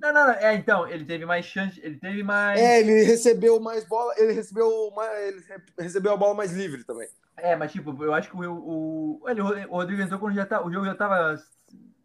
Não, 0.00 0.12
não, 0.12 0.26
não. 0.28 0.34
É, 0.34 0.54
então, 0.54 0.88
ele 0.88 1.04
teve 1.04 1.24
mais 1.26 1.44
chance, 1.44 1.78
ele 1.82 1.98
teve 1.98 2.22
mais. 2.22 2.58
É, 2.58 2.80
ele 2.80 3.02
recebeu 3.04 3.60
mais 3.60 3.84
bola, 3.86 4.14
ele 4.16 4.32
recebeu 4.32 4.90
mais, 4.96 5.18
ele 5.28 5.44
recebeu 5.78 6.12
a 6.12 6.16
bola 6.16 6.34
mais 6.34 6.52
livre 6.52 6.84
também. 6.84 7.08
É, 7.36 7.54
mas 7.54 7.72
tipo, 7.72 7.90
eu 8.02 8.12
acho 8.12 8.30
que 8.30 8.36
o, 8.36 9.20
o, 9.22 9.28
ele- 9.28 9.40
o 9.42 9.72
Rodrigo 9.76 10.02
entrou 10.02 10.18
quando 10.18 10.34
já 10.34 10.44
tá, 10.44 10.64
o 10.64 10.72
jogo 10.72 10.84
já 10.86 10.94
tava, 10.94 11.36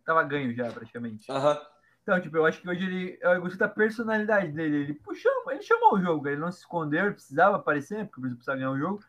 tava 0.05 0.23
ganho 0.23 0.53
já, 0.53 0.69
praticamente. 0.71 1.29
Aham. 1.31 1.59
Então, 2.03 2.21
tipo, 2.21 2.37
eu 2.37 2.45
acho 2.45 2.61
que 2.61 2.69
hoje 2.69 2.83
ele. 2.83 3.17
Eu 3.21 3.41
gostei 3.41 3.57
da 3.59 3.67
personalidade 3.67 4.51
dele. 4.51 4.75
Ele 4.83 4.93
puxou, 4.93 5.31
ele 5.49 5.63
chamou 5.63 5.95
o 5.95 6.01
jogo, 6.01 6.27
ele 6.27 6.39
não 6.39 6.51
se 6.51 6.59
escondeu, 6.59 7.05
ele 7.05 7.15
precisava 7.15 7.55
aparecer, 7.55 8.05
porque 8.07 8.21
precisava 8.21 8.57
ganhar 8.59 8.71
o 8.71 8.77
jogo. 8.77 8.99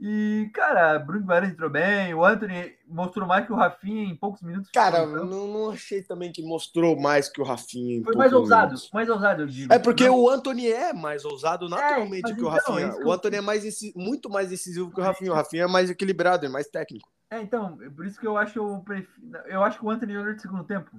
E, 0.00 0.48
cara, 0.54 0.96
Bruno 1.00 1.22
Guimarães 1.22 1.52
entrou 1.52 1.68
bem, 1.68 2.14
o 2.14 2.24
Anthony 2.24 2.72
mostrou 2.86 3.26
mais 3.26 3.44
que 3.44 3.52
o 3.52 3.56
Rafinha 3.56 4.04
em 4.04 4.14
poucos 4.14 4.40
minutos. 4.42 4.70
Cara, 4.70 5.02
Então, 5.02 5.24
não, 5.26 5.48
não 5.48 5.70
achei 5.70 6.02
também 6.02 6.30
que 6.30 6.40
mostrou 6.40 6.96
mais 6.96 7.28
que 7.28 7.40
o 7.40 7.44
Rafinha. 7.44 8.04
foi 8.04 8.14
mais 8.14 8.32
ousado, 8.32 8.66
minutos. 8.66 8.90
mais 8.92 9.08
ousado, 9.08 9.42
eu 9.42 9.46
digo. 9.48 9.72
É 9.72 9.78
porque 9.78 10.06
Não- 10.06 10.16
o 10.20 10.30
Anthony 10.30 10.68
é 10.70 10.92
mais 10.92 11.24
ousado 11.24 11.68
naturalmente 11.68 12.22
mas 12.22 12.32
que 12.32 12.38
o 12.40 12.42
então, 12.42 12.50
Rafinha. 12.74 12.86
é 12.92 12.94
O 12.94 13.02
eu- 13.08 13.12
Anthony 13.12 13.36
é 13.36 13.40
mais 13.40 13.64
muito 13.96 14.30
mais 14.30 14.50
decisivo 14.50 14.92
que 14.92 15.00
o 15.00 15.02
Rafinha. 15.02 15.32
O 15.32 15.34
Rafinha 15.34 15.64
é 15.64 15.66
mais 15.68 15.90
equilibrado, 15.90 16.46
é 16.46 16.48
mais 16.48 16.68
técnico. 16.68 17.08
É, 17.28 17.40
então, 17.42 17.76
por 17.96 18.06
isso 18.06 18.20
que 18.20 18.26
eu 18.26 18.36
acho 18.38 18.56
eu 18.58 18.80
prefiro, 18.84 19.36
eu 19.46 19.62
acho 19.64 19.80
que 19.80 19.84
o 19.84 19.90
Anthony 19.90 20.12
jogador 20.12 20.34
de 20.36 20.42
segundo 20.42 20.62
tempo. 20.64 20.90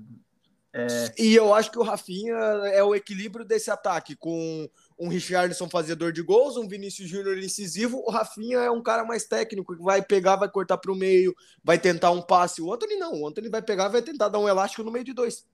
É, 0.73 0.85
E 1.17 1.33
eu 1.33 1.51
acho 1.55 1.71
que 1.71 1.79
o 1.79 1.83
Rafinha 1.83 2.35
é 2.35 2.83
o 2.83 2.93
equilíbrio 2.93 3.43
desse 3.43 3.71
ataque, 3.71 4.15
com 4.15 4.69
um 4.99 5.07
Richardson 5.07 5.69
fazedor 5.69 6.11
de 6.11 6.21
gols, 6.21 6.57
um 6.57 6.67
Vinícius 6.67 7.09
Júnior 7.09 7.37
incisivo. 7.37 8.03
O 8.05 8.11
Rafinha 8.11 8.57
é 8.59 8.69
um 8.69 8.83
cara 8.83 9.05
mais 9.05 9.23
técnico, 9.23 9.75
que 9.75 9.81
vai 9.81 10.01
pegar, 10.01 10.35
vai 10.35 10.49
cortar 10.49 10.77
para 10.77 10.91
o 10.91 10.95
meio, 10.95 11.33
vai 11.63 11.79
tentar 11.79 12.11
um 12.11 12.21
passe. 12.21 12.61
O 12.61 12.73
Anthony 12.73 12.97
não, 12.97 13.21
o 13.21 13.27
Anthony 13.27 13.47
vai 13.47 13.61
pegar, 13.61 13.87
vai 13.87 14.01
tentar 14.01 14.27
dar 14.27 14.39
um 14.39 14.49
elástico 14.49 14.83
no 14.83 14.91
meio 14.91 15.05
de 15.05 15.13
dois. 15.13 15.47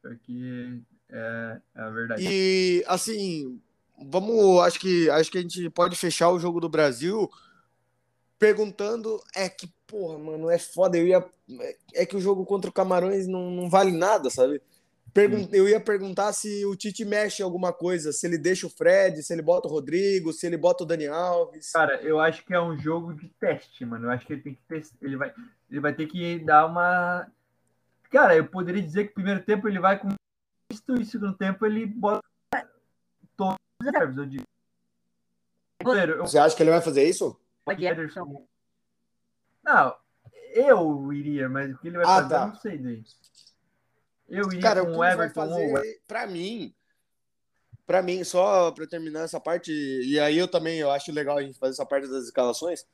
porque 0.00 0.80
é, 1.10 1.60
é 1.74 1.80
a 1.80 1.90
verdade. 1.90 2.26
E 2.26 2.82
assim, 2.86 3.60
vamos, 4.06 4.60
acho 4.60 4.80
que 4.80 5.10
acho 5.10 5.30
que 5.30 5.38
a 5.38 5.42
gente 5.42 5.68
pode 5.70 5.94
fechar 5.94 6.30
o 6.30 6.38
jogo 6.38 6.58
do 6.58 6.68
Brasil 6.68 7.30
perguntando 8.38 9.20
é 9.34 9.48
que, 9.48 9.68
porra, 9.86 10.16
mano, 10.16 10.48
é 10.48 10.58
foda, 10.58 10.96
eu 10.96 11.06
ia 11.06 11.24
é 11.94 12.06
que 12.06 12.16
o 12.16 12.20
jogo 12.20 12.44
contra 12.44 12.70
o 12.70 12.72
Camarões 12.72 13.26
não, 13.26 13.50
não 13.50 13.68
vale 13.68 13.90
nada, 13.90 14.30
sabe? 14.30 14.62
Eu 15.52 15.68
ia 15.68 15.80
perguntar 15.80 16.32
se 16.32 16.64
o 16.66 16.76
Tite 16.76 17.04
mexe 17.04 17.42
em 17.42 17.44
alguma 17.44 17.72
coisa, 17.72 18.12
se 18.12 18.26
ele 18.26 18.38
deixa 18.38 18.66
o 18.66 18.70
Fred, 18.70 19.22
se 19.22 19.32
ele 19.32 19.42
bota 19.42 19.66
o 19.66 19.70
Rodrigo, 19.70 20.32
se 20.32 20.46
ele 20.46 20.56
bota 20.56 20.84
o 20.84 20.86
Dani 20.86 21.06
Alves. 21.08 21.72
Cara, 21.72 22.00
eu 22.02 22.20
acho 22.20 22.44
que 22.44 22.54
é 22.54 22.60
um 22.60 22.78
jogo 22.78 23.14
de 23.14 23.28
teste, 23.28 23.84
mano. 23.84 24.06
Eu 24.06 24.10
acho 24.10 24.26
que 24.26 24.32
ele 24.34 24.42
tem 24.42 24.54
que 24.54 24.62
testar. 24.68 24.96
Ele 25.02 25.16
vai, 25.16 25.34
ele 25.70 25.80
vai 25.80 25.94
ter 25.94 26.06
que 26.06 26.38
dar 26.40 26.66
uma. 26.66 27.26
Cara, 28.10 28.36
eu 28.36 28.46
poderia 28.46 28.82
dizer 28.82 29.04
que 29.04 29.10
o 29.10 29.14
primeiro 29.14 29.42
tempo 29.42 29.66
ele 29.68 29.80
vai 29.80 29.98
com 29.98 30.08
isto 30.70 30.96
e 30.96 31.02
o 31.02 31.06
segundo 31.06 31.36
tempo 31.36 31.66
ele 31.66 31.86
bota 31.86 32.22
todos 33.36 33.56
os 33.80 33.86
reservas, 33.86 34.16
eu 34.18 34.26
digo. 34.26 34.44
Goleiro, 35.82 36.12
eu 36.12 36.26
Você 36.26 36.38
acha 36.38 36.56
que 36.56 36.62
ele 36.62 36.70
vai 36.70 36.80
fazer 36.80 37.04
isso? 37.04 37.38
Ederson. 37.68 38.46
Não, 39.62 39.94
eu 40.54 41.12
iria, 41.12 41.48
mas 41.48 41.74
o 41.74 41.78
que 41.78 41.88
ele 41.88 41.98
vai 41.98 42.06
Ah, 42.06 42.22
fazer, 42.22 42.28
tá. 42.28 42.42
eu 42.42 42.46
não 42.48 42.54
sei 42.56 42.78
daí. 42.78 43.04
Eu 44.28 44.46
iria 44.48 44.60
Cara, 44.60 44.82
o 44.82 44.92
com 44.92 44.98
o 44.98 45.04
Everton 45.04 45.34
fazer, 45.34 46.02
pra 46.06 46.26
mim, 46.26 46.74
pra 47.86 48.02
mim, 48.02 48.22
só 48.24 48.70
pra 48.70 48.86
terminar 48.86 49.22
essa 49.22 49.40
parte, 49.40 49.72
e 49.72 50.20
aí 50.20 50.36
eu 50.36 50.46
também, 50.46 50.78
eu 50.78 50.90
acho 50.90 51.10
legal 51.12 51.38
a 51.38 51.42
gente 51.42 51.58
fazer 51.58 51.72
essa 51.72 51.86
parte 51.86 52.08
das 52.08 52.24
escalações. 52.24 52.84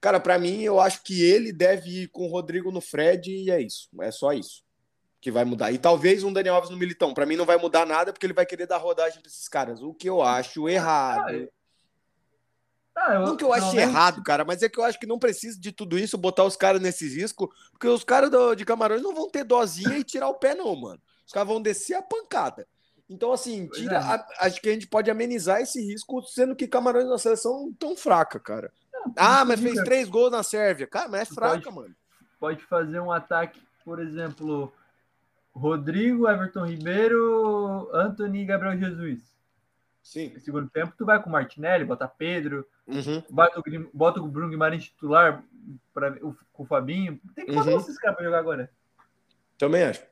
Cara, 0.00 0.20
pra 0.20 0.38
mim, 0.38 0.62
eu 0.62 0.80
acho 0.80 1.02
que 1.02 1.22
ele 1.24 1.52
deve 1.52 2.02
ir 2.02 2.08
com 2.08 2.26
o 2.26 2.30
Rodrigo 2.30 2.70
no 2.70 2.80
Fred 2.80 3.30
e 3.30 3.50
é 3.50 3.60
isso. 3.60 3.88
É 4.02 4.10
só 4.10 4.32
isso 4.32 4.62
que 5.18 5.30
vai 5.30 5.46
mudar. 5.46 5.72
E 5.72 5.78
talvez 5.78 6.22
um 6.22 6.30
Daniel 6.30 6.56
Alves 6.56 6.68
no 6.68 6.76
Militão. 6.76 7.14
Pra 7.14 7.24
mim 7.24 7.36
não 7.36 7.46
vai 7.46 7.56
mudar 7.56 7.86
nada 7.86 8.12
porque 8.12 8.26
ele 8.26 8.34
vai 8.34 8.44
querer 8.44 8.66
dar 8.66 8.76
rodagem 8.76 9.22
pra 9.22 9.30
esses 9.30 9.48
caras. 9.48 9.80
O 9.80 9.94
que 9.94 10.06
eu 10.06 10.20
acho 10.20 10.68
errado. 10.68 11.48
Ah, 11.48 11.48
eu, 12.96 13.20
Não 13.26 13.36
que 13.36 13.44
eu 13.44 13.52
ache 13.52 13.76
errado, 13.76 14.22
cara, 14.22 14.44
mas 14.44 14.62
é 14.62 14.68
que 14.68 14.78
eu 14.78 14.84
acho 14.84 14.98
que 14.98 15.06
não 15.06 15.18
precisa 15.18 15.58
de 15.58 15.72
tudo 15.72 15.98
isso, 15.98 16.16
botar 16.16 16.44
os 16.44 16.56
caras 16.56 16.80
nesse 16.80 17.08
risco, 17.08 17.52
porque 17.72 17.88
os 17.88 18.04
caras 18.04 18.30
de 18.56 18.64
Camarões 18.64 19.02
não 19.02 19.14
vão 19.14 19.28
ter 19.28 19.44
dozinha 19.44 19.98
e 19.98 20.04
tirar 20.04 20.28
o 20.28 20.34
pé, 20.34 20.54
não, 20.54 20.74
mano. 20.76 21.00
Os 21.26 21.32
caras 21.32 21.48
vão 21.48 21.60
descer 21.60 21.94
a 21.94 22.02
pancada. 22.02 22.66
Então, 23.10 23.32
assim, 23.32 23.66
tira, 23.68 23.96
é. 23.96 23.98
a- 23.98 24.26
acho 24.40 24.60
que 24.60 24.68
a 24.68 24.72
gente 24.72 24.86
pode 24.86 25.10
amenizar 25.10 25.60
esse 25.60 25.80
risco, 25.84 26.22
sendo 26.22 26.54
que 26.56 26.66
Camarões 26.68 27.06
na 27.08 27.18
seleção 27.18 27.72
tão 27.78 27.96
fraca, 27.96 28.38
cara. 28.38 28.72
Ah, 29.16 29.44
mas 29.44 29.60
fez 29.60 29.82
três 29.82 30.08
gols 30.08 30.30
na 30.30 30.42
Sérvia. 30.42 30.86
Cara, 30.86 31.08
mas 31.08 31.22
é 31.22 31.34
fraca, 31.34 31.64
Pode. 31.64 31.76
mano. 31.76 31.94
pode 32.40 32.64
fazer 32.64 33.00
um 33.00 33.12
ataque, 33.12 33.60
por 33.84 34.00
exemplo, 34.00 34.72
Rodrigo, 35.54 36.28
Everton 36.28 36.64
Ribeiro, 36.66 37.90
Anthony 37.92 38.42
e 38.42 38.44
Gabriel 38.46 38.78
Jesus. 38.78 39.33
Sim. 40.04 40.32
No 40.34 40.40
segundo 40.40 40.68
tempo, 40.68 40.92
tu 40.96 41.06
vai 41.06 41.20
com 41.20 41.30
o 41.30 41.32
Martinelli, 41.32 41.84
bota 41.84 42.06
Pedro, 42.06 42.66
Uhum. 42.86 43.22
bota 43.30 43.58
o, 43.58 43.62
bota 43.92 44.20
o 44.20 44.28
Bruno 44.28 44.50
Guimarães 44.50 44.84
titular 44.84 45.42
pra, 45.94 46.12
o, 46.22 46.36
com 46.52 46.62
o 46.62 46.66
Fabinho. 46.66 47.18
Tem 47.34 47.46
que 47.46 47.52
botar 47.52 47.70
Uhum. 47.70 47.78
esses 47.78 47.96
caras 47.98 48.14
pra 48.16 48.24
jogar 48.26 48.38
agora. 48.38 48.70
Também 49.58 49.82
acho. 49.82 50.02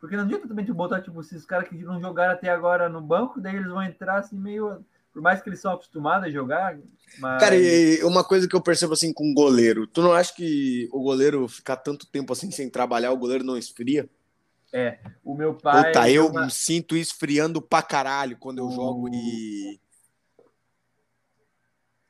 Porque 0.00 0.16
não 0.16 0.24
adianta 0.24 0.48
também 0.48 0.64
tu 0.66 0.74
botar, 0.74 1.00
tipo, 1.00 1.20
esses 1.20 1.44
caras 1.46 1.68
que 1.68 1.76
não 1.76 2.00
jogaram 2.00 2.32
até 2.32 2.48
agora 2.48 2.88
no 2.88 3.00
banco, 3.00 3.40
daí 3.40 3.54
eles 3.54 3.68
vão 3.68 3.82
entrar 3.82 4.18
assim 4.18 4.36
meio. 4.36 4.84
Por 5.12 5.22
mais 5.22 5.40
que 5.42 5.48
eles 5.48 5.60
são 5.60 5.72
acostumados 5.72 6.26
a 6.26 6.30
jogar, 6.30 6.78
mas. 7.18 7.40
Cara, 7.40 7.54
e 7.56 8.02
uma 8.02 8.24
coisa 8.24 8.48
que 8.48 8.56
eu 8.56 8.60
percebo 8.62 8.94
assim 8.94 9.12
com 9.12 9.30
o 9.30 9.34
goleiro, 9.34 9.86
tu 9.86 10.02
não 10.02 10.12
acha 10.12 10.34
que 10.34 10.88
o 10.92 11.00
goleiro 11.02 11.46
ficar 11.48 11.76
tanto 11.76 12.06
tempo 12.06 12.32
assim 12.32 12.50
sem 12.50 12.68
trabalhar, 12.70 13.12
o 13.12 13.16
goleiro 13.16 13.44
não 13.44 13.56
esfria? 13.58 14.08
O 15.24 15.34
meu 15.34 15.54
pai. 15.54 15.92
Puta, 15.92 16.10
eu 16.10 16.28
uma- 16.28 16.48
sinto 16.48 16.96
esfriando 16.96 17.60
pra 17.60 17.82
caralho 17.82 18.36
quando 18.38 18.58
eu 18.58 18.66
O- 18.66 18.70
jogo 18.70 19.08
e. 19.12 19.80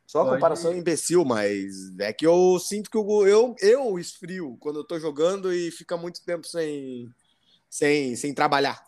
Só 0.06 0.24
Pode... 0.24 0.34
comparação 0.34 0.72
é 0.72 0.76
imbecil, 0.76 1.24
mas 1.24 1.96
é 2.00 2.12
que 2.12 2.26
eu 2.26 2.58
sinto 2.58 2.90
que 2.90 2.96
eu, 2.96 3.28
eu, 3.28 3.54
eu 3.60 3.96
esfrio 3.98 4.56
quando 4.58 4.80
eu 4.80 4.84
tô 4.84 4.98
jogando 4.98 5.52
e 5.52 5.70
fica 5.70 5.96
muito 5.96 6.24
tempo 6.24 6.44
sem, 6.48 7.08
sem, 7.68 8.16
sem 8.16 8.34
trabalhar. 8.34 8.84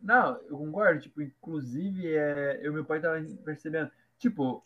Não, 0.00 0.38
eu 0.48 0.56
concordo. 0.56 1.02
Tipo, 1.02 1.20
inclusive, 1.20 2.14
é, 2.16 2.60
eu 2.62 2.72
meu 2.72 2.84
pai 2.84 2.98
tava 2.98 3.22
percebendo. 3.44 3.90
Tipo, 4.18 4.64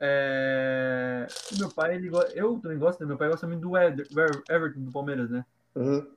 é, 0.00 1.26
meu 1.58 1.70
pai, 1.70 1.96
ele, 1.96 2.10
eu 2.34 2.58
também 2.58 2.78
gosto, 2.78 3.00
né? 3.00 3.06
meu 3.06 3.18
pai 3.18 3.28
gosta 3.28 3.46
muito 3.46 3.60
do 3.60 3.76
Everton, 3.76 4.80
do 4.84 4.92
Palmeiras, 4.92 5.28
né? 5.30 5.44
Uhum. 5.74 6.14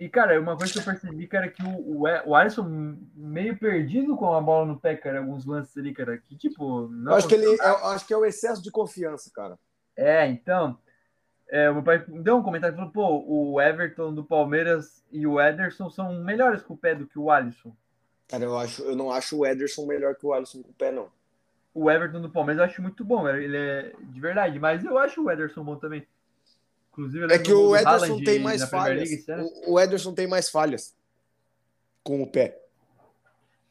E, 0.00 0.08
cara, 0.08 0.40
uma 0.40 0.56
coisa 0.56 0.72
que 0.72 0.78
eu 0.78 0.82
percebi, 0.82 1.26
cara, 1.26 1.46
que 1.46 1.62
o, 1.62 1.68
o, 1.68 2.02
o 2.24 2.34
Alisson 2.34 2.96
meio 3.14 3.54
perdido 3.58 4.16
com 4.16 4.32
a 4.32 4.40
bola 4.40 4.64
no 4.64 4.80
pé, 4.80 4.96
cara, 4.96 5.18
alguns 5.18 5.44
lances 5.44 5.76
ali, 5.76 5.92
cara, 5.92 6.16
que 6.16 6.34
tipo. 6.34 6.88
Não 6.88 7.12
acho 7.12 7.28
que 7.28 7.34
ele. 7.34 7.44
Eu 7.44 7.86
acho 7.88 8.06
que 8.06 8.14
é 8.14 8.16
o 8.16 8.24
excesso 8.24 8.62
de 8.62 8.70
confiança, 8.70 9.30
cara. 9.34 9.58
É, 9.94 10.26
então. 10.26 10.78
É, 11.50 11.68
o 11.68 11.74
meu 11.74 11.82
pai 11.82 11.98
deu 11.98 12.36
um 12.36 12.42
comentário 12.42 12.74
e 12.74 12.76
falou: 12.76 12.90
pô, 12.90 13.24
o 13.26 13.60
Everton 13.60 14.14
do 14.14 14.24
Palmeiras 14.24 15.04
e 15.12 15.26
o 15.26 15.38
Ederson 15.38 15.90
são 15.90 16.24
melhores 16.24 16.62
com 16.62 16.72
o 16.72 16.78
pé 16.78 16.94
do 16.94 17.06
que 17.06 17.18
o 17.18 17.30
Alisson. 17.30 17.76
Cara, 18.26 18.44
eu, 18.44 18.56
acho, 18.56 18.82
eu 18.82 18.96
não 18.96 19.12
acho 19.12 19.36
o 19.36 19.44
Ederson 19.44 19.84
melhor 19.84 20.14
que 20.14 20.24
o 20.24 20.32
Alisson 20.32 20.62
com 20.62 20.70
o 20.70 20.74
pé, 20.74 20.90
não. 20.90 21.08
O 21.74 21.90
Everton 21.90 22.22
do 22.22 22.30
Palmeiras 22.30 22.60
eu 22.60 22.64
acho 22.70 22.80
muito 22.80 23.04
bom, 23.04 23.28
ele 23.28 23.56
é 23.56 23.92
de 24.00 24.20
verdade, 24.20 24.58
mas 24.58 24.82
eu 24.82 24.96
acho 24.96 25.22
o 25.22 25.30
Ederson 25.30 25.62
bom 25.62 25.76
também. 25.76 26.06
Inclusive, 27.00 27.32
é 27.32 27.38
que 27.38 27.52
o 27.52 27.74
Ederson 27.74 28.22
tem 28.22 28.38
mais 28.38 28.62
falhas. 28.64 29.08
League, 29.08 29.24
o, 29.66 29.72
o 29.72 29.80
Ederson 29.80 30.12
tem 30.12 30.26
mais 30.26 30.50
falhas 30.50 30.94
com 32.02 32.22
o 32.22 32.26
pé. 32.26 32.60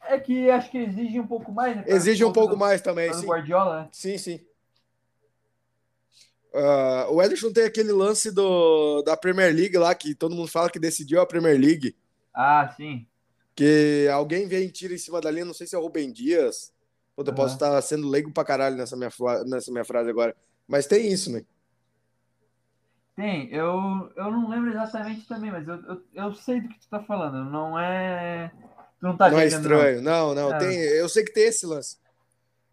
É 0.02 0.18
que 0.18 0.50
acho 0.50 0.70
que 0.70 0.78
exige 0.78 1.20
um 1.20 1.26
pouco 1.26 1.52
mais, 1.52 1.76
né? 1.76 1.84
Exige 1.86 2.24
um 2.24 2.32
pouco 2.32 2.54
do, 2.54 2.58
mais 2.58 2.80
também, 2.80 3.12
sim. 3.14 3.26
Guardiola, 3.26 3.82
né? 3.82 3.88
Sim, 3.92 4.18
sim. 4.18 4.40
Uh, 6.52 7.14
o 7.14 7.22
Ederson 7.22 7.52
tem 7.52 7.64
aquele 7.64 7.92
lance 7.92 8.32
do, 8.32 9.02
da 9.02 9.16
Premier 9.16 9.54
League 9.54 9.78
lá, 9.78 9.94
que 9.94 10.12
todo 10.12 10.34
mundo 10.34 10.48
fala 10.48 10.68
que 10.68 10.80
decidiu 10.80 11.20
a 11.20 11.26
Premier 11.26 11.56
League. 11.56 11.96
Ah, 12.34 12.74
sim. 12.76 13.06
Que 13.54 14.08
alguém 14.12 14.48
vem 14.48 14.64
e 14.64 14.70
tira 14.72 14.92
em 14.94 14.98
cima 14.98 15.20
da 15.20 15.30
linha, 15.30 15.44
não 15.44 15.54
sei 15.54 15.68
se 15.68 15.76
é 15.76 15.78
o 15.78 15.82
Rubem 15.82 16.10
Dias. 16.10 16.72
Eu 17.16 17.24
uhum. 17.24 17.34
posso 17.34 17.54
estar 17.54 17.80
sendo 17.82 18.08
leigo 18.08 18.32
pra 18.32 18.44
caralho 18.44 18.74
nessa 18.74 18.96
minha, 18.96 19.10
nessa 19.46 19.70
minha 19.70 19.84
frase 19.84 20.10
agora. 20.10 20.34
Mas 20.66 20.86
tem 20.86 21.12
isso, 21.12 21.30
né? 21.30 21.44
Tem, 23.16 23.52
eu, 23.52 24.10
eu 24.16 24.30
não 24.30 24.48
lembro 24.48 24.70
exatamente 24.70 25.26
também, 25.26 25.50
mas 25.50 25.66
eu, 25.66 25.74
eu, 25.74 26.02
eu 26.14 26.34
sei 26.34 26.60
do 26.60 26.68
que 26.68 26.80
tu 26.80 26.88
tá 26.88 27.00
falando. 27.02 27.50
Não 27.50 27.78
é. 27.78 28.50
Tu 28.98 29.06
não 29.06 29.16
tá 29.16 29.30
Não 29.30 29.38
é 29.38 29.46
estranho, 29.46 30.00
não, 30.00 30.34
não. 30.34 30.48
não. 30.50 30.56
É. 30.56 30.58
Tem, 30.58 30.78
eu 30.78 31.08
sei 31.08 31.24
que 31.24 31.32
tem 31.32 31.44
esse 31.44 31.66
lance. 31.66 31.98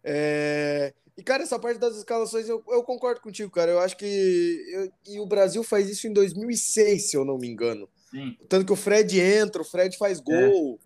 É... 0.02 0.94
E, 1.16 1.22
cara, 1.22 1.42
essa 1.42 1.58
parte 1.58 1.80
das 1.80 1.96
escalações 1.96 2.48
eu, 2.48 2.62
eu 2.68 2.82
concordo 2.84 3.20
contigo, 3.20 3.50
cara. 3.50 3.72
Eu 3.72 3.80
acho 3.80 3.96
que. 3.96 4.64
Eu, 4.72 5.14
e 5.14 5.18
o 5.18 5.26
Brasil 5.26 5.64
faz 5.64 5.90
isso 5.90 6.06
em 6.06 6.12
2006, 6.12 7.10
se 7.10 7.16
eu 7.16 7.24
não 7.24 7.36
me 7.36 7.48
engano. 7.48 7.88
Sim. 8.08 8.36
Tanto 8.48 8.64
que 8.64 8.72
o 8.72 8.76
Fred 8.76 9.20
entra, 9.20 9.60
o 9.60 9.64
Fred 9.64 9.98
faz 9.98 10.20
gol. 10.20 10.78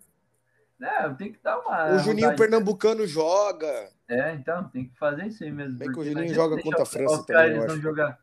É, 0.81 1.05
é 1.05 1.13
tem 1.13 1.31
que 1.31 1.39
dar 1.43 1.59
uma. 1.59 1.93
O 1.93 1.99
Juninho 1.99 2.29
vontade. 2.29 2.41
Pernambucano 2.41 3.05
joga. 3.05 3.89
É, 4.09 4.33
então, 4.33 4.67
tem 4.69 4.89
que 4.89 4.97
fazer 4.97 5.27
isso 5.27 5.43
aí 5.43 5.51
mesmo. 5.51 5.77
Bem 5.77 5.91
que 5.91 5.99
o 5.99 6.03
Juninho 6.03 6.33
joga 6.33 6.59
contra 6.61 6.81
a 6.81 6.85
França 6.85 7.23
também. 7.25 7.55
Eu 7.55 7.63
acho. 7.65 7.79
Jogar. 7.79 8.22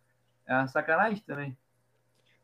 É 0.51 0.55
uma 0.55 0.67
sacanagem 0.67 1.23
também. 1.25 1.57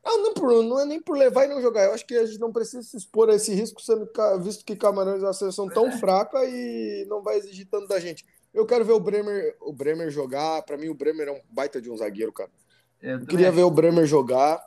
Ah, 0.05 0.19
não, 0.19 0.33
por, 0.33 0.63
não 0.63 0.79
é 0.79 0.85
nem 0.85 1.03
por 1.03 1.19
levar 1.19 1.47
e 1.47 1.49
não 1.49 1.61
jogar. 1.61 1.87
Eu 1.87 1.93
acho 1.93 2.07
que 2.07 2.15
a 2.15 2.25
gente 2.25 2.39
não 2.39 2.53
precisa 2.53 2.81
se 2.85 2.97
expor 2.97 3.29
a 3.29 3.35
esse 3.35 3.53
risco, 3.53 3.83
sendo 3.83 4.09
visto 4.41 4.65
que 4.65 4.77
Camarões 4.77 5.21
é 5.21 5.27
uma 5.27 5.33
seleção 5.33 5.69
tão 5.69 5.89
é. 5.89 5.99
fraca 5.99 6.45
e 6.45 7.05
não 7.09 7.21
vai 7.21 7.37
exigir 7.37 7.67
tanto 7.69 7.89
da 7.89 7.99
gente. 7.99 8.25
Eu 8.55 8.65
quero 8.65 8.85
ver 8.85 8.93
o 8.93 9.01
Bremer, 9.01 9.57
o 9.61 9.73
Bremer 9.73 10.09
jogar. 10.09 10.63
Para 10.63 10.77
mim, 10.77 10.89
o 10.89 10.95
Bremer 10.95 11.27
é 11.27 11.33
um 11.33 11.41
baita 11.51 11.83
de 11.83 11.91
um 11.91 11.97
zagueiro, 11.97 12.33
cara. 12.33 12.51
Eu, 13.03 13.19
eu 13.19 13.27
queria 13.27 13.51
ver 13.51 13.65
o 13.65 13.71
Bremer 13.71 14.07
jogar. 14.07 14.65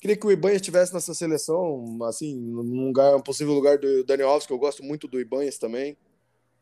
Queria 0.00 0.16
que 0.16 0.26
o 0.26 0.32
Ibanha 0.32 0.56
estivesse 0.56 0.94
nessa 0.94 1.12
seleção, 1.12 1.98
assim, 2.04 2.34
num 2.34 2.86
lugar, 2.86 3.14
um 3.14 3.20
possível 3.20 3.52
lugar 3.52 3.76
do 3.76 4.04
Daniel 4.04 4.30
Alves, 4.30 4.46
que 4.46 4.52
eu 4.52 4.58
gosto 4.58 4.82
muito 4.82 5.06
do 5.06 5.20
Ibanhas 5.20 5.58
também. 5.58 5.98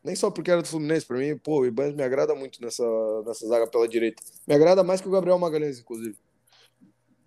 Nem 0.03 0.15
só 0.15 0.31
porque 0.31 0.51
era 0.51 0.61
do 0.61 0.67
Fluminense, 0.67 1.05
para 1.05 1.17
mim, 1.17 1.37
pô, 1.37 1.61
o 1.61 1.65
Ibanez 1.65 1.95
me 1.95 2.03
agrada 2.03 2.33
muito 2.33 2.61
nessa, 2.61 2.83
nessa 3.25 3.47
zaga 3.47 3.67
pela 3.67 3.87
direita. 3.87 4.21
Me 4.47 4.55
agrada 4.55 4.83
mais 4.83 5.01
que 5.01 5.07
o 5.07 5.11
Gabriel 5.11 5.37
Magalhães, 5.37 5.79
inclusive. 5.79 6.17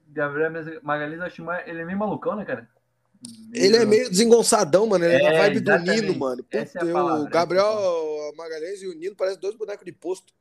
Gabriel 0.08 0.50
Magalhães, 0.82 1.20
acho 1.20 1.44
mais, 1.44 1.66
ele 1.68 1.80
é 1.80 1.84
meio 1.84 1.98
malucão, 1.98 2.34
né, 2.36 2.44
cara? 2.44 2.68
Meio... 3.48 3.64
Ele 3.64 3.76
é 3.76 3.84
meio 3.84 4.10
desengonçadão, 4.10 4.86
mano. 4.86 5.04
Ele 5.04 5.14
é, 5.14 5.20
é 5.20 5.30
na 5.30 5.38
vibe 5.38 5.56
exatamente. 5.56 6.00
do 6.00 6.06
Nino, 6.06 6.18
mano. 6.18 6.42
Puta, 6.42 6.58
é 6.58 6.92
palavra, 6.92 7.22
o 7.22 7.28
Gabriel 7.28 8.32
Magalhães 8.36 8.82
e 8.82 8.86
o 8.86 8.94
Nino 8.94 9.14
parecem 9.14 9.40
dois 9.40 9.54
bonecos 9.56 9.84
de 9.84 9.92
posto. 9.92 10.32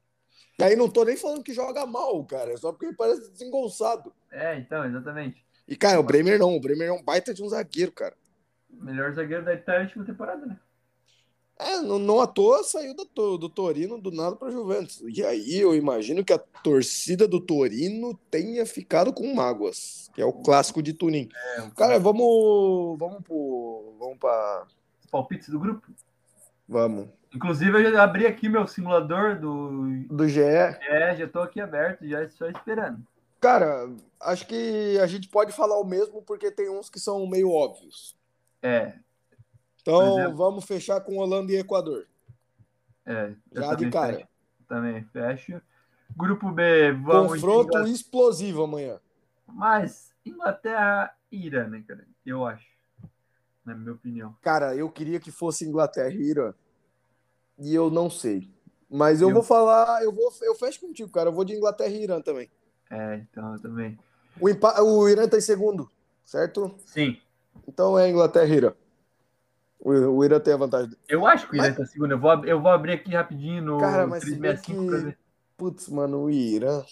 E 0.58 0.64
aí 0.64 0.76
não 0.76 0.90
tô 0.90 1.06
nem 1.06 1.16
falando 1.16 1.44
que 1.44 1.54
joga 1.54 1.86
mal, 1.86 2.24
cara. 2.26 2.56
Só 2.58 2.72
porque 2.72 2.88
ele 2.88 2.96
parece 2.96 3.32
desengonçado. 3.32 4.14
É, 4.32 4.58
então, 4.58 4.86
exatamente. 4.86 5.44
E, 5.68 5.76
cara, 5.76 6.00
o 6.00 6.04
Bremer 6.04 6.40
não. 6.40 6.56
O 6.56 6.60
Bremer 6.60 6.90
é 6.90 6.92
um 6.92 7.04
baita 7.04 7.34
de 7.34 7.44
um 7.44 7.50
zagueiro, 7.50 7.92
cara. 7.92 8.16
Melhor 8.70 9.14
zagueiro 9.14 9.44
da 9.46 9.54
Itália 9.54 9.84
última 9.86 10.06
temporada, 10.06 10.46
né? 10.46 10.58
É, 11.60 11.82
não, 11.82 12.00
não 12.00 12.22
à 12.22 12.26
toa 12.26 12.64
saiu 12.64 12.96
do, 12.96 13.38
do 13.38 13.50
Torino 13.50 14.00
do 14.00 14.12
nada 14.12 14.34
para 14.34 14.50
Juventus. 14.50 15.04
E 15.06 15.22
aí 15.26 15.60
eu 15.60 15.76
imagino 15.76 16.24
que 16.24 16.32
a 16.32 16.38
torcida 16.38 17.28
do 17.28 17.42
Torino 17.42 18.18
tenha 18.32 18.66
ficado 18.66 19.12
com 19.12 19.36
mágoas, 19.36 20.10
que 20.16 20.22
é 20.22 20.26
o 20.26 20.32
clássico 20.32 20.82
de 20.82 20.94
Turim. 20.94 21.28
É, 21.58 21.70
Cara, 21.76 22.00
vamos 22.00 22.98
vamos 22.98 23.22
pro, 23.24 23.94
vamos 24.00 24.18
para 24.18 24.68
palpites 25.12 25.50
do 25.50 25.60
grupo. 25.60 25.86
Vamos. 26.66 27.10
Inclusive 27.36 27.78
eu 27.78 27.92
já 27.92 28.04
abri 28.04 28.26
aqui 28.26 28.48
meu 28.48 28.66
simulador 28.66 29.38
do 29.38 30.06
do 30.08 30.30
GE. 30.30 30.40
É, 30.42 31.14
já 31.18 31.28
tô 31.28 31.42
aqui 31.42 31.60
aberto, 31.60 32.08
já 32.08 32.28
só 32.30 32.48
esperando. 32.48 33.06
Cara, 33.42 33.90
acho 34.22 34.48
que 34.48 34.98
a 35.02 35.08
gente 35.08 35.28
pode 35.28 35.52
falar 35.52 35.78
o 35.78 35.86
mesmo 35.86 36.22
porque 36.22 36.52
tem 36.52 36.70
uns 36.70 36.90
que 36.90 37.00
são 37.00 37.28
meio 37.28 37.52
óbvios. 37.52 38.18
É, 38.62 38.94
então 39.90 40.36
vamos 40.36 40.66
fechar 40.66 41.02
com 41.02 41.18
Holanda 41.18 41.52
e 41.52 41.58
Equador. 41.58 42.08
É, 43.06 43.34
já 43.52 43.74
de 43.74 43.90
cara. 43.90 44.14
Fecho, 44.14 44.28
também 44.68 45.04
fecho. 45.06 45.62
Grupo 46.16 46.52
B, 46.52 46.92
vamos. 46.92 47.34
Confronto 47.34 47.70
Inglaterra. 47.70 47.90
explosivo 47.90 48.64
amanhã. 48.64 49.00
Mas 49.48 50.14
Inglaterra 50.26 51.16
e 51.32 51.46
Irã, 51.46 51.68
né, 51.68 51.84
cara? 51.88 52.06
Eu 52.26 52.46
acho. 52.46 52.68
Na 53.66 53.76
minha 53.76 53.94
opinião. 53.94 54.36
Cara, 54.42 54.76
eu 54.76 54.90
queria 54.90 55.20
que 55.20 55.32
fosse 55.32 55.66
Inglaterra 55.66 56.10
e 56.10 56.22
Irã. 56.22 56.54
E 57.58 57.74
eu 57.74 57.90
não 57.90 58.10
sei. 58.10 58.50
Mas 58.90 59.22
eu, 59.22 59.30
eu, 59.30 59.34
vou 59.34 59.44
falar, 59.44 60.04
eu 60.04 60.12
vou, 60.12 60.32
eu 60.42 60.56
fecho 60.56 60.80
contigo, 60.80 61.10
cara. 61.12 61.30
Eu 61.30 61.34
vou 61.34 61.46
de 61.46 61.54
Inglaterra 61.54 61.90
e 61.90 62.04
Irã 62.04 62.22
também. 62.22 62.50
É, 62.90 63.16
então 63.16 63.54
eu 63.54 63.62
também. 63.62 63.98
O, 64.40 64.48
o 64.84 65.10
Irã 65.10 65.28
tá 65.28 65.38
em 65.38 65.42
segundo, 65.42 65.92
certo? 66.24 66.76
Sim. 66.86 67.20
Então 67.68 68.00
é 68.00 68.10
Inglaterra 68.10 68.48
e 68.48 68.58
Irã. 68.58 68.74
O, 69.80 70.26
Irã 70.26 70.40
tem 70.40 70.54
a 70.54 70.58
vantagem. 70.58 70.92
Eu 71.08 71.26
acho 71.26 71.48
que 71.48 71.54
o 71.54 71.56
Irã 71.56 71.68
mas... 71.70 71.78
tá 71.78 71.86
segundo. 71.86 72.12
Eu 72.12 72.20
vou, 72.20 72.46
eu 72.46 72.62
vou 72.62 72.72
abrir 72.72 72.94
aqui 72.94 73.12
rapidinho 73.14 73.64
no 73.64 73.78
Cara, 73.80 74.06
mas 74.06 74.24
365 74.24 75.12
que... 75.12 75.18
Putz, 75.56 75.90
mano, 75.90 76.24
o 76.24 76.30
Irã. 76.30 76.84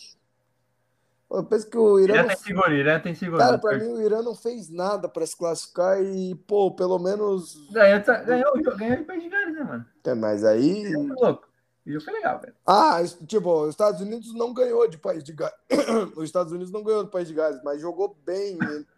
Eu 1.29 1.43
penso 1.43 1.69
que 1.69 1.77
o 1.77 1.99
Irã. 1.99 2.13
Irã 2.13 2.21
não... 2.21 2.29
tem 2.29 2.38
segundo, 2.38 2.71
Irã 2.71 2.99
tem 2.99 3.15
segundo. 3.15 3.39
Cara, 3.39 3.57
pra 3.57 3.77
mim 3.77 3.88
o 3.88 4.01
Irã 4.01 4.21
não 4.21 4.33
fez 4.33 4.69
nada 4.69 5.09
pra 5.09 5.25
se 5.25 5.35
classificar 5.35 6.01
e, 6.01 6.35
pô, 6.47 6.71
pelo 6.71 6.97
menos. 6.97 7.69
Ganhou, 7.71 8.01
ganhou, 8.25 8.77
ganhou 8.77 8.97
de 8.97 9.03
País 9.03 9.23
de 9.23 9.29
Gales, 9.29 9.55
né, 9.55 9.63
mano? 9.63 9.85
É, 10.05 10.15
mas 10.15 10.45
aí. 10.45 10.93
Foi 10.93 11.07
louco. 11.07 11.47
E 11.85 11.99
foi 12.01 12.13
legal, 12.13 12.39
velho. 12.39 12.53
Ah, 12.65 13.01
tipo, 13.25 13.61
os 13.63 13.69
Estados 13.69 14.01
Unidos 14.01 14.33
não 14.33 14.53
ganhou 14.53 14.88
de 14.89 14.97
País 14.97 15.23
de 15.23 15.33
Gales. 15.33 15.55
os 16.15 16.25
Estados 16.25 16.51
Unidos 16.51 16.71
não 16.71 16.83
ganhou 16.83 17.03
do 17.03 17.09
País 17.09 17.27
de 17.27 17.33
Gales, 17.33 17.61
mas 17.63 17.81
jogou 17.81 18.17
bem 18.25 18.57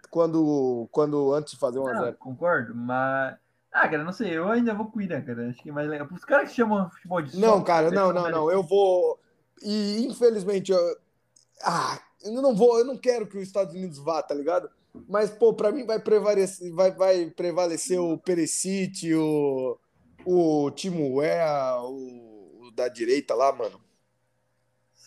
quando, 0.10 0.88
quando 0.92 1.34
antes 1.34 1.54
de 1.54 1.60
fazer 1.60 1.80
1x0. 1.80 2.16
Concordo, 2.16 2.76
mas. 2.76 3.36
Ah, 3.72 3.88
cara, 3.88 4.04
não 4.04 4.12
sei, 4.12 4.36
eu 4.36 4.50
ainda 4.50 4.74
vou 4.74 4.92
Irã, 5.00 5.22
cara. 5.22 5.50
Acho 5.50 5.62
que 5.62 5.70
é 5.70 5.72
mais 5.72 5.88
legal. 5.88 6.08
Os 6.12 6.26
caras 6.26 6.50
que 6.50 6.56
chamam 6.56 6.90
futebol 6.90 7.22
de 7.22 7.38
Não, 7.38 7.64
cara, 7.64 7.92
não, 7.92 8.12
não, 8.12 8.30
não. 8.30 8.52
Eu 8.52 8.64
vou. 8.64 9.20
E 9.62 10.06
infelizmente, 10.06 10.72
eu... 10.72 10.98
ah, 11.64 12.00
eu 12.24 12.42
não 12.42 12.56
vou, 12.56 12.80
eu 12.80 12.86
não 12.86 12.98
quero 12.98 13.28
que 13.28 13.38
os 13.38 13.44
Estados 13.44 13.74
Unidos 13.74 14.00
vá, 14.00 14.22
tá 14.24 14.34
ligado? 14.34 14.70
Mas, 15.08 15.30
pô, 15.30 15.54
pra 15.54 15.72
mim 15.72 15.86
vai 15.86 16.00
prevalecer, 16.00 16.72
vai, 16.74 16.92
vai 16.92 17.30
prevalecer 17.30 18.00
o 18.00 18.18
Perisic, 18.18 19.14
o, 19.14 19.78
o 20.26 20.72
Timo 20.72 21.18
Wea, 21.18 21.80
o, 21.82 22.68
o 22.68 22.72
da 22.72 22.88
direita 22.88 23.36
lá, 23.36 23.52
mano. 23.54 23.80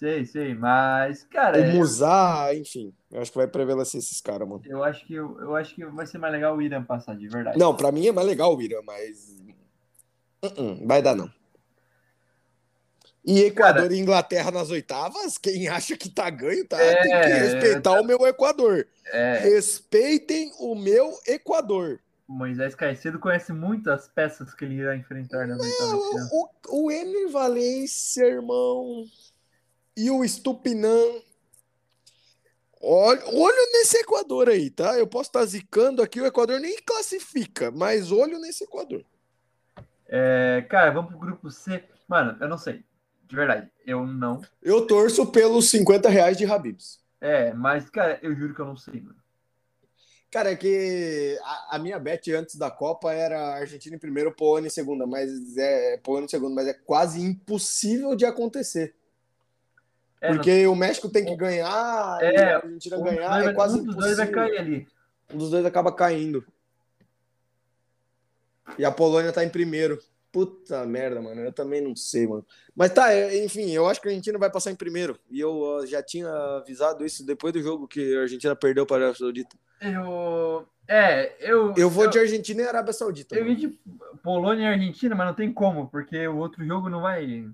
Sei, 0.03 0.27
sei, 0.27 0.53
mas, 0.53 1.23
cara. 1.23 1.61
O 1.61 1.77
Musá, 1.77 2.53
enfim. 2.57 2.93
Eu 3.09 3.23
acho 3.23 3.31
que 3.31 3.39
vai 3.39 3.47
prevalecer 3.47 4.01
esses 4.01 4.21
caras, 4.21 4.49
mano. 4.49 4.61
Eu 4.67 4.83
acho, 4.83 5.07
que, 5.07 5.15
eu 5.15 5.55
acho 5.55 5.77
que 5.77 5.87
vai 5.87 6.05
ser 6.09 6.19
mais 6.19 6.33
legal 6.33 6.57
o 6.57 6.61
Irã 6.61 6.83
passar, 6.83 7.15
de 7.15 7.29
verdade. 7.29 7.57
Não, 7.57 7.77
pra 7.77 7.93
mim 7.93 8.09
é 8.09 8.11
mais 8.11 8.27
legal 8.27 8.57
o 8.57 8.61
Irã, 8.61 8.81
mas. 8.85 9.41
Uh 10.43 10.49
-uh, 10.49 10.87
vai 10.89 11.01
dar, 11.01 11.15
não. 11.15 11.31
E 13.25 13.43
Equador 13.43 13.83
cara, 13.83 13.95
e 13.95 14.01
Inglaterra 14.01 14.51
nas 14.51 14.71
oitavas, 14.71 15.39
quem 15.39 15.69
acha 15.69 15.97
que 15.97 16.11
tá 16.11 16.29
ganho, 16.29 16.67
tá? 16.67 16.83
É, 16.83 17.03
Tem 17.03 17.21
que 17.21 17.29
respeitar 17.29 18.01
o 18.01 18.05
meu 18.05 18.27
Equador. 18.27 18.89
É. 19.07 19.39
Respeitem 19.39 20.51
o 20.59 20.75
meu 20.75 21.17
Equador. 21.29 22.01
O 22.27 22.33
Moisés 22.33 22.75
Caicedo 22.75 23.21
conhece 23.21 23.53
muitas 23.53 24.09
peças 24.09 24.53
que 24.53 24.65
ele 24.65 24.81
irá 24.81 24.97
enfrentar 24.97 25.47
nas 25.47 25.61
oitavas. 25.61 26.33
O, 26.33 26.49
o, 26.71 26.87
o 26.87 26.91
Ener 26.91 27.29
Valência, 27.29 28.25
irmão. 28.25 29.05
E 29.97 30.11
o 30.11 30.25
Estupinan. 30.25 31.21
Olha, 32.81 33.23
olho 33.27 33.73
nesse 33.73 33.99
Equador 33.99 34.49
aí, 34.49 34.69
tá? 34.69 34.99
Eu 34.99 35.07
posso 35.07 35.29
estar 35.29 35.45
zicando 35.45 36.03
aqui, 36.03 36.21
o 36.21 36.27
Equador 36.27 36.59
nem 36.59 36.77
classifica, 36.85 37.71
mas 37.71 38.11
olho 38.11 38.41
nesse 38.41 38.65
Equador. 38.65 39.05
É, 40.09 40.67
cara, 40.69 40.91
vamos 40.91 41.11
pro 41.11 41.19
grupo 41.19 41.51
C. 41.51 41.85
Mano, 42.09 42.37
eu 42.41 42.49
não 42.49 42.59
sei. 42.59 42.85
De 43.27 43.37
verdade, 43.37 43.71
eu 43.87 44.07
não. 44.07 44.43
Eu 44.61 44.87
torço 44.87 45.27
pelos 45.27 45.71
50 45.71 46.09
reais 46.09 46.37
de 46.37 46.45
Habibs. 46.45 47.01
É, 47.21 47.53
mas, 47.55 47.89
cara, 47.89 48.19
eu 48.21 48.35
juro 48.35 48.55
que 48.55 48.61
eu 48.61 48.67
não 48.67 48.77
sei, 48.77 49.01
mano. 49.01 49.23
Cara, 50.33 50.51
é 50.51 50.57
que 50.57 51.39
a, 51.43 51.77
a, 51.77 51.79
minha 51.79 51.99
bet 51.99 52.33
antes 52.33 52.57
da 52.57 52.71
Copa 52.71 53.13
era 53.13 53.55
Argentina 53.55 53.95
em 53.95 53.99
primeiro, 53.99 54.35
Polônia 54.35 54.67
em 54.67 54.71
segunda, 54.71 55.07
mas 55.07 55.57
é 55.59 55.99
Polônia 55.99 56.25
em 56.25 56.29
segundo, 56.29 56.55
mas 56.55 56.67
é 56.67 56.73
quase 56.73 57.21
impossível 57.21 58.17
de 58.17 58.25
acontecer. 58.25 58.95
É, 60.23 60.29
Porque 60.29 60.63
não... 60.63 60.73
o 60.73 60.77
México 60.77 61.09
tem 61.09 61.25
que 61.25 61.35
ganhar, 61.35 62.19
é, 62.23 62.55
a 62.55 62.57
Argentina 62.59 62.97
um 62.97 63.03
ganhar, 63.03 63.45
é 63.45 63.53
quase 63.53 63.75
um 63.75 63.85
dos 63.85 63.95
impossível. 63.95 64.17
dois 64.17 64.17
vai 64.17 64.27
cair 64.29 64.59
ali. 64.59 64.89
Um 65.35 65.37
dos 65.37 65.51
dois 65.51 65.67
acaba 65.67 65.93
caindo. 65.93 66.47
E 68.79 68.85
a 68.85 68.93
Polônia 68.93 69.33
tá 69.33 69.45
em 69.45 69.49
primeiro. 69.49 69.99
Puta 70.31 70.87
merda, 70.87 71.21
mano. 71.21 71.41
Eu 71.41 71.53
também 71.53 71.81
não 71.81 71.97
sei, 71.97 72.27
mano. 72.27 72.47
Mas 72.75 72.93
tá, 72.93 73.13
é, 73.13 73.45
enfim, 73.45 73.71
eu 73.73 73.89
acho 73.89 74.01
que 74.01 74.07
a 74.07 74.11
Argentina 74.13 74.39
vai 74.39 74.49
passar 74.49 74.71
em 74.71 74.77
primeiro. 74.77 75.19
E 75.29 75.41
eu 75.41 75.85
já 75.87 76.01
tinha 76.01 76.31
avisado 76.31 77.05
isso 77.05 77.27
depois 77.27 77.53
do 77.53 77.61
jogo 77.61 77.89
que 77.89 78.17
a 78.17 78.21
Argentina 78.21 78.55
perdeu 78.55 78.87
para 78.87 78.97
a 78.97 78.99
Arábia 79.01 79.19
Saudita. 79.19 79.57
Eu. 79.81 80.67
É, 80.87 81.35
eu. 81.41 81.75
Eu 81.77 81.91
vou 81.91 82.05
eu, 82.05 82.11
de 82.11 82.19
Argentina 82.21 82.63
e 82.63 82.67
Arábia 82.67 82.93
Saudita. 82.93 83.35
Eu 83.35 83.45
vi 83.45 83.57
de 83.57 83.69
Polônia 84.23 84.63
e 84.63 84.73
Argentina, 84.73 85.17
mas 85.17 85.27
não 85.27 85.35
tem 85.35 85.53
como, 85.53 85.89
porque 85.89 86.27
o 86.29 86.39
outro 86.39 86.65
jogo 86.65 86.89
não 86.89 87.03
vai. 87.03 87.45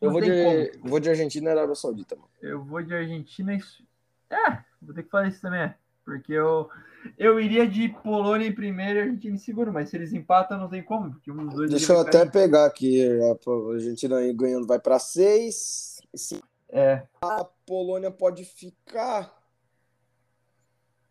Eu 0.00 0.12
vou 0.12 0.20
de, 0.20 0.72
vou 0.82 1.00
de 1.00 1.10
Argentina 1.10 1.48
e 1.48 1.52
Arábia 1.52 1.74
Saudita, 1.74 2.14
mano. 2.14 2.28
Eu 2.40 2.62
vou 2.62 2.82
de 2.82 2.94
Argentina 2.94 3.54
e. 3.54 3.60
É, 4.30 4.58
vou 4.80 4.94
ter 4.94 5.02
que 5.02 5.10
falar 5.10 5.28
isso 5.28 5.40
também. 5.40 5.72
Porque 6.04 6.32
eu, 6.32 6.70
eu 7.18 7.38
iria 7.40 7.68
de 7.68 7.88
Polônia 7.88 8.46
em 8.46 8.54
primeiro 8.54 8.98
e 8.98 9.02
Argentina 9.02 9.34
em 9.34 9.38
segundo, 9.38 9.72
mas 9.72 9.90
se 9.90 9.96
eles 9.96 10.12
empatam, 10.12 10.58
não 10.58 10.68
tem 10.68 10.82
como. 10.82 11.12
Porque 11.12 11.30
um 11.30 11.46
dos 11.46 11.54
dois 11.54 11.70
Deixa 11.70 11.92
eu 11.92 12.00
até 12.00 12.24
pegar 12.24 12.64
aqui. 12.66 13.06
A 13.22 13.74
Argentina 13.74 14.16
ganhando 14.32 14.66
vai 14.66 14.78
para 14.78 14.98
seis. 14.98 16.00
É. 16.70 17.02
A 17.20 17.44
Polônia 17.66 18.10
pode 18.10 18.44
ficar. 18.44 19.36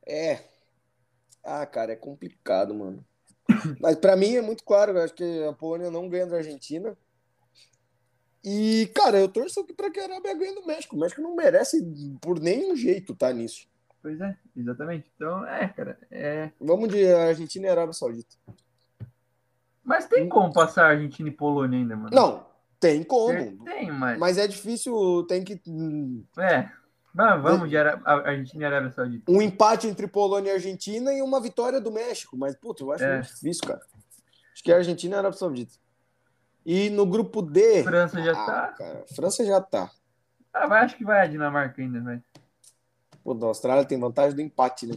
É. 0.05 0.39
Ah, 1.43 1.65
cara, 1.65 1.93
é 1.93 1.95
complicado, 1.95 2.73
mano. 2.73 3.05
Mas 3.79 3.95
para 3.95 4.15
mim 4.15 4.35
é 4.35 4.41
muito 4.41 4.63
claro, 4.63 4.91
eu 4.91 5.03
acho 5.03 5.13
que 5.13 5.43
a 5.43 5.53
Polônia 5.53 5.91
não 5.91 6.09
ganha 6.09 6.25
da 6.25 6.37
Argentina. 6.37 6.97
E, 8.49 8.87
cara, 8.95 9.19
eu 9.19 9.27
torço 9.27 9.61
para 9.75 9.91
que 9.91 9.99
a 9.99 10.05
Arábia 10.05 10.33
ganhe 10.33 10.55
do 10.55 10.65
México. 10.65 10.95
O 10.95 10.99
México 10.99 11.21
não 11.21 11.35
merece 11.35 11.85
por 12.21 12.39
nenhum 12.39 12.77
jeito 12.77 13.13
tá 13.13 13.33
nisso. 13.33 13.67
Pois 14.01 14.21
é, 14.21 14.37
exatamente. 14.55 15.11
Então, 15.13 15.45
é, 15.45 15.67
cara. 15.67 15.99
É... 16.09 16.49
Vamos 16.57 16.87
de 16.87 17.11
Argentina 17.13 17.67
e 17.67 17.69
Arábia 17.69 17.91
Saudita. 17.91 18.37
Mas 19.83 20.07
tem 20.07 20.29
como 20.29 20.53
passar 20.53 20.91
Argentina 20.91 21.27
e 21.27 21.31
Polônia 21.31 21.77
ainda, 21.77 21.97
mano? 21.97 22.09
Não, 22.13 22.45
tem 22.79 23.03
como. 23.03 23.65
Tem, 23.65 23.91
mas. 23.91 24.17
Mas 24.17 24.37
é 24.37 24.47
difícil, 24.47 25.25
tem 25.27 25.43
que. 25.43 25.61
É. 26.39 26.69
Vamos 27.13 27.69
de 27.69 27.75
Argentina 27.75 28.63
e 28.63 28.65
Arábia 28.65 28.91
Saudita. 28.91 29.29
Um 29.29 29.41
empate 29.41 29.87
entre 29.87 30.07
Polônia 30.07 30.51
e 30.51 30.53
Argentina 30.53 31.11
e 31.11 31.21
uma 31.21 31.41
vitória 31.41 31.81
do 31.81 31.91
México. 31.91 32.37
Mas, 32.37 32.55
puta, 32.55 32.83
eu 32.83 32.93
acho 32.93 33.03
é. 33.03 33.15
muito 33.15 33.27
difícil, 33.27 33.67
cara. 33.67 33.81
Acho 34.53 34.63
que 34.63 34.71
é 34.71 34.75
Argentina 34.75 35.15
e 35.15 35.19
Arábia 35.19 35.37
Saudita. 35.37 35.73
E 36.69 36.89
no 36.89 37.05
grupo 37.05 37.41
D. 37.41 37.81
França 37.81 38.21
já 38.21 38.33
ah, 38.33 38.45
tá. 38.45 38.67
Cara, 38.77 39.05
França 39.15 39.45
já 39.45 39.61
tá. 39.61 39.89
Ah, 40.53 40.67
vai, 40.67 40.83
acho 40.83 40.97
que 40.97 41.05
vai 41.05 41.21
a 41.21 41.25
Dinamarca 41.25 41.81
ainda, 41.81 42.01
vai. 42.01 42.21
Pô, 43.23 43.33
da 43.33 43.47
Austrália 43.47 43.85
tem 43.85 43.97
vantagem 43.97 44.35
do 44.35 44.41
empate, 44.41 44.85
né? 44.85 44.95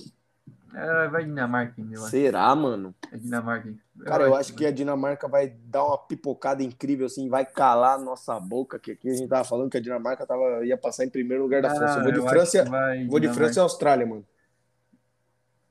É, 0.75 1.07
vai 1.07 1.25
Dinamarca 1.25 1.75
ainda. 1.79 1.97
Será, 2.09 2.53
mano? 2.57 2.93
É 3.13 3.17
Dinamarca. 3.17 3.69
Eu 3.69 4.05
Cara, 4.05 4.25
eu 4.25 4.35
acho 4.35 4.53
que, 4.53 4.67
a 4.67 4.73
Dinamarca 4.73 5.29
vai 5.29 5.47
dar 5.47 5.85
uma 5.85 5.97
pipocada 5.97 6.61
incrível, 6.61 7.07
assim, 7.07 7.29
vai 7.29 7.47
calar 7.47 8.01
nossa 8.01 8.41
boca, 8.41 8.77
que 8.77 8.91
aqui 8.91 9.09
a 9.09 9.15
gente 9.15 9.29
tava 9.29 9.45
falando 9.45 9.71
que 9.71 9.77
a 9.77 9.81
Dinamarca 9.81 10.27
tava, 10.27 10.67
ia 10.67 10.77
passar 10.77 11.05
em 11.05 11.09
primeiro 11.09 11.45
lugar 11.45 11.63
da 11.63 11.71
ah, 11.71 11.77
França. 11.77 11.99
Eu 11.99 12.03
vou 12.03 12.13
de 12.13 12.29
França, 12.29 12.65
vou 13.09 13.21
de 13.21 13.29
França 13.29 13.61
e 13.61 13.63
Austrália, 13.63 14.07
mano. 14.07 14.27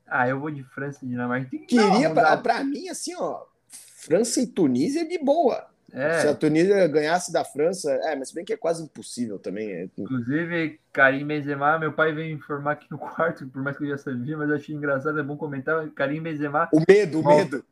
Ah, 0.06 0.26
eu 0.26 0.40
vou 0.40 0.50
de 0.50 0.64
França 0.64 1.04
e 1.04 1.08
Dinamarca. 1.08 1.50
Queria, 1.68 2.08
pra, 2.08 2.38
pra 2.38 2.64
mim, 2.64 2.88
assim, 2.88 3.14
ó, 3.16 3.44
França 3.68 4.40
e 4.40 4.46
Tunísia 4.46 5.06
de 5.06 5.18
boa. 5.18 5.69
É. 5.92 6.20
Se 6.20 6.28
a 6.28 6.34
Tunísia 6.34 6.86
ganhasse 6.86 7.32
da 7.32 7.44
França, 7.44 7.90
é, 7.90 8.14
mas 8.16 8.28
se 8.28 8.34
bem 8.34 8.44
que 8.44 8.52
é 8.52 8.56
quase 8.56 8.82
impossível 8.82 9.38
também. 9.38 9.70
É... 9.70 9.88
Inclusive, 9.96 10.80
Karim 10.92 11.26
Benzema, 11.26 11.78
meu 11.78 11.92
pai 11.92 12.12
veio 12.12 12.34
informar 12.34 12.72
aqui 12.72 12.86
no 12.90 12.98
quarto, 12.98 13.46
por 13.48 13.62
mais 13.62 13.76
que 13.76 13.84
eu 13.84 13.88
já 13.88 13.98
sabia, 13.98 14.36
mas 14.36 14.50
achei 14.50 14.74
engraçado, 14.74 15.18
é 15.18 15.22
bom 15.22 15.36
comentar. 15.36 15.88
Karim 15.90 16.22
Benzema. 16.22 16.68
O 16.72 16.82
medo, 16.88 17.20
o 17.20 17.26
medo. 17.26 17.64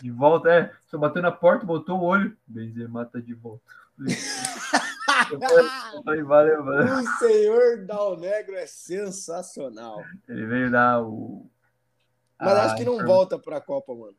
De 0.00 0.10
volta, 0.10 0.50
é. 0.50 0.72
Só 0.86 0.98
bateu 0.98 1.22
na 1.22 1.30
porta, 1.30 1.64
botou 1.64 2.00
o 2.00 2.04
olho. 2.04 2.36
Benzema 2.46 3.04
tá 3.04 3.20
de 3.20 3.34
volta. 3.34 3.62
falei, 6.04 6.22
valeu, 6.24 6.64
valeu. 6.64 6.94
O 6.94 7.06
senhor 7.18 7.84
Dal 7.86 8.18
Negro 8.18 8.56
é 8.56 8.66
sensacional. 8.66 10.02
Ele 10.28 10.46
veio 10.46 10.70
dar 10.70 11.02
o. 11.02 11.48
Mas 12.40 12.58
acho 12.58 12.76
que 12.76 12.84
não 12.84 12.98
volta 13.06 13.38
pra 13.38 13.60
Copa, 13.60 13.94
mano. 13.94 14.16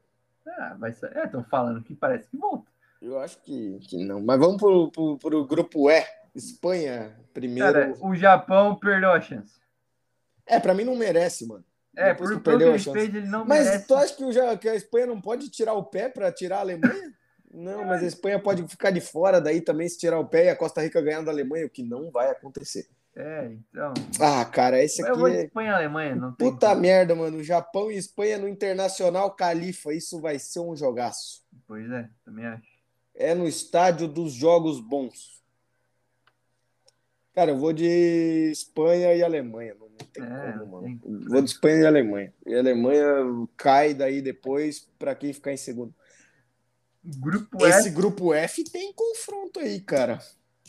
Ah, 0.48 0.92
ser. 0.94 1.16
É, 1.16 1.26
estão 1.26 1.44
falando 1.44 1.84
que 1.84 1.94
parece 1.94 2.30
que 2.30 2.38
volta. 2.38 2.73
Eu 3.04 3.20
acho 3.20 3.38
que, 3.42 3.80
que 3.82 3.98
não. 3.98 4.22
Mas 4.22 4.40
vamos 4.40 4.58
pro, 4.58 4.90
pro, 4.90 5.18
pro 5.18 5.46
grupo 5.46 5.92
E. 5.92 6.06
Espanha 6.34 7.16
primeiro. 7.34 7.72
Cara, 7.72 7.94
o 8.00 8.16
Japão 8.16 8.76
perdeu 8.76 9.12
a 9.12 9.20
chance. 9.20 9.54
É, 10.48 10.60
pra 10.60 10.74
mim 10.74 10.86
não 10.86 10.96
merece, 10.96 11.46
mano. 11.46 11.66
É, 11.96 12.12
Depois 12.12 12.30
por 12.30 12.38
que 12.38 12.44
perdeu 12.44 12.74
a 12.74 12.78
chance. 12.78 12.98
Fez, 12.98 13.14
ele 13.14 13.28
não 13.28 13.46
mas 13.46 13.66
merece. 13.66 13.88
tu 13.88 13.96
acha 13.96 14.16
que, 14.16 14.24
o, 14.24 14.58
que 14.58 14.70
a 14.70 14.76
Espanha 14.76 15.06
não 15.06 15.22
pode 15.22 15.50
tirar 15.50 15.74
o 15.74 15.84
pé 15.84 16.08
para 16.10 16.32
tirar 16.32 16.58
a 16.58 16.62
Alemanha? 16.62 17.14
Não, 17.54 17.86
mas 17.86 18.02
a 18.02 18.08
Espanha 18.08 18.40
pode 18.40 18.68
ficar 18.68 18.90
de 18.90 19.00
fora 19.00 19.40
daí 19.40 19.62
também 19.62 19.88
se 19.88 20.00
tirar 20.00 20.18
o 20.18 20.26
pé 20.26 20.46
e 20.46 20.50
a 20.50 20.56
Costa 20.56 20.82
Rica 20.82 21.00
ganhar 21.02 21.22
da 21.22 21.30
Alemanha, 21.30 21.68
o 21.68 21.70
que 21.70 21.84
não 21.84 22.10
vai 22.10 22.32
acontecer. 22.32 22.88
É, 23.16 23.46
então. 23.46 23.94
Ah, 24.20 24.44
cara, 24.44 24.84
esse 24.84 25.04
aqui. 25.04 25.12
Eu 25.12 25.20
vou 25.20 25.30
de 25.30 25.38
é 25.38 25.44
Espanha 25.44 25.70
e 25.70 25.74
Alemanha, 25.76 26.16
não 26.16 26.34
tem. 26.34 26.50
Puta 26.50 26.70
como. 26.70 26.82
merda, 26.82 27.14
mano. 27.14 27.44
Japão 27.44 27.92
e 27.92 27.98
Espanha 27.98 28.40
no 28.40 28.48
Internacional 28.48 29.30
Califa. 29.36 29.94
Isso 29.94 30.20
vai 30.20 30.40
ser 30.40 30.62
um 30.62 30.76
jogaço. 30.76 31.44
Pois 31.68 31.88
é, 31.92 32.10
também 32.26 32.48
acho 32.48 32.73
é 33.16 33.34
no 33.34 33.48
estádio 33.48 34.08
dos 34.08 34.34
jogos 34.34 34.80
bons. 34.80 35.42
Cara, 37.34 37.52
eu 37.52 37.58
vou 37.58 37.74
de 37.74 38.52
Espanha 38.52 39.14
e 39.16 39.24
Alemanha. 39.24 39.76
Não, 39.80 40.08
tem 40.08 40.24
é, 40.24 40.52
como, 40.54 40.82
mano. 40.82 41.00
Tem... 41.00 41.20
Vou 41.28 41.42
de 41.42 41.50
Espanha 41.50 41.78
e 41.78 41.86
Alemanha. 41.86 42.34
E 42.46 42.54
a 42.54 42.60
Alemanha 42.60 43.06
cai 43.58 43.94
daí 43.94 44.22
depois 44.22 44.88
para 45.00 45.16
quem 45.16 45.34
ficar 45.34 45.52
em 45.52 45.58
segundo. 45.58 45.94
Grupo 47.04 47.66
Esse 47.66 47.90
F... 47.90 47.96
grupo 47.96 48.34
F 48.34 48.64
tem 48.66 48.94
confronto 48.94 49.60
aí, 49.60 49.80
cara. 49.82 50.20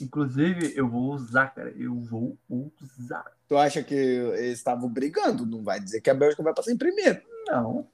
Inclusive, 0.00 0.72
eu 0.74 0.88
vou 0.88 1.12
usar, 1.12 1.48
cara. 1.54 1.70
Eu 1.76 1.94
vou 2.00 2.36
usar. 2.48 3.24
Tu 3.46 3.56
acha 3.56 3.82
que 3.82 3.94
eles 3.94 4.58
estavam 4.58 4.88
brigando? 4.88 5.46
Não 5.46 5.62
vai 5.62 5.78
dizer 5.78 6.00
que 6.00 6.10
a 6.10 6.14
Bélgica 6.14 6.42
vai 6.42 6.54
passar 6.54 6.72
em 6.72 6.78
primeiro. 6.78 7.22
Não. 7.46 7.86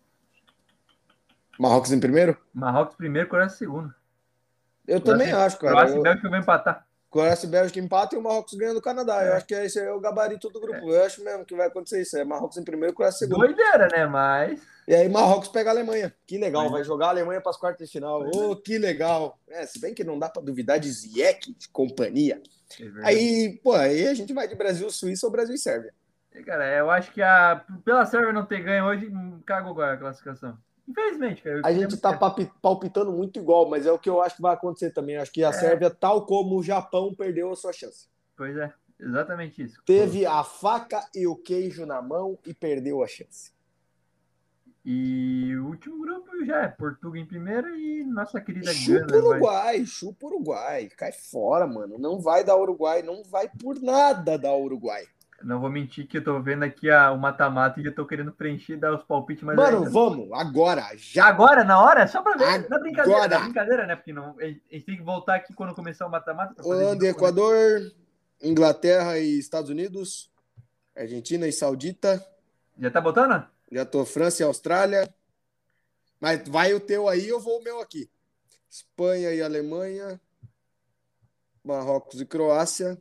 Marrocos 1.59 1.92
em 1.92 2.01
primeiro? 2.01 2.38
Marrocos 2.55 2.96
primeiro, 2.96 3.28
Coreia 3.28 3.51
segundo. 3.51 3.94
Eu 4.87 5.01
também 5.01 5.33
acho, 5.33 5.59
cara. 5.59 5.72
Croácia 5.72 5.97
e 5.97 6.03
Bélgica 6.03 6.28
vai 6.28 6.41
empatar. 6.41 6.87
Croácia 7.11 7.47
e 7.47 7.51
Bélgica 7.51 7.81
empata 7.81 8.14
e 8.14 8.18
o 8.18 8.22
Marrocos 8.22 8.55
ganha 8.55 8.72
do 8.72 8.81
Canadá. 8.81 9.24
É. 9.24 9.28
Eu 9.28 9.35
acho 9.35 9.47
que 9.47 9.55
esse 9.55 9.81
é 9.81 9.91
o 9.91 9.99
gabarito 9.99 10.49
do 10.49 10.61
grupo. 10.61 10.93
É. 10.93 10.97
Eu 10.97 11.05
acho 11.05 11.24
mesmo 11.24 11.45
que 11.45 11.57
vai 11.57 11.66
acontecer 11.66 12.01
isso. 12.01 12.16
É 12.16 12.24
Marrocos 12.24 12.57
em 12.57 12.64
primeiro, 12.64 12.95
Croácia 12.95 13.24
em 13.24 13.28
segundo. 13.28 13.47
Doideira, 13.47 13.89
né? 13.89 14.07
Mas. 14.07 14.62
E 14.87 14.95
aí 14.95 15.09
Marrocos 15.09 15.49
pega 15.49 15.70
a 15.70 15.72
Alemanha. 15.72 16.14
Que 16.24 16.39
legal, 16.39 16.70
vai 16.70 16.85
jogar 16.85 17.07
a 17.07 17.11
Alemanha 17.11 17.41
para 17.41 17.51
as 17.51 17.57
quartas 17.57 17.87
de 17.87 17.93
final. 17.93 18.22
Ô, 18.22 18.51
oh, 18.51 18.57
que 18.57 18.78
legal. 18.78 19.39
É, 19.49 19.66
se 19.66 19.81
bem 19.81 19.93
que 19.93 20.05
não 20.05 20.18
dá 20.18 20.28
para 20.28 20.43
duvidar 20.43 20.78
de 20.78 20.91
Ziyech, 20.91 21.53
de 21.53 21.68
companhia. 21.68 22.41
É 22.78 23.07
aí, 23.07 23.61
pô, 23.62 23.72
aí 23.72 24.07
a 24.07 24.14
gente 24.14 24.33
vai 24.33 24.47
de 24.47 24.55
Brasil, 24.55 24.89
Suíça 24.91 25.26
ou 25.26 25.33
Brasil 25.33 25.55
e 25.55 25.59
Sérvia. 25.59 25.93
Cara, 26.47 26.76
eu 26.76 26.89
acho 26.91 27.12
que 27.12 27.20
a, 27.20 27.64
pela 27.85 28.07
Sérvia 28.07 28.33
não 28.33 28.47
ter 28.47 28.62
ganho 28.62 28.85
hoje, 28.85 29.11
cagou 29.45 29.72
agora 29.72 29.95
a 29.95 29.97
classificação. 29.97 30.57
Infelizmente, 30.91 31.43
cara. 31.43 31.61
A 31.64 31.72
gente 31.72 31.95
está 31.95 32.18
palpitando 32.61 33.12
muito 33.12 33.38
igual, 33.38 33.68
mas 33.68 33.86
é 33.86 33.93
o 33.93 33.99
que 33.99 34.11
eu 34.11 34.20
acho 34.20 34.36
que 34.36 34.43
vai 34.43 34.55
acontecer 34.55 34.91
também. 34.91 35.16
Acho 35.16 35.32
que 35.32 35.45
a 35.45 35.51
é. 35.51 35.53
Sérvia, 35.53 35.88
tal 35.88 36.26
como 36.26 36.59
o 36.59 36.62
Japão, 36.62 37.14
perdeu 37.14 37.51
a 37.53 37.57
sua 37.57 37.72
chance. 37.72 38.09
Pois 38.36 38.57
é, 38.57 38.72
exatamente 38.99 39.62
isso. 39.62 39.80
Teve 39.86 40.26
a 40.26 40.43
faca 40.43 41.09
e 41.14 41.26
o 41.26 41.36
queijo 41.36 41.86
na 41.86 42.03
mão 42.03 42.38
e 42.45 42.53
perdeu 42.53 43.03
a 43.03 43.07
chance. 43.07 43.53
E 44.84 45.55
o 45.57 45.66
último 45.66 46.01
grupo 46.01 46.45
já 46.45 46.62
é 46.62 46.68
Portugal 46.68 47.14
em 47.16 47.26
primeiro 47.26 47.68
e 47.76 48.03
nossa 48.03 48.41
querida 48.41 48.72
Chupa 48.72 49.07
Gana. 49.07 49.16
Uruguai, 49.18 49.76
vai... 49.76 49.86
chupa 49.86 50.26
Uruguai. 50.26 50.88
Cai 50.97 51.12
fora, 51.12 51.66
mano. 51.66 51.99
Não 51.99 52.18
vai 52.18 52.43
dar 52.43 52.57
Uruguai, 52.57 53.03
não 53.03 53.22
vai 53.22 53.49
por 53.49 53.80
nada 53.80 54.38
dar 54.38 54.57
Uruguai. 54.57 55.07
Não 55.43 55.61
vou 55.61 55.70
mentir 55.70 56.07
que 56.07 56.18
eu 56.18 56.24
tô 56.24 56.41
vendo 56.41 56.64
aqui 56.64 56.91
a, 56.91 57.11
o 57.12 57.18
mata-mata 57.18 57.80
e 57.80 57.86
eu 57.86 57.95
tô 57.95 58.07
querendo 58.07 58.30
preencher 58.30 58.76
dar 58.76 58.95
os 58.95 59.03
palpites, 59.05 59.43
mas. 59.43 59.57
Mano, 59.57 59.78
ainda... 59.78 59.91
vamos, 59.91 60.30
agora, 60.32 60.84
já. 60.97 61.26
Agora, 61.26 61.64
na 61.64 61.80
hora? 61.80 62.07
Só 62.07 62.20
pra 62.22 62.36
ver. 62.36 62.45
Agora. 62.45 62.68
Na 62.68 62.78
brincadeira, 62.78 63.28
na 63.28 63.38
brincadeira, 63.41 63.86
né? 63.86 63.97
Porque 63.97 64.12
não, 64.12 64.36
a 64.38 64.45
gente 64.45 64.84
tem 64.84 64.97
que 64.97 65.03
voltar 65.03 65.36
aqui 65.36 65.55
quando 65.55 65.74
começar 65.74 66.07
o 66.07 66.11
mata-mata. 66.11 66.55
Holanda, 66.62 67.07
Equador. 67.07 67.91
Inglaterra 68.43 69.18
e 69.18 69.38
Estados 69.38 69.70
Unidos. 69.70 70.30
Argentina 70.97 71.47
e 71.47 71.53
Saudita. 71.53 72.24
Já 72.78 72.91
tá 72.91 73.01
botando? 73.01 73.47
Já 73.70 73.84
tô 73.84 74.05
França 74.05 74.43
e 74.43 74.47
Austrália. 74.47 75.12
Mas 76.20 76.47
vai 76.49 76.74
o 76.74 76.80
teu 76.80 77.09
aí, 77.09 77.28
eu 77.28 77.41
vou 77.41 77.61
o 77.61 77.64
meu 77.64 77.80
aqui. 77.80 78.11
Espanha 78.68 79.32
e 79.32 79.43
Alemanha. 79.43 80.20
Marrocos 81.64 82.20
e 82.20 82.26
Croácia. 82.26 83.01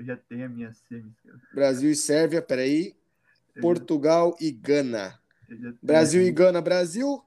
Eu 0.00 0.06
já 0.06 0.16
tenho 0.16 0.46
a 0.46 0.48
minha 0.48 0.72
semi. 0.72 1.12
Brasil 1.52 1.90
e 1.90 1.94
Sérvia, 1.94 2.40
peraí. 2.40 2.96
Portugal 3.60 4.34
e 4.40 4.50
Gana. 4.50 5.20
Brasil 5.82 6.22
e 6.22 6.32
Gana, 6.32 6.62
Brasil. 6.62 7.22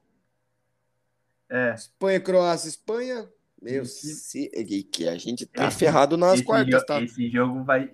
É. 1.48 1.72
Espanha, 1.72 2.18
Croácia, 2.18 2.68
Espanha. 2.68 3.28
Meu, 3.62 3.84
se... 3.86 4.50
que 4.92 5.08
a 5.08 5.16
gente 5.16 5.46
tá 5.46 5.68
esse, 5.68 5.78
ferrado 5.78 6.16
nas 6.16 6.40
quartas, 6.42 6.84
tá? 6.84 7.00
Esse 7.00 7.30
jogo 7.30 7.62
vai. 7.62 7.88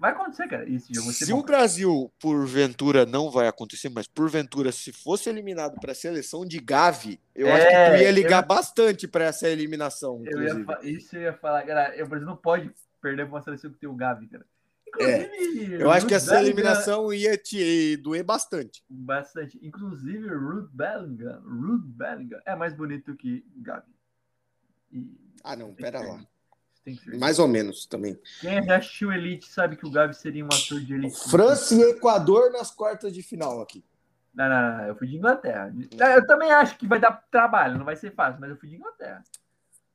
Vai 0.00 0.10
acontecer, 0.10 0.48
cara. 0.48 0.68
Esse 0.68 0.92
jogo 0.92 1.12
se 1.12 1.32
bom. 1.32 1.38
o 1.38 1.42
Brasil, 1.44 2.12
porventura, 2.20 3.06
não 3.06 3.30
vai 3.30 3.46
acontecer, 3.46 3.88
mas 3.88 4.08
porventura, 4.08 4.72
se 4.72 4.92
fosse 4.92 5.30
eliminado 5.30 5.80
para 5.80 5.92
a 5.92 5.94
seleção 5.94 6.44
de 6.44 6.58
Gavi, 6.58 7.20
eu 7.32 7.46
é, 7.46 7.52
acho 7.52 7.66
que 7.66 7.96
tu 7.96 8.02
ia 8.02 8.10
ligar 8.10 8.42
eu... 8.42 8.46
bastante 8.48 9.06
para 9.06 9.26
essa 9.26 9.48
eliminação. 9.48 10.20
Eu 10.26 10.42
ia, 10.42 10.78
isso 10.82 11.16
eu 11.16 11.22
ia 11.22 11.32
falar, 11.32 11.62
cara. 11.62 11.94
O 12.04 12.08
Brasil 12.08 12.26
não 12.26 12.36
pode 12.36 12.70
perder 13.06 13.26
para 13.26 13.36
uma 13.36 13.42
seleção 13.42 13.70
que 13.70 13.78
tem 13.78 13.88
o 13.88 13.94
Gavi, 13.94 14.26
cara. 14.26 14.44
Inclusive, 14.88 15.76
é, 15.76 15.82
eu 15.82 15.90
acho 15.92 16.06
que 16.06 16.14
essa 16.14 16.40
eliminação 16.40 17.12
ia 17.12 17.36
te 17.36 17.96
doer 17.98 18.24
bastante. 18.24 18.82
Bastante. 18.88 19.58
Inclusive, 19.62 20.26
Ruth 20.28 20.70
Bellingham, 20.72 21.40
Ruth 21.44 21.84
Bellingham 21.84 22.40
é 22.44 22.56
mais 22.56 22.74
bonito 22.74 23.14
que 23.14 23.46
Gavi. 23.58 23.92
E 24.90 25.16
ah, 25.44 25.54
não, 25.54 25.72
pera 25.72 26.00
lá. 26.00 26.20
Mais 27.18 27.38
ou 27.38 27.46
menos 27.46 27.86
também. 27.86 28.18
Quem 28.40 28.62
já 28.64 28.78
assistiu 28.78 29.12
Elite 29.12 29.48
sabe 29.48 29.76
que 29.76 29.86
o 29.86 29.90
Gavi 29.90 30.14
seria 30.14 30.44
um 30.44 30.48
ator 30.48 30.80
de 30.80 30.94
Elite. 30.94 31.30
França 31.30 31.74
e 31.74 31.82
Equador 31.82 32.50
nas 32.50 32.72
quartas 32.72 33.12
de 33.12 33.22
final 33.22 33.60
aqui. 33.60 33.84
Não, 34.34 34.48
não, 34.48 34.78
não, 34.78 34.84
eu 34.86 34.96
fui 34.96 35.06
de 35.06 35.16
Inglaterra. 35.16 35.72
Eu 36.14 36.26
também 36.26 36.50
acho 36.50 36.76
que 36.76 36.86
vai 36.86 36.98
dar 36.98 37.24
trabalho, 37.30 37.78
não 37.78 37.84
vai 37.84 37.96
ser 37.96 38.12
fácil, 38.12 38.40
mas 38.40 38.50
eu 38.50 38.56
fui 38.56 38.68
de 38.68 38.76
Inglaterra. 38.76 39.22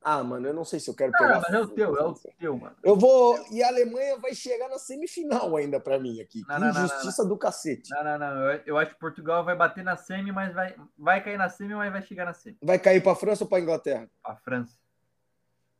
Ah, 0.03 0.23
mano, 0.23 0.47
eu 0.47 0.53
não 0.53 0.65
sei 0.65 0.79
se 0.79 0.89
eu 0.89 0.95
quero 0.95 1.11
pegar. 1.11 1.37
Ah, 1.37 1.41
mas 1.43 1.53
é 1.53 1.59
o 1.59 1.67
teu, 1.67 1.95
é 1.95 2.03
o 2.03 2.13
teu, 2.13 2.57
mano. 2.57 2.75
Eu 2.83 2.95
vou. 2.95 3.37
E 3.51 3.61
a 3.61 3.67
Alemanha 3.67 4.17
vai 4.17 4.33
chegar 4.33 4.67
na 4.67 4.79
semifinal 4.79 5.55
ainda 5.55 5.79
para 5.79 5.99
mim 5.99 6.19
aqui. 6.19 6.41
Não, 6.47 6.55
que 6.55 6.61
não, 6.61 6.69
injustiça 6.69 7.21
não, 7.21 7.29
do 7.29 7.37
cacete. 7.37 7.89
Não, 7.91 8.03
não, 8.03 8.17
não. 8.17 8.51
Eu, 8.51 8.61
eu, 8.65 8.77
acho 8.79 8.93
que 8.93 8.99
Portugal 8.99 9.45
vai 9.45 9.55
bater 9.55 9.83
na 9.83 9.95
semi, 9.95 10.31
mas 10.31 10.53
vai, 10.55 10.75
vai 10.97 11.23
cair 11.23 11.37
na 11.37 11.49
semi, 11.49 11.75
mas 11.75 11.91
vai 11.91 12.01
chegar 12.01 12.25
na 12.25 12.33
semi. 12.33 12.57
Vai 12.63 12.79
cair 12.79 13.01
pra 13.03 13.13
França 13.13 13.43
ou 13.43 13.49
pra 13.49 13.59
Inglaterra? 13.59 14.09
Pra 14.23 14.35
França. 14.37 14.75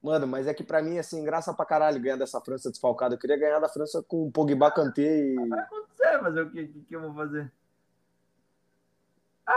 Mano, 0.04 0.28
mas 0.28 0.48
é 0.48 0.54
que 0.54 0.64
pra 0.64 0.82
mim, 0.84 1.00
assim, 1.00 1.24
graça 1.24 1.54
pra 1.54 1.66
caralho 1.66 2.00
ganhar 2.00 2.18
dessa 2.18 2.40
França 2.42 2.70
desfalcada. 2.70 3.16
Eu 3.16 3.20
queria 3.20 3.38
ganhar 3.38 3.60
da 3.60 3.70
França 3.70 4.04
com 4.08 4.28
o 4.28 4.32
Pogba 4.32 4.70
Kanté 4.72 5.02
e. 5.02 5.50
Vai 5.50 5.60
acontecer, 5.60 6.22
mas 6.22 6.38
o 6.38 6.50
que, 6.52 6.68
que, 6.68 6.82
que 6.82 6.96
eu 6.96 7.02
vou 7.02 7.14
fazer? 7.16 7.52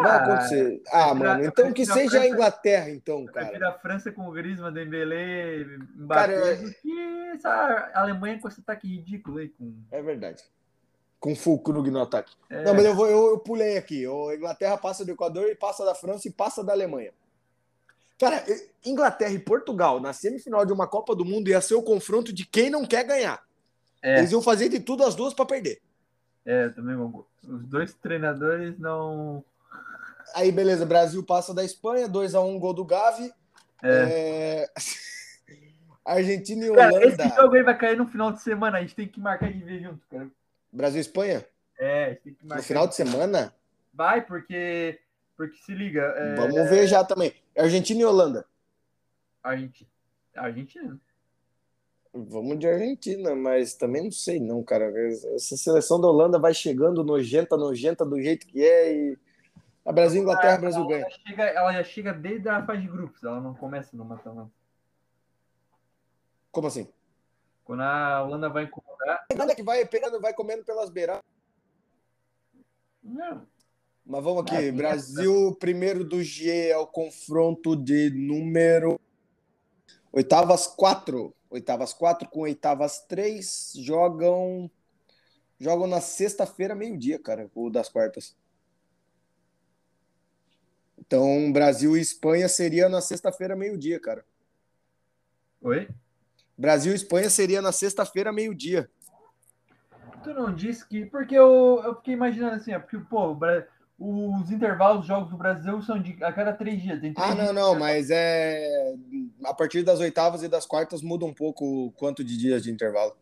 Vai 0.01 0.17
acontecer. 0.17 0.83
Ah, 0.89 1.11
ah 1.11 1.15
mano, 1.15 1.45
então 1.45 1.73
que 1.73 1.85
seja 1.85 2.21
a 2.21 2.29
Inglaterra, 2.29 2.91
então, 2.91 3.25
cara. 3.27 3.69
A 3.69 3.73
França 3.79 4.11
com 4.13 4.29
o 4.29 4.33
Griezmann, 4.33 4.73
Dembélé, 4.73 5.65
Mbappé, 5.97 6.35
cara, 6.35 6.57
que 6.57 7.31
essa 7.35 7.91
Alemanha 7.95 8.41
com 8.41 8.49
esse 8.49 8.61
ataque 8.61 8.89
ridículo 8.89 9.39
aí. 9.39 9.49
Com... 9.49 9.75
É 9.91 10.03
verdade. 10.03 10.43
Com 11.21 11.35
Fulkrug 11.35 11.91
no 11.91 12.03
ataque. 12.03 12.35
É. 12.51 12.63
Não, 12.63 12.75
mas 12.75 12.85
eu, 12.85 12.95
vou, 12.95 13.07
eu, 13.09 13.31
eu 13.31 13.39
pulei 13.39 13.77
aqui. 13.77 14.05
A 14.07 14.35
Inglaterra 14.35 14.77
passa 14.77 15.05
do 15.05 15.11
Equador 15.11 15.49
e 15.49 15.55
passa 15.55 15.85
da 15.85 15.95
França 15.95 16.29
e 16.29 16.31
passa 16.33 16.63
da 16.63 16.73
Alemanha. 16.73 17.13
Cara, 18.19 18.45
Inglaterra 18.85 19.33
e 19.33 19.39
Portugal 19.39 20.01
na 20.01 20.13
semifinal 20.13 20.65
de 20.65 20.73
uma 20.73 20.87
Copa 20.87 21.15
do 21.15 21.25
Mundo 21.25 21.49
ia 21.49 21.61
ser 21.61 21.75
o 21.75 21.83
confronto 21.83 22.33
de 22.33 22.47
quem 22.47 22.71
não 22.71 22.87
quer 22.87 23.05
ganhar. 23.05 23.43
É. 24.03 24.19
Eles 24.19 24.33
iam 24.33 24.43
fazer 24.43 24.69
de 24.69 24.81
tudo 24.81 25.03
as 25.03 25.15
duas 25.15 25.35
para 25.35 25.47
perder. 25.47 25.81
É, 26.45 26.69
também. 26.69 26.95
Os 27.43 27.67
dois 27.67 27.95
treinadores 27.95 28.79
não 28.79 29.43
Aí, 30.35 30.51
beleza, 30.51 30.87
Brasil 30.87 31.23
passa 31.23 31.53
da 31.53 31.65
Espanha, 31.65 32.09
2x1 32.09 32.47
um, 32.47 32.59
gol 32.59 32.73
do 32.73 32.85
Gavi. 32.85 33.33
É. 33.83 34.67
É... 34.67 34.67
Argentina 36.05 36.65
e 36.65 36.71
Holanda. 36.71 37.01
Cara, 37.01 37.07
esse 37.07 37.37
jogo 37.37 37.55
aí 37.55 37.63
vai 37.63 37.79
cair 37.79 37.97
no 37.97 38.07
final 38.07 38.31
de 38.31 38.43
semana, 38.43 38.79
a 38.79 38.81
gente 38.81 38.95
tem 38.95 39.09
que 39.09 39.19
marcar 39.19 39.51
de 39.51 39.59
ver 39.59 39.83
junto, 39.83 40.07
cara. 40.09 40.29
Brasil 40.71 40.99
e 40.99 41.01
Espanha? 41.01 41.47
É, 41.79 42.05
a 42.05 42.09
gente 42.11 42.21
tem 42.21 42.35
que 42.35 42.45
marcar. 42.45 42.57
No 42.57 42.63
final 42.63 42.87
de 42.87 42.95
semana? 42.95 43.55
Vai, 43.93 44.21
porque. 44.25 45.01
Porque 45.37 45.57
se 45.59 45.75
liga. 45.75 46.03
É... 46.03 46.35
Vamos 46.35 46.71
ver 46.71 46.87
já 46.87 47.03
também. 47.03 47.33
Argentina 47.57 48.01
e 48.01 48.05
Holanda. 48.05 48.45
Argentina. 49.43 49.91
Argentina. 50.37 51.01
Vamos 52.13 52.59
de 52.61 52.69
Argentina, 52.69 53.35
mas 53.35 53.75
também 53.75 54.05
não 54.05 54.13
sei, 54.13 54.39
não, 54.39 54.63
cara. 54.63 54.93
Essa 55.35 55.57
seleção 55.57 56.01
da 56.01 56.07
Holanda 56.07 56.39
vai 56.39 56.55
chegando 56.55 57.03
nojenta, 57.03 57.57
nojenta 57.57 58.05
do 58.05 58.21
jeito 58.21 58.47
que 58.47 58.63
é 58.63 58.95
e 58.95 59.19
a 59.85 59.93
Brasil, 59.93 60.23
Inglaterra, 60.23 60.59
Brasil 60.59 60.81
ela 60.81 60.89
ganha. 60.89 61.11
Já 61.11 61.19
chega, 61.29 61.43
ela 61.45 61.73
já 61.73 61.85
chega 61.85 62.13
desde 62.13 62.49
a 62.49 62.65
fase 62.65 62.83
de 62.83 62.89
grupos, 62.89 63.23
ela 63.23 63.41
não 63.41 63.55
começa 63.55 63.97
no 63.97 64.05
mata 64.05 64.51
Como 66.51 66.67
assim? 66.67 66.89
Quando 67.65 67.83
a 67.83 68.23
Holanda 68.23 68.49
vai 68.49 68.65
incomodar. 68.65 69.27
A 69.31 69.35
Holanda 69.35 69.55
que 69.55 69.63
vai 69.63 69.85
pegando, 69.85 70.21
vai 70.21 70.33
comendo 70.33 70.65
pelas 70.65 70.91
beiras. 70.91 71.21
Não. 73.03 73.47
Mas 74.07 74.23
vamos 74.23 74.43
aqui. 74.43 74.71
Brasil, 74.73 75.57
primeiro 75.59 76.05
do 76.05 76.23
G 76.23 76.69
é 76.69 76.77
o 76.77 76.87
confronto 76.87 77.75
de 77.75 78.11
número. 78.11 79.01
Oitavas 80.13 80.67
quatro. 80.67 81.35
Oitavas 81.51 81.95
quatro 81.95 82.29
com 82.29 82.41
oitavas 82.41 83.01
três. 83.07 83.73
Jogam. 83.77 84.71
Jogam 85.59 85.87
na 85.87 86.01
sexta-feira, 86.01 86.75
meio-dia, 86.75 87.19
cara, 87.19 87.51
o 87.55 87.71
das 87.71 87.89
quartas. 87.89 88.37
Então, 91.07 91.53
Brasil 91.53 91.97
e 91.97 92.01
Espanha 92.01 92.49
seria 92.49 92.89
na 92.89 93.01
sexta-feira, 93.01 93.55
meio-dia, 93.55 94.01
cara. 94.01 94.25
Oi? 95.61 95.89
Brasil 96.57 96.93
e 96.93 96.97
Espanha 96.97 97.29
seria 97.29 97.61
na 97.61 97.73
sexta-feira, 97.73 98.33
meio-dia. 98.33 98.89
Tu 100.23 100.33
não 100.33 100.55
disse 100.55 100.87
que. 100.89 101.05
Porque 101.05 101.35
eu, 101.35 101.83
eu 101.85 101.95
fiquei 101.97 102.15
imaginando 102.15 102.55
assim, 102.55 102.73
porque, 102.81 102.99
pô, 102.99 103.37
os 103.99 104.51
intervalos 104.51 105.01
dos 105.01 105.07
jogos 105.07 105.31
do 105.31 105.37
Brasil 105.37 105.83
são 105.83 106.01
de 106.01 106.17
a 106.25 106.33
cada 106.33 106.53
três 106.55 106.83
dias. 106.83 106.99
Três 106.99 107.15
ah, 107.17 107.35
não, 107.35 107.45
dias. 107.45 107.55
não, 107.55 107.79
mas 107.79 108.11
é. 108.11 108.95
A 109.45 109.53
partir 109.53 109.83
das 109.83 110.01
oitavas 110.01 110.43
e 110.43 110.49
das 110.49 110.65
quartas 110.65 111.03
muda 111.03 111.27
um 111.27 111.35
pouco 111.35 111.87
o 111.87 111.93
quanto 111.93 112.25
de 112.25 112.37
dias 112.39 112.63
de 112.63 112.71
intervalo. 112.71 113.15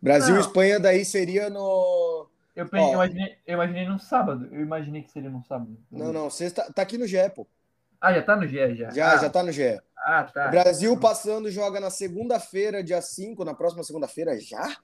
Brasil 0.00 0.36
e 0.36 0.40
Espanha 0.40 0.78
daí 0.78 1.04
seria 1.04 1.50
no 1.50 2.28
eu, 2.54 2.68
pensei, 2.68 2.88
eu, 2.88 2.94
imaginei, 2.94 3.38
eu 3.46 3.54
imaginei 3.54 3.88
num 3.88 3.98
sábado. 3.98 4.48
Eu 4.52 4.60
imaginei 4.60 5.02
que 5.02 5.10
seria 5.10 5.30
num 5.30 5.42
sábado. 5.42 5.76
Não, 5.90 6.12
não. 6.12 6.30
Sexta, 6.30 6.72
tá 6.72 6.82
aqui 6.82 6.96
no 6.96 7.06
GE, 7.06 7.30
pô. 7.34 7.46
Ah, 8.00 8.12
já 8.12 8.22
tá 8.22 8.36
no 8.36 8.46
GE, 8.46 8.74
já. 8.76 8.90
Já, 8.90 9.12
ah. 9.12 9.16
já 9.16 9.30
tá 9.30 9.42
no 9.42 9.50
GE. 9.50 9.80
Ah, 9.96 10.24
tá. 10.24 10.48
O 10.48 10.50
Brasil 10.50 11.00
passando 11.00 11.50
joga 11.50 11.80
na 11.80 11.90
segunda-feira, 11.90 12.84
dia 12.84 13.00
5, 13.00 13.44
na 13.44 13.54
próxima 13.54 13.82
segunda-feira 13.82 14.38
já? 14.38 14.76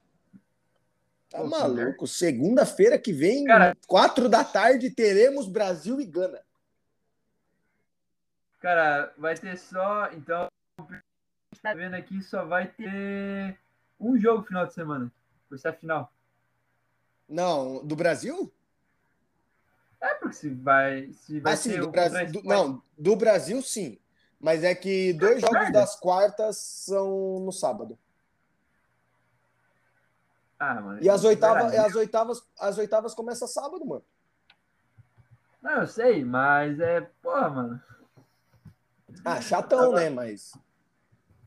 Tá 1.29 1.39
Pô, 1.39 1.47
maluco? 1.47 2.07
Segunda-feira 2.07 2.99
que 2.99 3.13
vem, 3.13 3.45
cara, 3.45 3.77
4 3.87 4.29
da 4.29 4.43
tarde, 4.43 4.91
teremos 4.91 5.47
Brasil 5.47 6.01
e 6.01 6.07
Gana. 6.07 6.41
Cara, 8.59 9.13
vai 9.17 9.37
ter 9.37 9.57
só. 9.57 10.11
Então, 10.13 10.49
tá 11.63 11.75
vendo 11.75 11.95
aqui, 11.95 12.21
só 12.23 12.45
vai 12.45 12.67
ter 12.67 13.57
um 13.99 14.19
jogo 14.19 14.45
final 14.45 14.67
de 14.67 14.75
semana. 14.75 15.13
Vai 15.49 15.59
ser 15.59 15.69
a 15.69 15.73
final. 15.73 16.13
Não, 17.31 17.87
do 17.87 17.95
Brasil? 17.95 18.53
É, 20.01 20.15
porque 20.15 20.35
se 20.35 20.51
vai. 20.51 21.13
Se 21.13 21.39
vai 21.39 21.53
ah, 21.53 21.57
sim, 21.57 21.79
do 21.79 21.91
Brasil. 21.91 22.33
Do, 22.33 22.43
não, 22.43 22.83
do 22.99 23.15
Brasil 23.15 23.63
sim. 23.63 23.99
Mas 24.41 24.65
é 24.65 24.75
que 24.75 25.13
dois 25.13 25.37
é 25.37 25.41
jogos 25.41 25.73
das 25.73 25.95
quartas 25.95 26.57
são 26.57 27.39
no 27.41 27.53
sábado. 27.53 27.97
Ah, 30.59 30.81
mano. 30.81 31.03
E 31.03 31.09
as 31.09 31.23
oitavas, 31.23 31.73
as 31.73 31.95
oitavas, 31.95 32.43
as 32.59 32.79
oitavas 32.79 33.15
começam 33.15 33.47
sábado, 33.47 33.87
mano. 33.87 34.05
Não, 35.63 35.83
eu 35.83 35.87
sei, 35.87 36.25
mas 36.25 36.81
é. 36.81 37.03
Porra, 37.23 37.49
mano. 37.49 37.83
Ah, 39.25 39.41
chatão, 39.41 39.93
né? 39.93 40.11
Mas. 40.11 40.53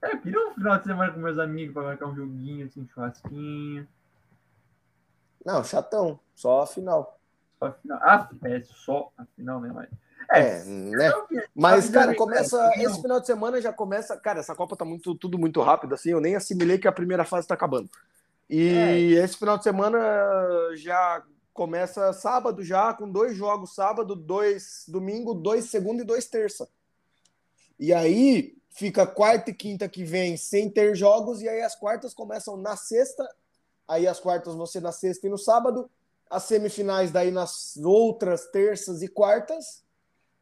É, 0.01 0.13
eu 0.13 0.21
queria 0.21 0.47
um 0.47 0.53
final 0.53 0.77
de 0.77 0.83
semana 0.85 1.11
com 1.11 1.19
meus 1.19 1.39
amigos 1.39 1.73
pra 1.73 1.83
marcar 1.83 2.07
um 2.07 2.15
joguinho, 2.15 2.67
assim, 2.67 2.87
churrasquinho. 2.87 3.87
Não, 5.45 5.63
chatão. 5.63 6.19
Só 6.35 6.61
a 6.61 6.67
final. 6.67 7.19
Só 7.59 7.67
a 7.67 7.71
final. 7.73 7.99
Ah, 8.01 8.29
é 8.45 8.63
só 8.63 9.11
a 9.17 9.25
final, 9.35 9.59
né? 9.61 9.71
Mas... 9.73 9.89
É, 10.31 10.59
é 10.59 10.63
né? 10.63 11.11
Mas, 11.53 11.89
cara, 11.89 12.15
começa. 12.15 12.71
Esse 12.77 13.01
final 13.01 13.19
de 13.19 13.27
semana 13.27 13.61
já 13.61 13.73
começa. 13.73 14.17
Cara, 14.17 14.39
essa 14.39 14.55
Copa 14.55 14.75
tá 14.75 14.85
muito, 14.85 15.15
tudo 15.15 15.37
muito 15.37 15.61
rápido, 15.61 15.93
assim. 15.93 16.09
Eu 16.09 16.21
nem 16.21 16.35
assimilei 16.35 16.77
que 16.77 16.87
a 16.87 16.91
primeira 16.91 17.25
fase 17.25 17.47
tá 17.47 17.53
acabando. 17.53 17.89
E 18.49 18.69
é. 18.69 18.99
esse 19.23 19.37
final 19.37 19.57
de 19.57 19.63
semana 19.63 19.99
já 20.75 21.23
começa 21.53 22.11
sábado, 22.13 22.63
já, 22.63 22.93
com 22.93 23.09
dois 23.09 23.37
jogos 23.37 23.75
sábado, 23.75 24.15
dois 24.15 24.85
domingo, 24.87 25.33
dois 25.33 25.65
segunda 25.65 26.01
e 26.01 26.05
dois 26.05 26.25
terça. 26.25 26.67
E 27.79 27.93
aí 27.93 28.57
fica 28.71 29.05
quarta 29.05 29.51
e 29.51 29.53
quinta 29.53 29.87
que 29.87 30.03
vem 30.03 30.35
sem 30.35 30.69
ter 30.69 30.95
jogos, 30.95 31.41
e 31.41 31.47
aí 31.47 31.61
as 31.61 31.75
quartas 31.75 32.13
começam 32.13 32.57
na 32.57 32.75
sexta 32.75 33.27
Aí 33.87 34.07
as 34.07 34.19
quartas 34.19 34.55
ser 34.69 34.81
na 34.81 34.91
sexta 34.91 35.27
e 35.27 35.29
no 35.29 35.37
sábado. 35.37 35.89
As 36.29 36.43
semifinais 36.43 37.11
daí 37.11 37.31
nas 37.31 37.77
outras 37.77 38.47
terças 38.47 39.01
e 39.01 39.07
quartas. 39.07 39.83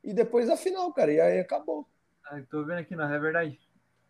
E 0.04 0.14
depois 0.14 0.50
a 0.50 0.58
final, 0.58 0.94
cara. 0.94 1.12
E 1.12 1.20
aí 1.20 1.40
acabou. 1.40 1.88
Ah, 2.26 2.42
tô 2.50 2.64
vendo 2.64 2.80
aqui, 2.80 2.96
não, 2.96 3.12
é 3.12 3.20
verdade. 3.20 3.60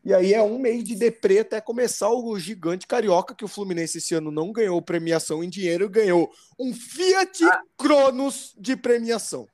E 0.03 0.13
aí 0.13 0.34
é 0.34 0.41
um 0.41 0.57
mês 0.57 0.84
de 0.84 0.95
deprê 0.95 1.39
até 1.39 1.61
começar 1.61 2.09
o 2.09 2.38
gigante 2.39 2.88
carioca, 2.88 3.36
que 3.36 3.45
o 3.45 3.47
Fluminense 3.47 3.99
esse 3.99 4.15
ano 4.15 4.32
não 4.32 4.51
ganhou 4.51 4.82
premiação 4.82 5.43
em 5.43 5.49
dinheiro, 5.49 5.88
ganhou 5.88 6.32
um 6.59 6.73
Fiat 6.73 7.43
ah. 7.45 7.61
Cronos 7.77 8.55
de 8.57 8.75
premiação. 8.75 9.47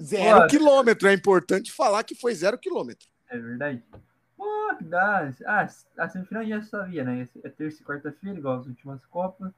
Zero 0.00 0.46
quilômetro. 0.48 1.08
É 1.08 1.12
importante 1.12 1.72
falar 1.72 2.02
que 2.04 2.14
foi 2.14 2.34
zero 2.34 2.58
quilômetro. 2.58 3.08
É 3.28 3.38
verdade. 3.38 3.82
Pô, 4.38 4.76
que 4.76 4.84
dá. 4.84 5.32
Ah, 5.44 5.68
a 5.98 6.08
semifinal 6.08 6.46
já 6.46 6.62
sabia, 6.62 7.02
né? 7.02 7.28
É 7.42 7.48
terça 7.48 7.82
e 7.82 7.84
quarta-feira, 7.84 8.38
igual 8.38 8.60
as 8.60 8.66
últimas 8.66 9.04
Copas. 9.06 9.52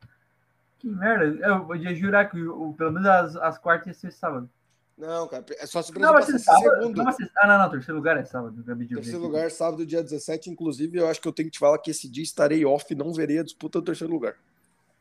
Que 0.78 0.89
merda. 0.89 1.47
Eu 1.47 1.66
podia 1.66 1.95
jurar 1.95 2.31
que 2.31 2.43
o, 2.43 2.72
pelo 2.72 2.91
menos 2.91 3.07
as, 3.07 3.37
as 3.37 3.59
quartas 3.59 3.89
ia 3.89 3.95
ser 3.95 4.11
sábado. 4.11 4.49
Não, 4.97 5.28
cara, 5.28 5.45
é 5.59 5.66
só 5.66 5.83
se 5.83 5.91
o 5.91 5.95
Brasil 5.95 6.07
não, 6.07 6.12
vai 6.14 6.22
ser 6.22 6.39
sábado, 6.39 6.83
segundo. 6.83 7.05
Não 7.05 7.12
ser... 7.12 7.31
Ah, 7.37 7.47
não, 7.47 7.59
não, 7.59 7.70
terceiro 7.70 7.97
lugar 7.97 8.16
é 8.16 8.24
sábado. 8.24 8.62
Terceiro 8.62 9.18
lugar, 9.20 9.51
sábado, 9.51 9.87
dia 9.87 10.03
17. 10.03 10.51
Inclusive, 10.51 10.99
eu 10.99 11.09
acho 11.09 11.20
que 11.20 11.28
eu 11.28 11.33
tenho 11.33 11.49
que 11.49 11.53
te 11.53 11.59
falar 11.59 11.78
que 11.78 11.91
esse 11.91 12.09
dia 12.09 12.22
estarei 12.22 12.64
off 12.64 12.87
e 12.91 12.97
não 12.97 13.12
verei 13.12 13.39
a 13.39 13.45
disputa 13.45 13.81
do 13.81 13.85
terceiro 13.85 14.12
lugar. 14.12 14.35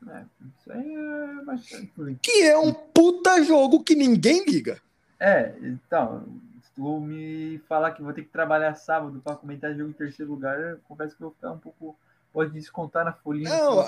É, 0.08 0.22
isso 0.58 0.72
aí 0.72 0.94
é 0.94 1.44
bastante. 1.44 2.18
Que 2.22 2.42
é 2.44 2.58
um 2.58 2.72
puta 2.72 3.42
jogo 3.42 3.82
que 3.82 3.94
ninguém 3.94 4.44
liga. 4.44 4.80
É, 5.18 5.54
então, 5.62 6.26
tu 6.74 7.00
me 7.00 7.58
falar 7.68 7.92
que 7.92 8.02
vou 8.02 8.12
ter 8.12 8.22
que 8.22 8.30
trabalhar 8.30 8.74
sábado 8.74 9.20
para 9.20 9.36
comentar 9.36 9.74
jogo 9.74 9.90
em 9.90 9.94
terceiro 9.94 10.30
lugar, 10.32 10.58
eu 10.58 10.78
confesso 10.88 11.16
que 11.16 11.22
eu 11.22 11.28
vou 11.28 11.34
ficar 11.34 11.52
um 11.52 11.58
pouco. 11.58 11.96
Pode 12.32 12.52
descontar 12.52 13.04
na 13.04 13.12
folhinha. 13.12 13.50
Não, 13.50 13.80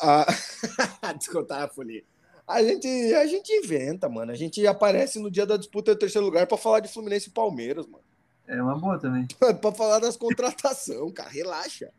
a... 0.00 0.26
descontar 1.16 1.60
na 1.60 1.68
folhinha. 1.68 2.02
A 2.46 2.62
gente, 2.62 2.88
a 3.14 3.26
gente 3.26 3.52
inventa, 3.52 4.08
mano. 4.08 4.32
A 4.32 4.34
gente 4.34 4.66
aparece 4.66 5.18
no 5.18 5.30
dia 5.30 5.46
da 5.46 5.56
disputa 5.56 5.94
do 5.94 5.98
terceiro 5.98 6.26
lugar 6.26 6.46
para 6.46 6.58
falar 6.58 6.80
de 6.80 6.92
Fluminense 6.92 7.28
e 7.28 7.32
Palmeiras, 7.32 7.86
mano. 7.86 8.04
É 8.46 8.60
uma 8.60 8.78
boa 8.78 8.98
também. 8.98 9.26
para 9.38 9.72
falar 9.72 10.00
das 10.00 10.16
contratações, 10.16 11.12
cara. 11.12 11.30
Relaxa. 11.30 11.90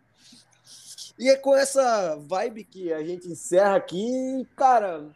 E 1.18 1.30
é 1.30 1.38
com 1.38 1.56
essa 1.56 2.18
vibe 2.18 2.66
que 2.66 2.94
a 2.94 3.04
gente 3.04 3.28
encerra 3.28 3.76
aqui, 3.76 4.46
cara. 4.56 5.10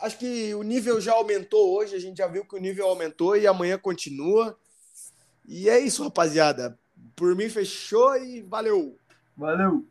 Acho 0.00 0.18
que 0.18 0.54
o 0.54 0.62
nível 0.62 1.00
já 1.00 1.12
aumentou 1.12 1.76
hoje, 1.76 1.94
a 1.94 1.98
gente 1.98 2.18
já 2.18 2.26
viu 2.26 2.44
que 2.44 2.56
o 2.56 2.60
nível 2.60 2.86
aumentou 2.86 3.36
e 3.36 3.46
amanhã 3.46 3.78
continua. 3.78 4.58
E 5.46 5.68
é 5.68 5.78
isso, 5.78 6.02
rapaziada. 6.02 6.78
Por 7.14 7.34
mim, 7.36 7.48
fechou 7.48 8.16
e 8.16 8.42
valeu. 8.42 8.98
Valeu. 9.36 9.86